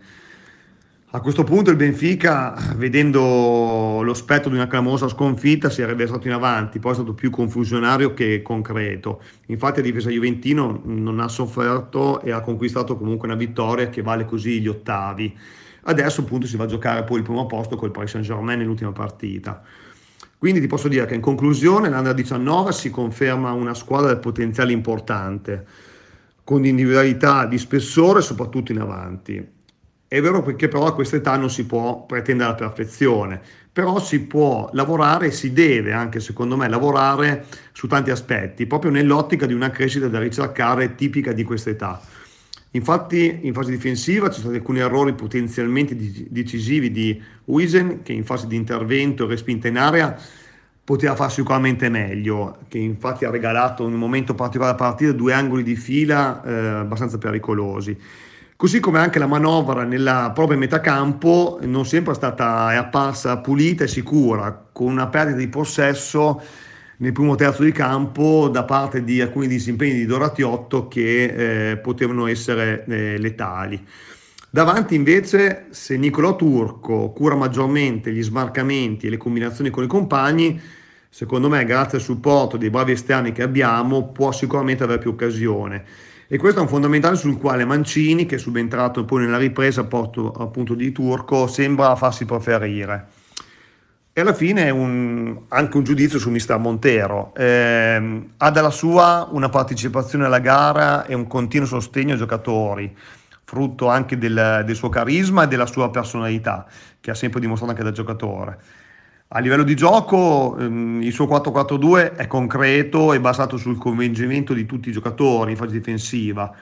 [1.16, 6.28] A questo punto il Benfica, vedendo lo spettro di una clamorosa sconfitta, si è riversato
[6.28, 9.22] in avanti, poi è stato più confusionario che concreto.
[9.46, 14.26] Infatti la difesa Juventino non ha sofferto e ha conquistato comunque una vittoria che vale
[14.26, 15.38] così gli ottavi.
[15.88, 18.92] Adesso appunto si va a giocare poi il primo posto col Paris Saint Germain nell'ultima
[18.92, 19.62] partita.
[20.38, 24.72] Quindi ti posso dire che in conclusione l'Under 19 si conferma una squadra del potenziale
[24.72, 25.66] importante,
[26.44, 29.54] con individualità di spessore soprattutto in avanti.
[30.08, 34.22] È vero perché però a questa età non si può pretendere la perfezione, però si
[34.22, 39.54] può lavorare e si deve anche secondo me lavorare su tanti aspetti, proprio nell'ottica di
[39.54, 42.02] una crescita da ricercare tipica di questa età.
[42.76, 45.96] Infatti in fase difensiva ci sono stati alcuni errori potenzialmente
[46.30, 50.18] decisivi di Wisen che in fase di intervento e respinta in area
[50.84, 55.34] poteva fare sicuramente meglio, che infatti ha regalato in un momento particolare della partita due
[55.34, 57.98] angoli di fila eh, abbastanza pericolosi.
[58.58, 63.38] Così come anche la manovra nella propria metà campo non sempre è stata è apparsa
[63.38, 66.42] pulita e sicura, con una perdita di possesso
[66.98, 72.28] nel primo terzo di campo da parte di alcuni disimpegni di Doratiotto che eh, potevano
[72.28, 73.86] essere eh, letali.
[74.50, 80.62] Davanti invece, se Nicolò Turco cura maggiormente gli smarcamenti e le combinazioni con i compagni,
[81.10, 85.84] secondo me, grazie al supporto dei bravi esterni che abbiamo, può sicuramente avere più occasione.
[86.28, 90.74] E questo è un fondamentale sul quale Mancini, che è subentrato poi nella ripresa appunto
[90.74, 93.15] di Turco, sembra farsi preferire.
[94.18, 97.34] E alla fine un, anche un giudizio su Mister Montero.
[97.36, 102.96] Eh, ha dalla sua una partecipazione alla gara e un continuo sostegno ai giocatori
[103.44, 106.66] frutto anche del, del, suo carisma e della sua personalità,
[107.02, 108.58] che ha sempre dimostrato anche da giocatore.
[109.28, 114.66] A livello di gioco, ehm, il suo 4-4-2 è concreto e basato sul coinvolgimento di
[114.66, 116.56] tutti i giocatori in fase difensiva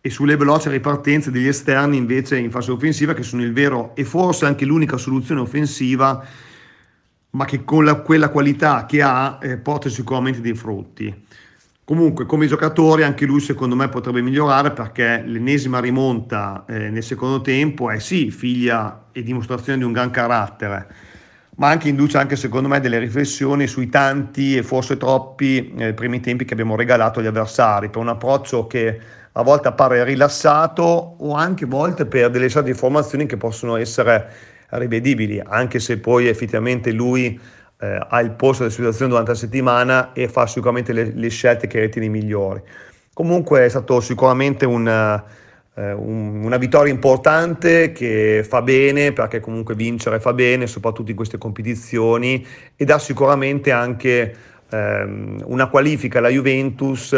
[0.00, 4.04] e sulle veloci ripartenze degli esterni invece in fase offensiva, che sono il vero e
[4.04, 6.24] forse anche l'unica soluzione offensiva,
[7.36, 11.24] ma che con la, quella qualità che ha eh, porta sicuramente dei frutti.
[11.84, 17.42] Comunque, come giocatori, anche lui secondo me potrebbe migliorare perché l'ennesima rimonta eh, nel secondo
[17.42, 20.86] tempo è sì figlia e dimostrazione di un gran carattere,
[21.56, 26.20] ma anche induce anche secondo me delle riflessioni sui tanti e forse troppi eh, primi
[26.20, 28.98] tempi che abbiamo regalato agli avversari, per un approccio che
[29.30, 33.76] a volte appare rilassato o anche a volte per delle scelte di formazioni che possono
[33.76, 37.38] essere rivedibili, anche se poi effettivamente lui
[37.78, 41.66] eh, ha il posto della situazione durante la settimana e fa sicuramente le, le scelte
[41.66, 42.62] che ritiene migliori.
[43.12, 45.24] Comunque è stato sicuramente una,
[45.74, 51.16] eh, un, una vittoria importante che fa bene perché comunque vincere fa bene, soprattutto in
[51.16, 52.46] queste competizioni
[52.76, 54.34] e dà sicuramente anche
[54.70, 57.14] ehm, una qualifica alla Juventus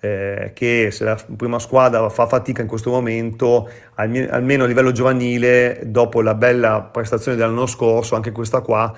[0.00, 5.80] eh, che se la prima squadra fa fatica in questo momento, almeno a livello giovanile,
[5.84, 8.92] dopo la bella prestazione dell'anno scorso, anche questa qua,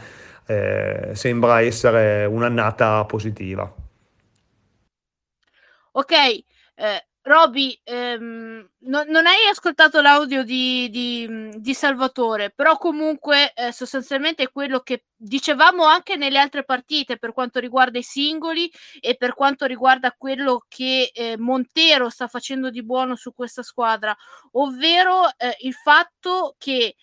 [0.47, 3.73] eh, sembra essere un'annata positiva.
[5.95, 13.53] Ok, eh, Roby, ehm, no, non hai ascoltato l'audio di, di, di Salvatore, però comunque
[13.55, 18.69] eh, sostanzialmente è quello che dicevamo anche nelle altre partite per quanto riguarda i singoli
[19.01, 24.17] e per quanto riguarda quello che eh, Montero sta facendo di buono su questa squadra,
[24.53, 26.97] ovvero eh, il fatto che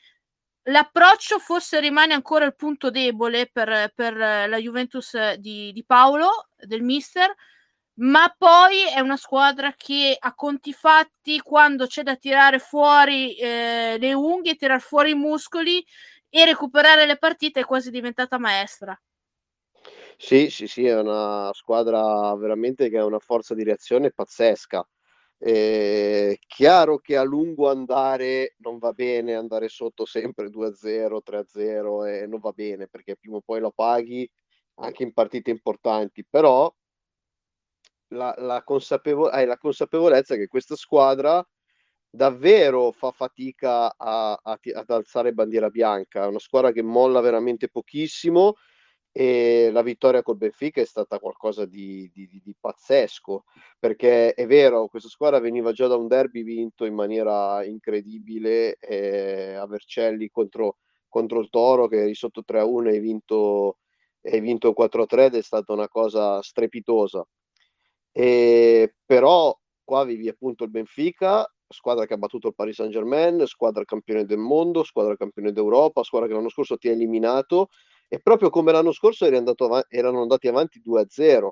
[0.63, 6.83] l'approccio forse rimane ancora il punto debole per, per la Juventus di, di, Paolo, del
[6.83, 7.33] mister,
[7.99, 13.97] ma poi è una squadra che a conti fatti, quando c'è da tirare fuori eh,
[13.97, 15.83] le unghie, tirare fuori i muscoli
[16.29, 18.99] e recuperare le partite, è quasi diventata maestra.
[20.17, 24.85] Sì, sì, sì, è una squadra veramente che ha una forza di reazione pazzesca
[25.41, 32.27] eh, chiaro che a lungo andare non va bene andare sotto sempre 2-0, 3-0 e
[32.27, 34.29] non va bene perché prima o poi lo paghi
[34.81, 36.73] anche in partite importanti, però
[38.09, 41.45] la, la, consapevole- hai la consapevolezza che questa squadra
[42.09, 47.69] davvero fa fatica a, a, ad alzare bandiera bianca, è una squadra che molla veramente
[47.69, 48.55] pochissimo
[49.11, 53.45] e la vittoria col Benfica è stata qualcosa di, di, di, pazzesco
[53.79, 59.55] perché è vero questa squadra veniva già da un derby vinto in maniera incredibile eh,
[59.55, 63.77] a Vercelli contro, contro, il Toro che eri sotto 3-1 e hai vinto,
[64.21, 67.25] hai vinto 4-3 ed è stata una cosa strepitosa
[68.11, 73.45] e, però qua vivi appunto il Benfica squadra che ha battuto il Paris Saint Germain
[73.45, 77.69] squadra campione del mondo squadra campione d'Europa squadra che l'anno scorso ti ha eliminato
[78.07, 81.49] e proprio come l'anno scorso av- erano andati avanti 2-0.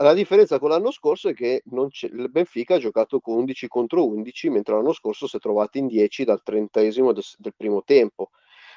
[0.00, 4.48] La differenza con l'anno scorso è che il Benfica ha giocato con 11 contro 11,
[4.50, 8.30] mentre l'anno scorso si è trovato in 10 dal trentesimo del, del primo tempo.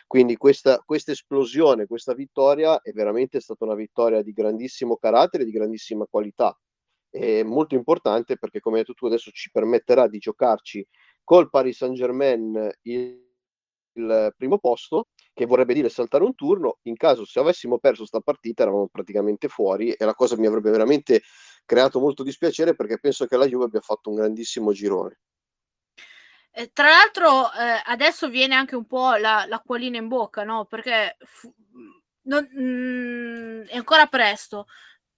[0.08, 5.52] Quindi questa, questa, esplosione, questa vittoria è veramente stata una vittoria di grandissimo carattere, di
[5.52, 6.58] grandissima qualità.
[7.12, 10.88] È molto importante perché, come hai detto tu, adesso ci permetterà di giocarci
[11.24, 13.22] col Paris Saint Germain il,
[13.94, 16.80] il primo posto che vorrebbe dire saltare un turno.
[16.84, 20.72] In caso se avessimo perso questa partita eravamo praticamente fuori e la cosa mi avrebbe
[20.72, 21.22] veramente
[21.66, 25.20] creato molto dispiacere perché penso che la Juve abbia fatto un grandissimo girone.
[26.54, 30.66] Eh, tra l'altro eh, adesso viene anche un po' la, l'acquolina in bocca, no?
[30.66, 31.54] Perché fu-
[32.24, 34.68] non, mm, è ancora presto,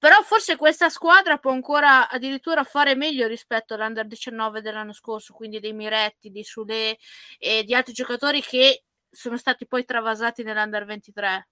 [0.03, 5.61] però forse questa squadra può ancora addirittura fare meglio rispetto all'Under 19 dell'anno scorso, quindi
[5.61, 6.97] dei Miretti, di Sule
[7.39, 11.47] e di altri giocatori che sono stati poi travasati nell'Under 23.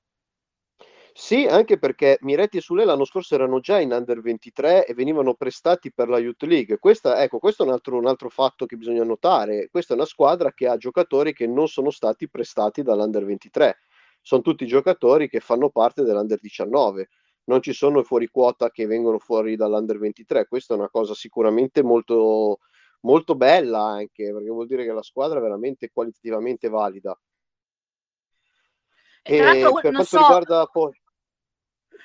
[1.13, 5.33] Sì, anche perché Miretti e Sule l'anno scorso erano già in Under 23 e venivano
[5.33, 6.77] prestati per la Youth League.
[6.77, 9.69] Questa, ecco, questo è un altro, un altro fatto che bisogna notare.
[9.71, 13.77] Questa è una squadra che ha giocatori che non sono stati prestati dall'Under 23.
[14.19, 17.07] Sono tutti giocatori che fanno parte dell'Under 19.
[17.45, 20.47] Non ci sono fuori quota che vengono fuori dall'Under 23.
[20.47, 22.59] Questa è una cosa sicuramente molto,
[23.01, 27.19] molto bella anche, perché vuol dire che la squadra è veramente qualitativamente valida.
[29.23, 30.17] E, e per quanto so...
[30.17, 30.91] riguarda poi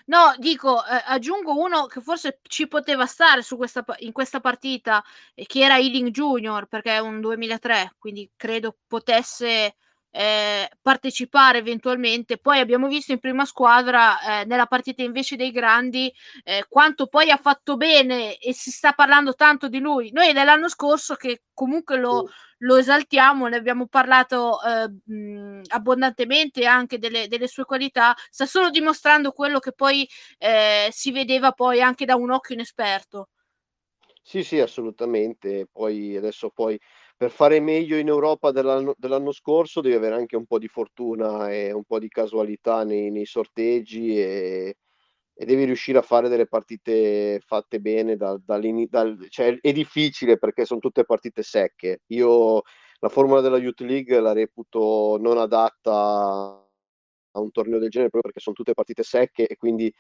[0.07, 5.03] No, dico, eh, aggiungo uno che forse ci poteva stare questa, in questa partita,
[5.35, 9.75] eh, che era Ealing Junior, perché è un 2003, quindi credo potesse
[10.17, 12.39] eh, partecipare eventualmente.
[12.39, 16.11] Poi abbiamo visto in prima squadra, eh, nella partita invece dei grandi,
[16.43, 20.11] eh, quanto poi ha fatto bene e si sta parlando tanto di lui.
[20.13, 26.99] Noi dell'anno scorso che comunque lo, lo esaltiamo, ne abbiamo parlato eh, mh, abbondantemente anche
[26.99, 32.07] delle, delle, sue qualità, sta solo dimostrando quello che poi eh, si vedeva poi anche
[32.07, 33.29] da un occhio inesperto.
[34.23, 35.69] Sì, sì, assolutamente.
[35.71, 36.81] Poi adesso poi
[37.17, 41.51] per fare meglio in Europa dell'anno, dell'anno scorso devi avere anche un po' di fortuna
[41.51, 44.77] e un po' di casualità nei, nei sorteggi e,
[45.35, 50.67] e devi riuscire a fare delle partite fatte bene dal, dal, cioè è difficile perché
[50.67, 52.03] sono tutte partite secche.
[52.09, 52.63] Io
[53.01, 58.31] la formula della Youth League la reputo non adatta a un torneo del genere proprio
[58.33, 59.93] perché sono tutte partite secche e quindi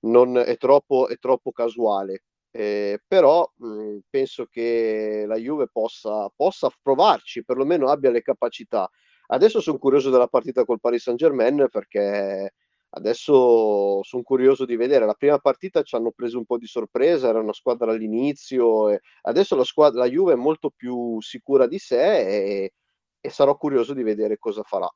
[0.00, 2.22] non, è, troppo, è troppo casuale
[2.52, 8.88] eh, però mh, penso che la Juve possa, possa provarci perlomeno abbia le capacità
[9.28, 12.52] adesso sono curioso della partita col Paris Saint Germain perché
[12.94, 15.06] Adesso sono curioso di vedere.
[15.06, 18.90] La prima partita ci hanno preso un po' di sorpresa, era una squadra all'inizio.
[18.90, 22.72] E adesso la, squadra, la Juve è molto più sicura di sé e,
[23.20, 24.88] e sarò curioso di vedere cosa farà.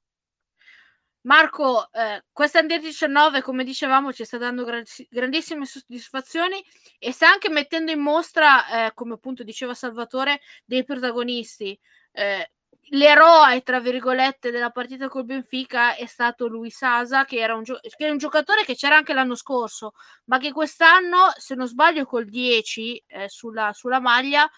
[1.27, 4.65] Marco, eh, questa Under 19, come dicevamo, ci sta dando
[5.11, 6.65] grandissime soddisfazioni
[7.01, 11.77] e sta anche mettendo in mostra, eh, come appunto diceva Salvatore, dei protagonisti.
[12.13, 12.53] Eh,
[12.91, 17.81] l'eroe, tra virgolette, della partita col Benfica è stato Luis Sasa, che era un, gio-
[17.81, 19.95] che è un giocatore che c'era anche l'anno scorso,
[20.27, 24.49] ma che quest'anno, se non sbaglio, col 10 eh, sulla, sulla, maglia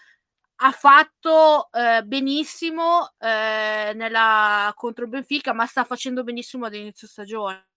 [0.61, 7.07] ha fatto eh, benissimo eh, nella, contro il Benfica, ma sta facendo benissimo ad inizio
[7.07, 7.67] stagione.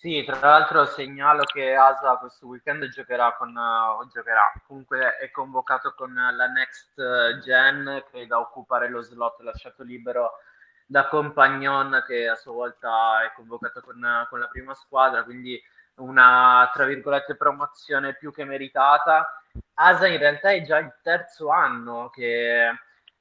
[0.00, 5.92] Sì, tra l'altro segnalo che Asa questo weekend giocherà con, uh, giocherà, comunque è convocato
[5.94, 6.94] con la Next
[7.42, 10.38] Gen che da occupare lo slot lasciato libero
[10.86, 15.60] da Compagnon che a sua volta è convocato con, con la prima squadra, quindi
[16.00, 19.42] una tra virgolette promozione più che meritata.
[19.74, 22.70] Asa in realtà è già il terzo anno che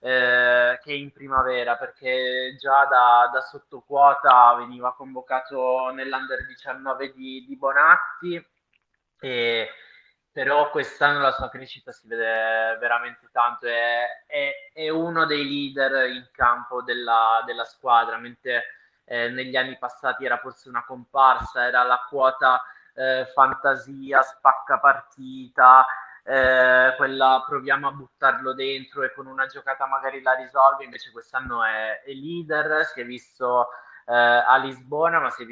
[0.01, 7.57] eh, che in primavera, perché già da, da sottoquota veniva convocato nell'Under 19 di, di
[7.57, 8.43] Bonatti,
[9.19, 9.69] e,
[10.31, 16.09] però quest'anno la sua crescita si vede veramente tanto, è, è, è uno dei leader
[16.09, 18.63] in campo della, della squadra, mentre
[19.09, 22.61] eh, negli anni passati era forse una comparsa, era la quota
[22.93, 25.83] eh, fantasia, spacca partita,
[26.23, 31.63] eh, quella proviamo a buttarlo dentro e con una giocata magari la risolve, invece quest'anno
[31.63, 33.69] è, è leader, si è visto
[34.05, 35.45] eh, a Lisbona, ma si è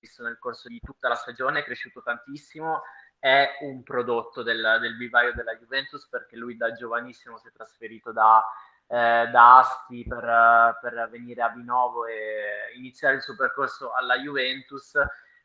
[0.00, 2.82] visto nel corso di tutta la stagione, è cresciuto tantissimo,
[3.18, 8.10] è un prodotto del, del vivaio della Juventus perché lui da giovanissimo si è trasferito
[8.10, 8.42] da,
[8.86, 14.92] eh, da Asti per, per, venire a Vinovo e iniziare il suo percorso alla Juventus,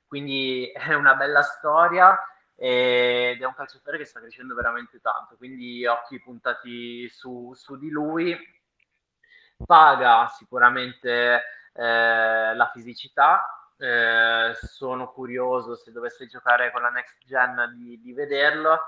[0.07, 2.18] quindi è una bella storia
[2.56, 7.90] ed è un calciatore che sta crescendo veramente tanto, quindi occhi puntati su, su di
[7.90, 8.38] lui.
[9.66, 11.41] Paga sicuramente
[11.74, 18.14] eh, la fisicità, eh, sono curioso se dovesse giocare con la next gen di, di,
[18.14, 18.80] vederlo,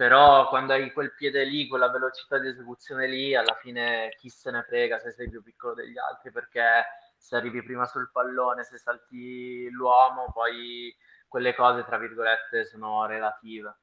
[0.00, 4.50] però quando hai quel piede lì, quella velocità di esecuzione lì, alla fine chi se
[4.50, 6.86] ne frega se sei più piccolo degli altri, perché
[7.18, 10.96] se arrivi prima sul pallone, se salti l'uomo, poi
[11.28, 13.76] quelle cose, tra virgolette, sono relative.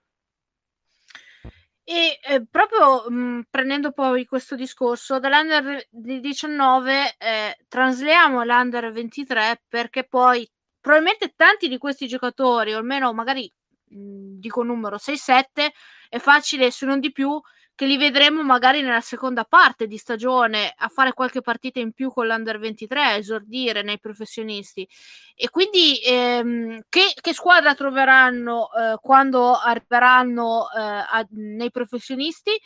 [1.83, 9.65] E eh, proprio mh, mm, prendendo poi questo discorso, dall'under 19 eh, trasliamo all'under 23
[9.67, 10.49] perché poi
[10.81, 13.53] probabilmente tanti di questi giocatori, o almeno magari
[13.89, 15.69] mh, mm, dico numero 6-7,
[16.09, 17.39] è facile se non di più
[17.77, 22.09] che li vedremo magari nella seconda parte di stagione a fare qualche partita in più
[22.09, 24.87] con l'Under 23, a esordire nei professionisti.
[25.35, 32.59] E quindi ehm, che, che, squadra troveranno eh, quando arriveranno eh, a, nei professionisti?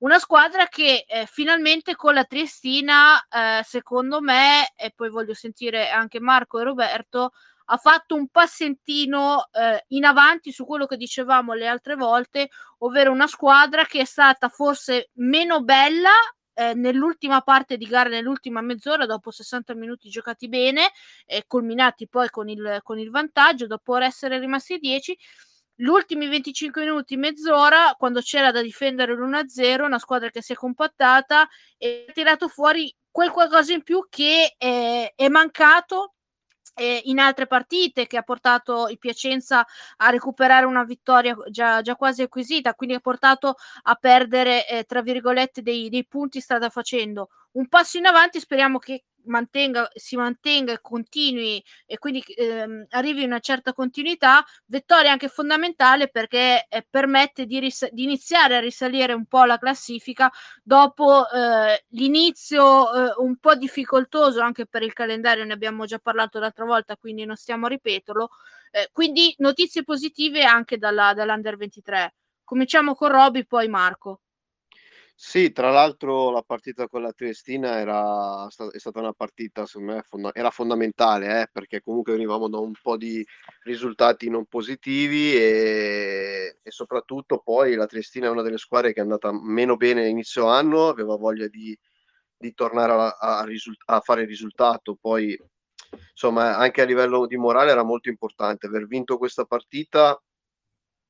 [0.00, 5.88] Una squadra che eh, finalmente con la Triestina, eh, secondo me, e poi voglio sentire
[5.88, 7.32] anche Marco e Roberto,
[7.70, 13.12] ha fatto un passentino eh, in avanti su quello che dicevamo le altre volte, ovvero
[13.12, 16.10] una squadra che è stata forse meno bella
[16.54, 20.90] eh, nell'ultima parte di gara, nell'ultima mezz'ora, dopo 60 minuti giocati bene,
[21.26, 25.16] eh, culminati poi con il, con il vantaggio, dopo essere rimasti 10
[25.80, 30.56] gli ultimi 25 minuti, mezz'ora, quando c'era da difendere l'1-0, una squadra che si è
[30.56, 36.14] compattata e ha tirato fuori quel qualcosa in più che è, è mancato
[36.78, 41.96] eh, in altre partite che ha portato il Piacenza a recuperare una vittoria già, già
[41.96, 47.28] quasi acquisita, quindi ha portato a perdere, eh, tra virgolette, dei, dei punti strada facendo.
[47.52, 53.24] Un passo in avanti, speriamo che mantenga, si mantenga e continui e quindi ehm, arrivi
[53.24, 59.12] una certa continuità, vittoria anche fondamentale perché eh, permette di, ris- di, iniziare a risalire
[59.12, 60.30] un po' la classifica
[60.62, 66.38] dopo eh, l'inizio eh, un po' difficoltoso anche per il calendario, ne abbiamo già parlato
[66.38, 68.30] l'altra volta, quindi non stiamo a ripeterlo.
[68.70, 72.14] Eh, quindi notizie positive anche dalla, dall'Under 23.
[72.44, 74.20] Cominciamo con Roby, poi Marco.
[75.20, 80.02] Sì, tra l'altro la partita con la Triestina era, è stata una partita, secondo me,
[80.02, 83.24] fonda- era fondamentale, eh, perché comunque venivamo da un po' di
[83.64, 89.02] risultati non positivi e, e soprattutto poi la Triestina è una delle squadre che è
[89.02, 91.76] andata meno bene inizio anno, aveva voglia di,
[92.36, 93.08] di tornare a,
[93.40, 95.36] a, risult- a fare risultato, poi
[96.12, 98.66] insomma anche a livello di morale era molto importante.
[98.66, 100.16] Aver vinto questa partita,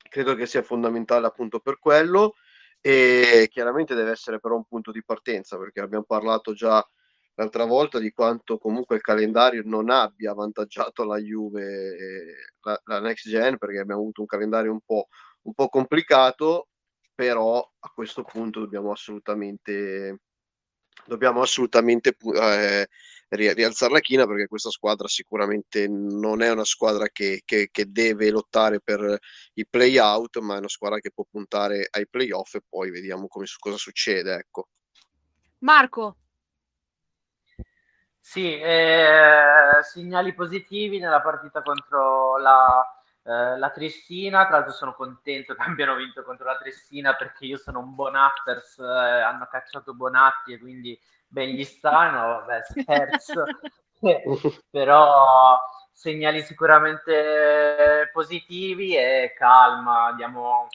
[0.08, 2.34] credo che sia fondamentale appunto per quello
[2.80, 6.84] e chiaramente deve essere però un punto di partenza perché abbiamo parlato già
[7.34, 13.28] l'altra volta di quanto comunque il calendario non abbia avvantaggiato la Juve la, la next
[13.28, 15.08] gen perché abbiamo avuto un calendario un po',
[15.42, 16.68] un po' complicato
[17.14, 20.20] però a questo punto dobbiamo assolutamente
[21.04, 22.88] dobbiamo assolutamente eh,
[23.28, 28.30] rialzare la china perché questa squadra sicuramente non è una squadra che, che, che deve
[28.30, 29.18] lottare per
[29.54, 33.46] i play-out, ma è una squadra che può puntare ai play-off e poi vediamo come,
[33.58, 34.34] cosa succede.
[34.34, 34.68] Ecco.
[35.58, 36.16] Marco.
[38.20, 44.46] Sì, eh, segnali positivi nella partita contro la, eh, la Triestina.
[44.46, 48.78] Tra l'altro sono contento che abbiano vinto contro la Triestina perché io sono un Bonatters,
[48.80, 50.98] eh, hanno cacciato Bonatti e quindi
[51.28, 53.44] ben gli stanno, vabbè scherzo,
[54.70, 55.58] però
[55.92, 60.68] segnali sicuramente positivi e calma, diamo,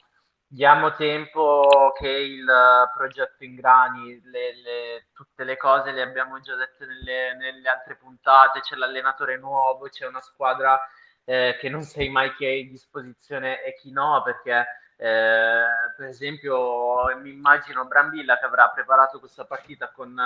[0.46, 2.46] diamo tempo che il
[2.94, 8.60] progetto ingrani, le, le, tutte le cose le abbiamo già dette nelle, nelle altre puntate,
[8.60, 10.80] c'è l'allenatore nuovo, c'è una squadra
[11.24, 15.64] eh, che non sai mai chi è in disposizione e chi no, perché eh,
[15.96, 20.18] per esempio, mi immagino Brambilla che avrà preparato questa partita con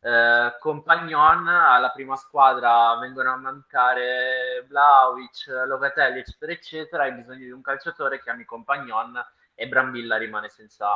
[0.00, 1.46] eh, Compagnon.
[1.48, 7.02] Alla prima squadra vengono a mancare Vlaovic, Locatelli, eccetera, eccetera.
[7.04, 9.24] Hai bisogno di un calciatore, chiami Compagnon
[9.58, 10.88] e Brambilla rimane senza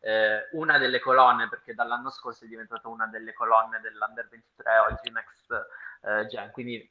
[0.00, 5.10] eh, una delle colonne perché dall'anno scorso è diventata una delle colonne dell'Under 23 oggi
[5.12, 5.66] Next
[6.02, 6.90] eh, Gen quindi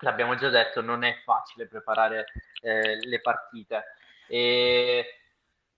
[0.00, 2.26] l'abbiamo già detto non è facile preparare
[2.60, 3.84] eh, le partite
[4.30, 5.04] e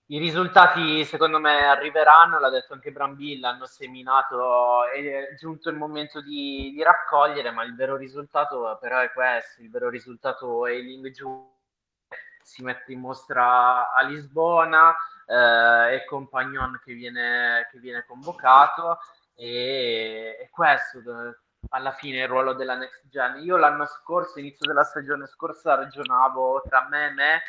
[0.06, 6.20] i risultati secondo me arriveranno, l'ha detto anche Brambilla, hanno seminato, è giunto il momento
[6.20, 11.10] di, di, raccogliere, ma il vero risultato però è questo, il vero risultato è il
[11.14, 11.50] giù,
[12.42, 14.94] si mette in mostra a Lisbona,
[15.26, 18.98] eh, è Compagnon che viene, che viene convocato
[19.34, 21.00] e, e questo
[21.70, 23.42] alla fine il ruolo della next gen.
[23.44, 27.42] Io l'anno scorso, inizio della stagione scorsa, ragionavo tra me e me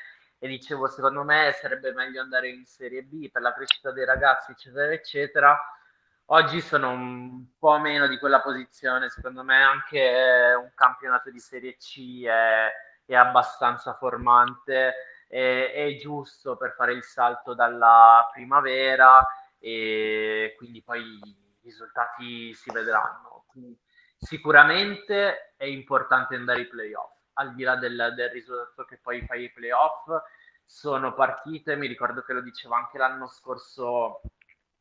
[0.43, 4.51] e dicevo secondo me sarebbe meglio andare in Serie B per la crescita dei ragazzi
[4.51, 5.57] eccetera eccetera.
[6.25, 11.77] Oggi sono un po' meno di quella posizione secondo me anche un campionato di Serie
[11.77, 12.69] C è,
[13.05, 14.95] è abbastanza formante
[15.29, 19.25] è, è giusto per fare il salto dalla primavera
[19.59, 23.45] e quindi poi i risultati si vedranno.
[23.47, 23.79] Quindi,
[24.17, 29.43] sicuramente è importante andare ai playoff al di là del, del risultato che poi fai
[29.43, 30.09] i playoff,
[30.65, 34.21] sono partite, mi ricordo che lo diceva anche l'anno scorso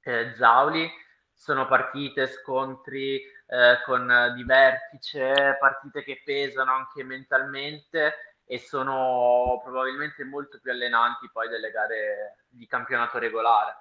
[0.02, 0.90] eh, Zauli,
[1.34, 10.24] sono partite, scontri eh, con di vertice, partite che pesano anche mentalmente e sono probabilmente
[10.24, 13.76] molto più allenanti poi delle gare di campionato regolare.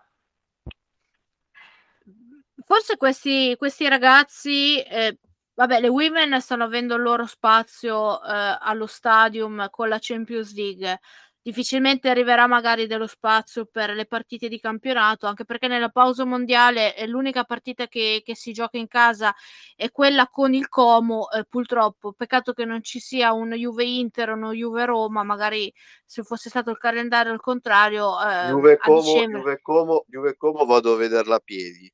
[2.65, 5.17] Forse questi, questi ragazzi eh,
[5.53, 10.99] Vabbè, le women stanno avendo il loro spazio eh, allo stadium con la Champions League.
[11.43, 16.93] difficilmente arriverà magari dello spazio per le partite di campionato, anche perché nella pausa mondiale
[16.93, 19.33] è l'unica partita che, che si gioca in casa
[19.75, 24.29] è quella con il Como, eh, purtroppo, peccato che non ci sia un Juve Inter
[24.29, 25.73] o uno Juve Roma, magari
[26.05, 28.11] se fosse stato il calendario al contrario.
[28.21, 31.91] Eh, Juve, Como, Juve, Como, Juve Como vado a vederla a piedi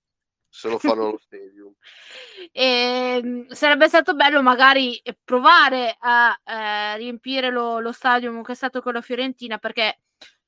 [0.57, 1.71] se lo fanno allo stadium.
[2.51, 8.55] E, ehm, sarebbe stato bello magari provare a eh, riempire lo, lo stadium che è
[8.55, 9.99] stato con la Fiorentina perché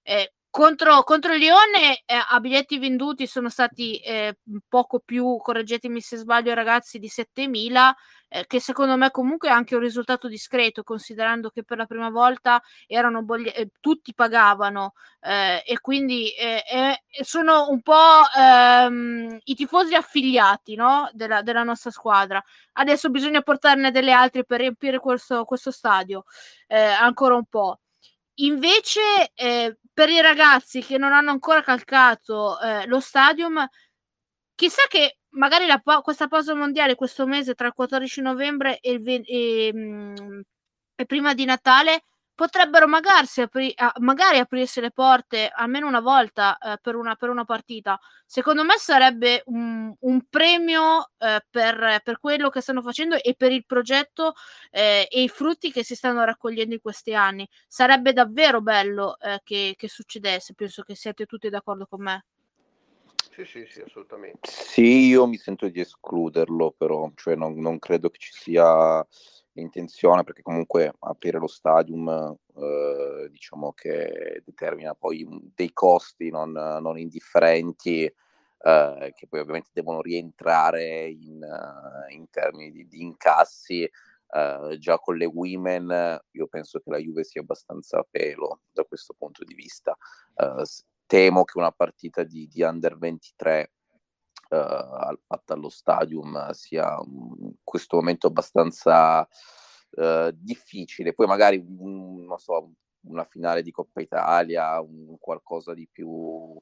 [0.02, 6.18] eh, contro, contro Lione eh, a biglietti venduti sono stati eh, poco più, correggetemi se
[6.18, 7.92] sbaglio ragazzi, di 7.000,
[8.30, 12.10] eh, che secondo me comunque è anche un risultato discreto, considerando che per la prima
[12.10, 16.64] volta erano bogli- eh, tutti pagavano eh, e quindi eh,
[17.24, 21.10] sono un po' ehm, i tifosi affiliati no?
[21.14, 22.44] della, della, nostra squadra.
[22.74, 26.24] Adesso bisogna portarne delle altre per riempire questo, questo stadio
[26.68, 27.80] ancora un po'.
[28.42, 33.68] Invece, eh, per i ragazzi che non hanno ancora calcato eh, lo stadium,
[34.56, 39.24] chissà che magari la, questa pausa mondiale questo mese tra il 14 novembre e, il,
[39.26, 40.40] e, mm,
[40.96, 42.04] e prima di Natale
[42.40, 47.44] potrebbero magari, apri- magari, aprirsi le porte almeno una volta eh, per, una, per, una,
[47.44, 48.00] partita.
[48.26, 53.52] Secondo me sarebbe un, un premio eh, per, per, quello che stanno facendo e per
[53.52, 54.36] il progetto
[54.72, 57.46] eh, e i frutti che si stanno raccogliendo in questi anni.
[57.68, 60.54] Sarebbe davvero bello eh, che, che succedesse.
[60.54, 62.24] Penso che siete tutti d'accordo con me.
[63.40, 64.40] Sì, sì, sì, assolutamente.
[64.52, 69.06] Sì, io mi sento di escluderlo, però, cioè non, non credo che ci sia
[69.54, 76.98] intenzione perché comunque aprire lo stadium eh, diciamo che determina poi dei costi non, non
[76.98, 81.46] indifferenti eh, che poi ovviamente devono rientrare in,
[82.10, 83.90] in termini di, di incassi
[84.28, 88.84] uh, già con le women io penso che la Juve sia abbastanza a pelo da
[88.84, 89.98] questo punto di vista
[90.36, 90.64] uh,
[91.10, 93.72] temo che una partita di, di under 23
[94.50, 99.28] uh, fatta allo stadium sia in questo momento abbastanza
[99.90, 101.16] uh, difficile.
[101.16, 102.74] Poi magari un, non so,
[103.08, 106.56] una finale di Coppa Italia, un qualcosa di più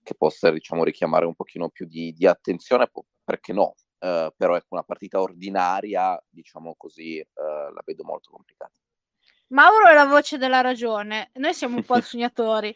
[0.00, 2.88] che possa diciamo, richiamare un pochino più di, di attenzione,
[3.24, 3.74] perché no?
[3.98, 8.78] Uh, però ecco, una partita ordinaria, diciamo così, uh, la vedo molto complicata.
[9.48, 12.72] Mauro è la voce della ragione, noi siamo un po' sognatori.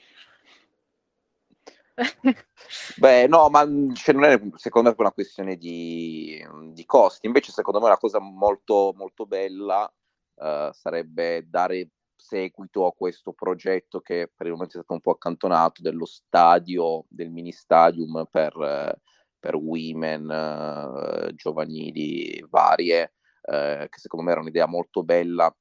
[2.97, 7.27] Beh, no, ma mm, cioè, non è secondo me una questione di, di, costi.
[7.27, 9.91] Invece, secondo me, una cosa molto, molto bella
[10.35, 15.13] uh, sarebbe dare seguito a questo progetto che per il momento è stato un po'
[15.13, 19.01] accantonato dello stadio, del mini stadium per,
[19.39, 25.55] per women uh, giovanili varie, uh, che secondo me era un'idea molto bella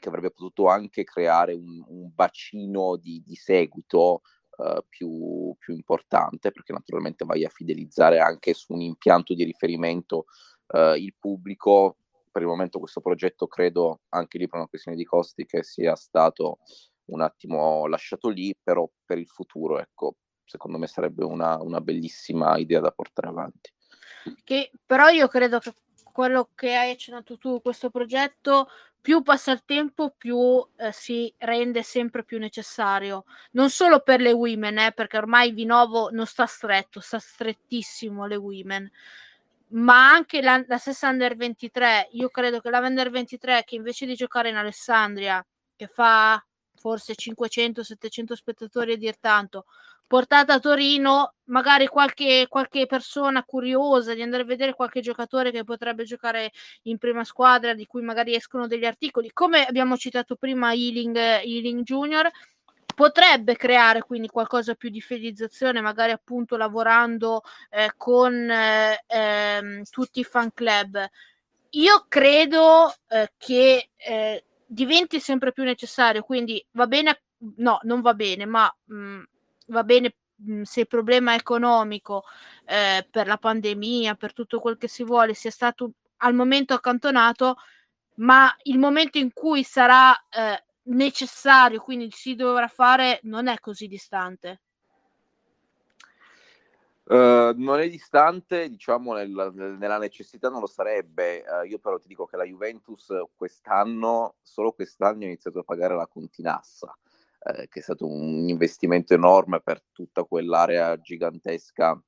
[0.00, 4.22] che avrebbe potuto anche creare un, un bacino di, di seguito
[4.60, 10.26] uh, più, più, importante, perché naturalmente vai a fidelizzare anche su un impianto di riferimento
[10.68, 11.96] uh, il pubblico.
[12.30, 15.96] Per il momento questo progetto credo anche lì per una questione di costi che sia
[15.96, 16.58] stato
[17.06, 22.56] un attimo lasciato lì, però per il futuro, ecco, secondo me sarebbe una, una bellissima
[22.56, 23.72] idea da portare avanti.
[24.44, 25.72] Che, però io credo che
[26.20, 28.68] quello che hai accennato tu, questo progetto
[29.00, 33.24] più passa il tempo, più eh, si rende sempre più necessario.
[33.52, 38.36] Non solo per le women, eh, perché ormai Vinovo non sta stretto, sta strettissimo le
[38.36, 38.90] women,
[39.68, 42.08] ma anche la, la stessa Under 23.
[42.12, 45.42] Io credo che la Under 23, che invece di giocare in Alessandria,
[45.74, 46.44] che fa
[46.74, 49.64] forse 500-700 spettatori a dir tanto,
[50.10, 55.62] portata a Torino, magari qualche, qualche, persona curiosa di andare a vedere qualche giocatore che
[55.62, 56.50] potrebbe giocare
[56.82, 61.84] in prima squadra, di cui magari escono degli articoli, come abbiamo citato prima Ealing, Ealing
[61.84, 62.28] Junior,
[62.92, 70.18] potrebbe creare quindi qualcosa più di fidelizzazione, magari appunto lavorando eh, con eh, ehm, tutti
[70.18, 71.08] i fan club.
[71.74, 77.22] Io credo eh, che eh, diventi sempre più necessario, quindi va bene,
[77.58, 79.22] no, non va bene, ma mh, mm,
[79.70, 82.24] va bene mhmm, se il problema economico
[82.66, 87.56] eh, per la pandemia, per tutto quel che si vuole, sia stato al momento accantonato,
[88.16, 93.86] ma il momento in cui sarà eh, necessario, quindi si dovrà fare, non è così
[93.86, 94.60] distante.
[97.10, 101.42] Uh, non è distante, diciamo, nel, nella necessità non lo sarebbe.
[101.44, 105.96] Uh, io però ti dico che la Juventus quest'anno, solo quest'anno, ha iniziato a pagare
[105.96, 106.96] la continassa
[107.42, 112.00] eh, che è stato un investimento enorme per tutta quell'area gigantesca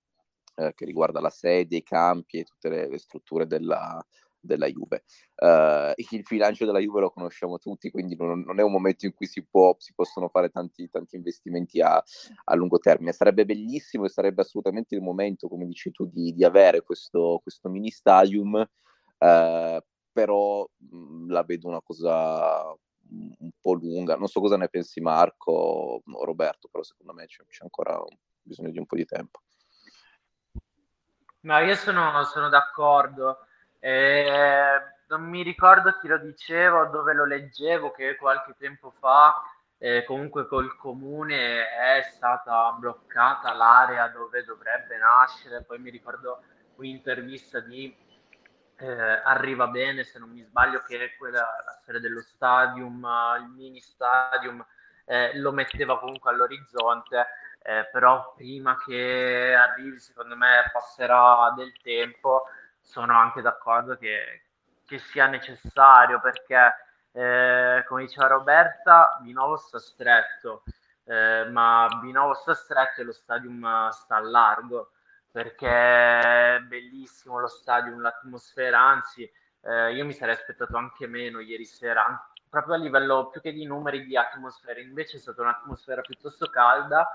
[0.57, 4.05] eh, che riguarda la sede, i campi e tutte le, le strutture della,
[4.43, 5.05] della Juve.
[5.37, 9.15] Uh, il bilancio della Juve lo conosciamo tutti, quindi non, non è un momento in
[9.15, 12.03] cui si, può, si possono fare tanti, tanti investimenti a,
[12.45, 13.13] a, lungo termine.
[13.13, 17.71] Sarebbe bellissimo e sarebbe assolutamente il momento, come dici tu, di, di avere questo, questo,
[17.71, 19.81] mini stadium, uh,
[20.13, 22.77] però mh, mm, la vedo una cosa
[23.39, 24.17] un po' lunga.
[24.17, 28.03] Non so cosa ne pensi Marco o Roberto, però secondo me c'è, c'è ancora
[28.41, 29.41] bisogno di un po' di tempo.
[31.41, 33.47] Ma io sono, sono d'accordo.
[33.79, 39.43] Eh, non mi ricordo chi lo diceva o dove lo leggevo, che qualche tempo fa
[39.79, 45.65] eh, comunque col comune è stata bloccata l'area dove dovrebbe nascere.
[45.65, 46.43] Poi mi ricordo
[46.77, 47.93] un'intervista di
[48.77, 53.07] eh, Arriva Bene, se non mi sbaglio, che è quella la storia dello stadium,
[53.41, 54.65] il mini stadium,
[55.05, 57.27] eh, lo metteva comunque all'orizzonte
[57.65, 62.45] eh, però prima che arrivi secondo me passerà del tempo,
[62.81, 64.43] sono anche d'accordo che,
[64.85, 66.75] che sia necessario perché
[67.13, 70.65] eh, come diceva Roberta, Binovo sta stretto,
[71.05, 74.91] eh, ma Binovo sta stretto e lo stadium sta a largo
[75.33, 79.29] perché è bellissimo lo stadium, l'atmosfera, anzi
[79.63, 83.65] eh, io mi sarei aspettato anche meno ieri sera, proprio a livello più che di
[83.65, 87.09] numeri di atmosfera, invece è stata un'atmosfera piuttosto calda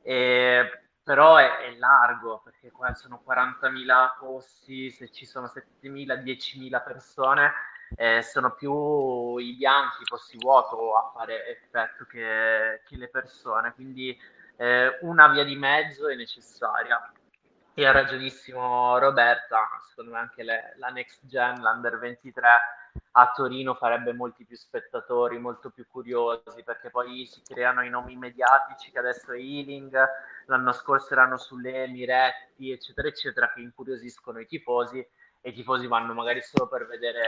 [0.00, 6.84] e, però è, è, largo perché qua sono 40.000 posti, se ci sono 7.000, 10.000
[6.84, 7.52] persone,
[7.96, 13.74] eh, sono più i bianchi, i posti vuoto a fare effetto che, che le persone,
[13.74, 14.16] quindi
[14.56, 17.12] eh, una via di mezzo è necessaria.
[17.74, 22.48] E ha ragionissimo Roberta, secondo me anche le, la next gen, l'under 23
[23.12, 28.16] a Torino farebbe molti più spettatori, molto più curiosi, perché poi si creano i nomi
[28.16, 29.96] mediatici che adesso è Ealing,
[30.46, 34.98] l'anno scorso erano sulle Miretti, eccetera, eccetera, che incuriosiscono i tifosi
[35.40, 37.22] e i tifosi vanno magari solo per vedere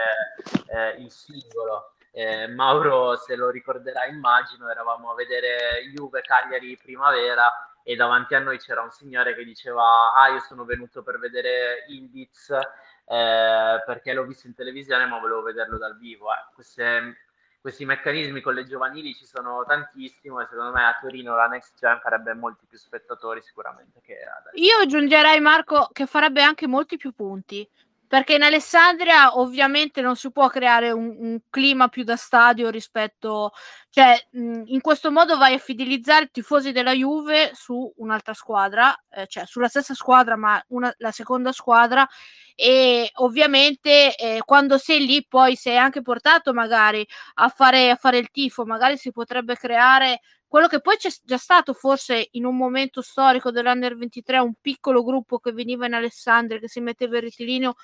[0.66, 1.94] eh, il singolo.
[2.10, 7.51] Eh, Mauro, se lo ricorderà, immagino, eravamo a vedere Juve Cagliari primavera
[7.82, 9.82] e davanti a noi c'era un signore che diceva
[10.14, 15.42] ah io sono venuto per vedere Indiz eh, perché l'ho visto in televisione ma volevo
[15.42, 16.30] vederlo dal vivo.
[16.30, 16.54] Eh.
[16.54, 17.16] Queste,
[17.60, 21.78] questi meccanismi con le giovanili ci sono tantissimo e secondo me a Torino la Next
[21.78, 24.56] Gen farebbe molti più spettatori sicuramente che adesso.
[24.56, 27.68] Io aggiungerei Marco che farebbe anche molti più punti
[28.12, 33.52] perché in Alessandria ovviamente non si può creare un, un clima più da stadio rispetto,
[33.89, 38.94] cioè mh, in questo modo vai a fidelizzare i tifosi della Juve su un'altra squadra,
[39.09, 42.06] eh, cioè sulla stessa squadra ma una, la seconda squadra.
[42.55, 47.06] E ovviamente eh, quando sei lì poi sei anche portato magari
[47.36, 50.20] a fare, a fare il tifo, magari si potrebbe creare
[50.52, 55.02] quello che poi c'è già stato forse in un momento storico dell'Under 23 un piccolo
[55.02, 57.76] gruppo che veniva in Alessandria che si metteva il rettilineo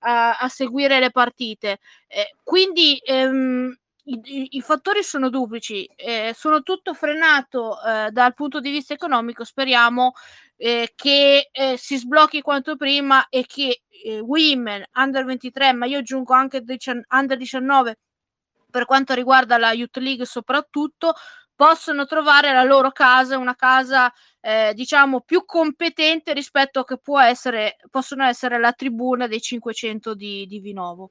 [0.00, 1.78] a, a seguire le partite.
[2.08, 3.72] Eh, quindi ehm,
[4.06, 8.92] i, i, i, fattori sono duplici eh, sono tutto frenato eh, dal punto di vista
[8.92, 10.14] economico speriamo
[10.56, 15.98] eh, che eh, si sblocchi quanto prima e che eh, Women Under 23 ma io
[15.98, 16.64] aggiungo anche
[17.08, 17.98] Under 19
[18.68, 21.14] per quanto riguarda la Youth League soprattutto
[21.56, 27.18] possono trovare la loro casa, una casa eh, diciamo più competente rispetto a che può
[27.18, 31.10] essere, possono essere la tribuna dei 500 di, di Vinovo.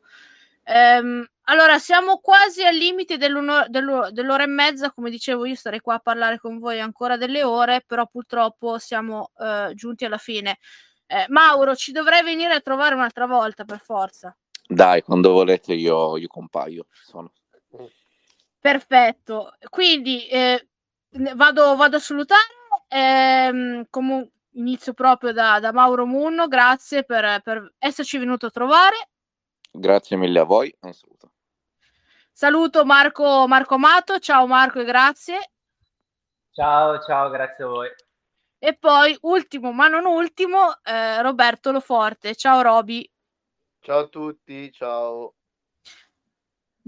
[0.64, 5.96] Ehm, allora, siamo quasi al limite dell'ora, dell'ora e mezza, come dicevo io starei qua
[5.96, 10.60] a parlare con voi ancora delle ore, però purtroppo siamo eh, giunti alla fine.
[11.08, 14.36] Eh, Mauro, ci dovrei venire a trovare un'altra volta per forza.
[14.68, 17.32] Dai, quando volete io, io compaio, sono.
[18.66, 20.70] Perfetto, quindi eh,
[21.36, 22.42] vado, vado, a salutare.
[22.88, 29.10] Ehm, comunque inizio proprio da, da Mauro Munno, grazie per, per, esserci venuto a trovare.
[29.70, 31.34] Grazie mille a voi, un saluto.
[32.32, 35.52] Saluto Marco, Marco Amato, ciao Marco e grazie.
[36.50, 37.90] Ciao, ciao, grazie a voi.
[38.58, 42.34] E poi, ultimo ma non ultimo, eh, Roberto Loforte.
[42.34, 43.08] Ciao Roby.
[43.80, 45.35] Ciao a tutti, ciao.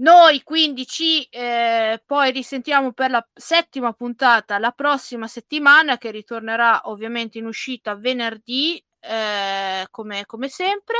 [0.00, 6.82] Noi quindi ci eh, poi risentiamo per la settima puntata la prossima settimana che ritornerà
[6.84, 10.96] ovviamente in uscita venerdì eh, come, come, sempre.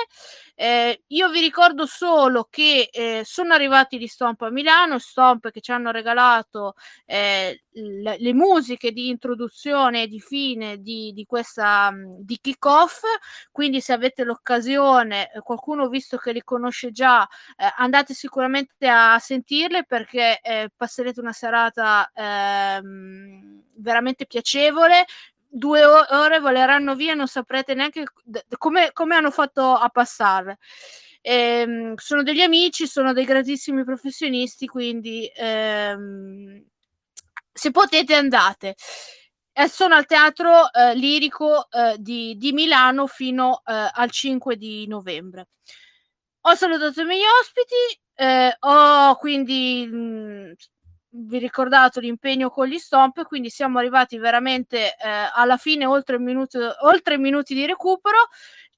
[0.54, 5.60] Eh, io vi ricordo solo che eh, sono arrivati gli Stomp a Milano, Stomp che
[5.60, 6.74] ci hanno regalato
[7.06, 13.02] eh, le, le, musiche di introduzione e di fine di, di questa di kick-off.
[13.50, 17.28] Quindi, se avete l'occasione, eh, qualcuno visto che li conosce già,
[17.76, 20.40] andate sicuramente a sentirle perché
[20.76, 25.06] passerete una serata ehm, veramente piacevole
[25.48, 28.04] due ore voleranno via, non saprete neanche
[28.58, 30.58] come, come hanno fatto a passarle.
[31.22, 36.64] ehm, sono degli amici, sono dei grandissimi professionisti, quindi ehm,
[37.52, 38.74] se potete andate.
[39.52, 44.86] E sono al teatro eh, lirico eh, di, di, Milano fino eh, al 5 di
[44.86, 45.48] novembre.
[46.42, 50.52] Ho salutato i miei ospiti, eh, ho quindi mh,
[51.10, 56.24] vi ricordato l'impegno con gli stomp, quindi siamo arrivati veramente eh, alla fine, oltre un
[56.24, 58.28] minuto, oltre minuti di recupero.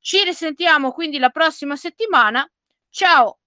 [0.01, 2.48] Ci risentiamo quindi la prossima settimana.
[2.89, 3.40] Ciao!